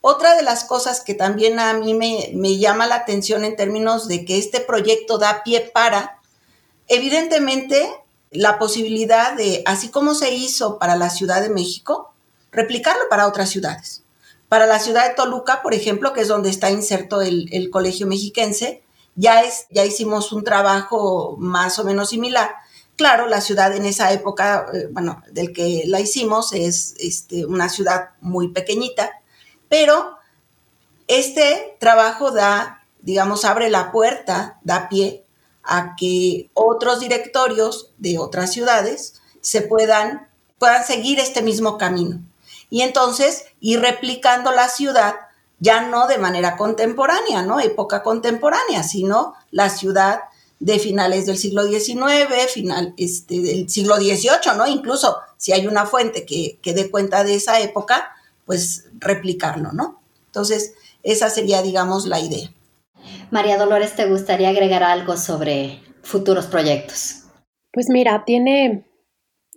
Otra 0.00 0.34
de 0.34 0.42
las 0.42 0.64
cosas 0.64 1.00
que 1.00 1.14
también 1.14 1.60
a 1.60 1.72
mí 1.74 1.94
me, 1.94 2.32
me 2.34 2.58
llama 2.58 2.88
la 2.88 2.96
atención 2.96 3.44
en 3.44 3.54
términos 3.54 4.08
de 4.08 4.24
que 4.24 4.36
este 4.36 4.58
proyecto 4.58 5.16
da 5.16 5.44
pie 5.44 5.70
para, 5.72 6.18
evidentemente, 6.88 7.88
la 8.32 8.58
posibilidad 8.58 9.36
de, 9.36 9.62
así 9.66 9.90
como 9.90 10.14
se 10.14 10.34
hizo 10.34 10.78
para 10.78 10.96
la 10.96 11.10
Ciudad 11.10 11.42
de 11.42 11.50
México, 11.50 12.12
replicarlo 12.50 13.02
para 13.08 13.26
otras 13.26 13.50
ciudades. 13.50 14.02
Para 14.48 14.66
la 14.66 14.78
ciudad 14.78 15.08
de 15.08 15.14
Toluca, 15.14 15.62
por 15.62 15.74
ejemplo, 15.74 16.12
que 16.12 16.22
es 16.22 16.28
donde 16.28 16.50
está 16.50 16.70
inserto 16.70 17.20
el, 17.22 17.70
Colegio 17.70 18.06
Mexiquense, 18.06 18.82
ya, 19.14 19.42
es, 19.42 19.66
ya 19.70 19.84
hicimos 19.84 20.32
un 20.32 20.44
trabajo 20.44 21.36
más 21.38 21.78
o 21.78 21.84
menos 21.84 22.10
similar. 22.10 22.50
Claro, 22.96 23.26
la 23.26 23.40
ciudad 23.40 23.74
en 23.74 23.86
esa 23.86 24.12
época, 24.12 24.66
eh, 24.72 24.88
bueno, 24.90 25.22
del 25.30 25.52
que 25.52 25.84
la 25.86 26.00
hicimos, 26.00 26.52
es 26.52 26.94
este, 26.98 27.46
una 27.46 27.68
ciudad 27.68 28.10
muy 28.20 28.48
pequeñita, 28.48 29.10
pero 29.68 30.16
este 31.08 31.76
trabajo 31.80 32.30
da, 32.30 32.86
digamos, 33.00 33.44
abre 33.44 33.70
la 33.70 33.92
puerta, 33.92 34.58
da 34.62 34.88
pie 34.88 35.24
a 35.64 35.94
que 35.96 36.50
otros 36.54 37.00
directorios 37.00 37.90
de 37.98 38.18
otras 38.18 38.52
ciudades 38.52 39.14
se 39.40 39.62
puedan, 39.62 40.28
puedan 40.58 40.84
seguir 40.84 41.18
este 41.18 41.42
mismo 41.42 41.78
camino. 41.78 42.20
Y 42.70 42.82
entonces 42.82 43.44
ir 43.60 43.80
replicando 43.80 44.50
la 44.52 44.68
ciudad 44.68 45.14
ya 45.58 45.82
no 45.82 46.08
de 46.08 46.18
manera 46.18 46.56
contemporánea, 46.56 47.42
¿no? 47.42 47.60
Época 47.60 48.02
contemporánea, 48.02 48.82
sino 48.82 49.34
la 49.50 49.70
ciudad 49.70 50.22
de 50.58 50.78
finales 50.78 51.26
del 51.26 51.38
siglo 51.38 51.64
XIX, 51.64 52.50
final 52.52 52.94
este, 52.96 53.40
del 53.40 53.68
siglo 53.68 53.96
XVIII, 53.96 54.56
¿no? 54.56 54.66
Incluso 54.66 55.18
si 55.36 55.52
hay 55.52 55.66
una 55.66 55.86
fuente 55.86 56.24
que, 56.24 56.58
que 56.62 56.74
dé 56.74 56.90
cuenta 56.90 57.24
de 57.24 57.34
esa 57.34 57.60
época, 57.60 58.12
pues 58.46 58.86
replicarlo, 58.98 59.72
¿no? 59.72 60.00
Entonces, 60.26 60.74
esa 61.02 61.30
sería, 61.30 61.62
digamos, 61.62 62.06
la 62.06 62.20
idea. 62.20 62.50
María 63.32 63.56
Dolores, 63.56 63.96
¿te 63.96 64.04
gustaría 64.10 64.50
agregar 64.50 64.82
algo 64.82 65.16
sobre 65.16 65.78
futuros 66.02 66.48
proyectos? 66.48 67.24
Pues 67.72 67.88
mira, 67.88 68.24
tiene, 68.26 68.84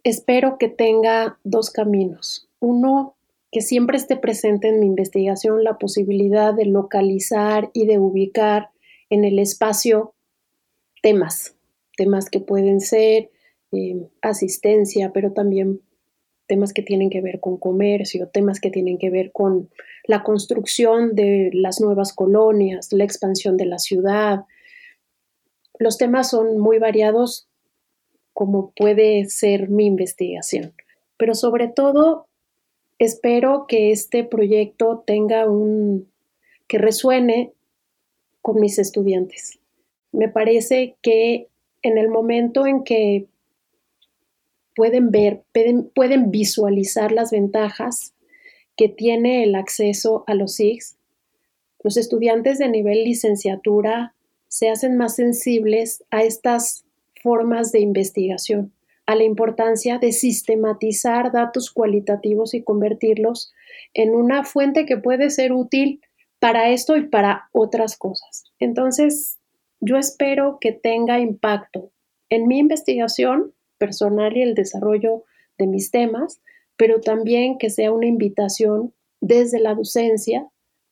espero 0.05 0.57
que 0.57 0.69
tenga 0.69 1.37
dos 1.43 1.71
caminos. 1.71 2.47
Uno, 2.61 3.17
que 3.51 3.59
siempre 3.59 3.97
esté 3.97 4.15
presente 4.15 4.69
en 4.69 4.79
mi 4.79 4.85
investigación 4.85 5.65
la 5.65 5.77
posibilidad 5.77 6.53
de 6.53 6.67
localizar 6.67 7.69
y 7.73 7.85
de 7.85 7.99
ubicar 7.99 8.69
en 9.09 9.25
el 9.25 9.39
espacio 9.39 10.13
temas, 11.01 11.57
temas 11.97 12.29
que 12.29 12.39
pueden 12.39 12.79
ser 12.79 13.29
eh, 13.73 14.07
asistencia, 14.21 15.11
pero 15.13 15.33
también 15.33 15.81
temas 16.47 16.71
que 16.71 16.81
tienen 16.81 17.09
que 17.09 17.19
ver 17.19 17.41
con 17.41 17.57
comercio, 17.57 18.29
temas 18.29 18.61
que 18.61 18.69
tienen 18.69 18.97
que 18.97 19.09
ver 19.09 19.33
con 19.33 19.69
la 20.07 20.23
construcción 20.23 21.15
de 21.15 21.49
las 21.53 21.81
nuevas 21.81 22.13
colonias, 22.13 22.91
la 22.91 23.03
expansión 23.03 23.57
de 23.57 23.65
la 23.65 23.79
ciudad. 23.79 24.45
Los 25.79 25.97
temas 25.97 26.29
son 26.29 26.57
muy 26.59 26.79
variados 26.79 27.47
como 28.33 28.71
puede 28.71 29.25
ser 29.25 29.69
mi 29.69 29.85
investigación, 29.85 30.73
pero 31.17 31.35
sobre 31.35 31.67
todo 31.67 32.27
espero 32.99 33.65
que 33.67 33.91
este 33.91 34.23
proyecto 34.23 35.03
tenga 35.05 35.49
un 35.49 36.09
que 36.67 36.77
resuene 36.77 37.53
con 38.41 38.59
mis 38.59 38.79
estudiantes. 38.79 39.59
Me 40.11 40.29
parece 40.29 40.95
que 41.01 41.47
en 41.81 41.97
el 41.97 42.09
momento 42.09 42.65
en 42.65 42.83
que 42.83 43.27
pueden 44.75 45.11
ver, 45.11 45.43
pueden, 45.93 46.31
visualizar 46.31 47.11
las 47.11 47.31
ventajas 47.31 48.13
que 48.77 48.89
tiene 48.89 49.43
el 49.43 49.55
acceso 49.55 50.23
a 50.27 50.33
los 50.33 50.55
SIGs. 50.55 50.97
Los 51.83 51.97
estudiantes 51.97 52.57
de 52.57 52.67
nivel 52.67 53.03
licenciatura 53.03 54.15
se 54.47 54.69
hacen 54.69 54.97
más 54.97 55.15
sensibles 55.15 56.03
a 56.11 56.23
estas 56.23 56.85
formas 57.21 57.71
de 57.71 57.79
investigación, 57.79 58.73
a 59.05 59.15
la 59.15 59.23
importancia 59.23 59.97
de 59.97 60.11
sistematizar 60.11 61.31
datos 61.31 61.71
cualitativos 61.71 62.53
y 62.53 62.63
convertirlos 62.63 63.53
en 63.93 64.15
una 64.15 64.43
fuente 64.43 64.85
que 64.85 64.97
puede 64.97 65.29
ser 65.29 65.53
útil 65.53 66.01
para 66.39 66.69
esto 66.69 66.95
y 66.97 67.07
para 67.07 67.49
otras 67.51 67.97
cosas. 67.97 68.45
Entonces, 68.59 69.39
yo 69.79 69.97
espero 69.97 70.57
que 70.59 70.71
tenga 70.71 71.19
impacto 71.19 71.91
en 72.29 72.47
mi 72.47 72.59
investigación 72.59 73.53
personal 73.77 74.35
y 74.35 74.41
el 74.41 74.55
desarrollo 74.55 75.23
de 75.57 75.67
mis 75.67 75.91
temas, 75.91 76.41
pero 76.77 77.01
también 77.01 77.57
que 77.57 77.69
sea 77.69 77.91
una 77.91 78.07
invitación 78.07 78.93
desde 79.21 79.59
la 79.59 79.73
docencia 79.73 80.47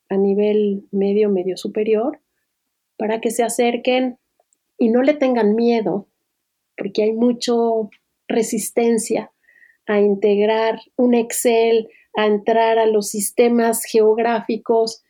a 0.08 0.16
nivel 0.16 0.86
medio, 0.90 1.30
medio 1.30 1.56
superior, 1.56 2.20
para 2.96 3.20
que 3.20 3.30
se 3.30 3.42
acerquen 3.42 4.18
y 4.78 4.88
no 4.88 5.02
le 5.02 5.14
tengan 5.14 5.54
miedo, 5.54 6.08
porque 6.76 7.02
hay 7.04 7.12
mucho 7.12 7.90
resistencia 8.28 9.30
a 9.86 10.00
integrar 10.00 10.80
un 10.96 11.14
Excel, 11.14 11.88
a 12.16 12.26
entrar 12.26 12.78
a 12.78 12.86
los 12.86 13.08
sistemas 13.08 13.84
geográficos 13.84 15.02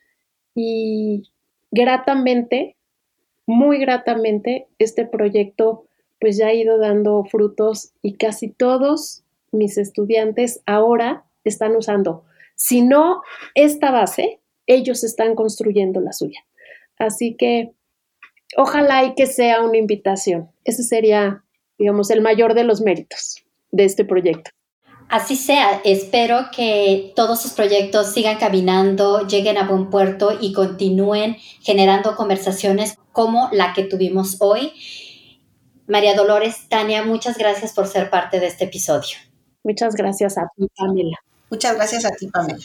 y 0.54 1.30
gratamente, 1.70 2.76
muy 3.46 3.78
gratamente, 3.78 4.68
este 4.78 5.06
proyecto 5.06 5.86
pues 6.20 6.38
ya 6.38 6.48
ha 6.48 6.54
ido 6.54 6.78
dando 6.78 7.24
frutos 7.24 7.92
y 8.00 8.14
casi 8.14 8.48
todos 8.48 9.23
mis 9.54 9.78
estudiantes 9.78 10.60
ahora 10.66 11.24
están 11.44 11.76
usando, 11.76 12.24
si 12.56 12.82
no 12.82 13.22
esta 13.54 13.90
base, 13.90 14.40
ellos 14.66 15.04
están 15.04 15.34
construyendo 15.34 16.00
la 16.00 16.12
suya. 16.12 16.40
Así 16.98 17.36
que 17.36 17.72
ojalá 18.56 19.04
y 19.04 19.14
que 19.14 19.26
sea 19.26 19.62
una 19.62 19.76
invitación. 19.76 20.50
Ese 20.64 20.82
sería, 20.82 21.44
digamos, 21.78 22.10
el 22.10 22.20
mayor 22.20 22.54
de 22.54 22.64
los 22.64 22.80
méritos 22.80 23.44
de 23.70 23.84
este 23.84 24.04
proyecto. 24.04 24.50
Así 25.08 25.36
sea, 25.36 25.80
espero 25.84 26.46
que 26.56 27.12
todos 27.14 27.42
sus 27.42 27.52
proyectos 27.52 28.12
sigan 28.12 28.38
caminando, 28.38 29.26
lleguen 29.26 29.58
a 29.58 29.68
buen 29.68 29.90
puerto 29.90 30.38
y 30.40 30.54
continúen 30.54 31.36
generando 31.60 32.16
conversaciones 32.16 32.96
como 33.12 33.48
la 33.52 33.74
que 33.74 33.84
tuvimos 33.84 34.38
hoy 34.40 34.72
María 35.86 36.14
Dolores, 36.14 36.66
Tania, 36.70 37.04
muchas 37.04 37.36
gracias 37.36 37.74
por 37.74 37.86
ser 37.86 38.08
parte 38.08 38.40
de 38.40 38.46
este 38.46 38.64
episodio. 38.64 39.18
Muchas 39.64 39.96
gracias 39.96 40.38
a 40.38 40.48
ti, 40.56 40.68
Pamela. 40.76 41.18
Muchas 41.50 41.74
gracias 41.74 42.04
a 42.04 42.10
ti, 42.10 42.28
Pamela. 42.28 42.64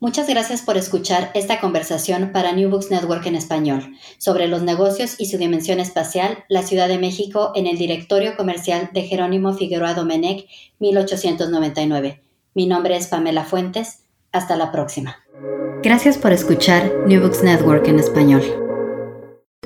Muchas 0.00 0.28
gracias 0.28 0.60
por 0.60 0.76
escuchar 0.76 1.30
esta 1.34 1.60
conversación 1.60 2.30
para 2.32 2.52
New 2.52 2.68
Books 2.68 2.90
Network 2.90 3.24
en 3.26 3.36
español 3.36 3.94
sobre 4.18 4.48
los 4.48 4.62
negocios 4.62 5.14
y 5.18 5.26
su 5.26 5.38
dimensión 5.38 5.80
espacial, 5.80 6.44
la 6.48 6.62
Ciudad 6.62 6.88
de 6.88 6.98
México 6.98 7.52
en 7.54 7.66
el 7.66 7.78
directorio 7.78 8.36
comercial 8.36 8.90
de 8.92 9.02
Jerónimo 9.02 9.54
Figueroa 9.54 9.94
Domenech, 9.94 10.46
1899. 10.80 12.22
Mi 12.54 12.66
nombre 12.66 12.96
es 12.96 13.06
Pamela 13.06 13.44
Fuentes. 13.44 14.00
Hasta 14.30 14.56
la 14.56 14.72
próxima. 14.72 15.24
Gracias 15.82 16.18
por 16.18 16.32
escuchar 16.32 16.92
New 17.06 17.22
Books 17.22 17.42
Network 17.42 17.86
en 17.86 18.00
español. 18.00 18.63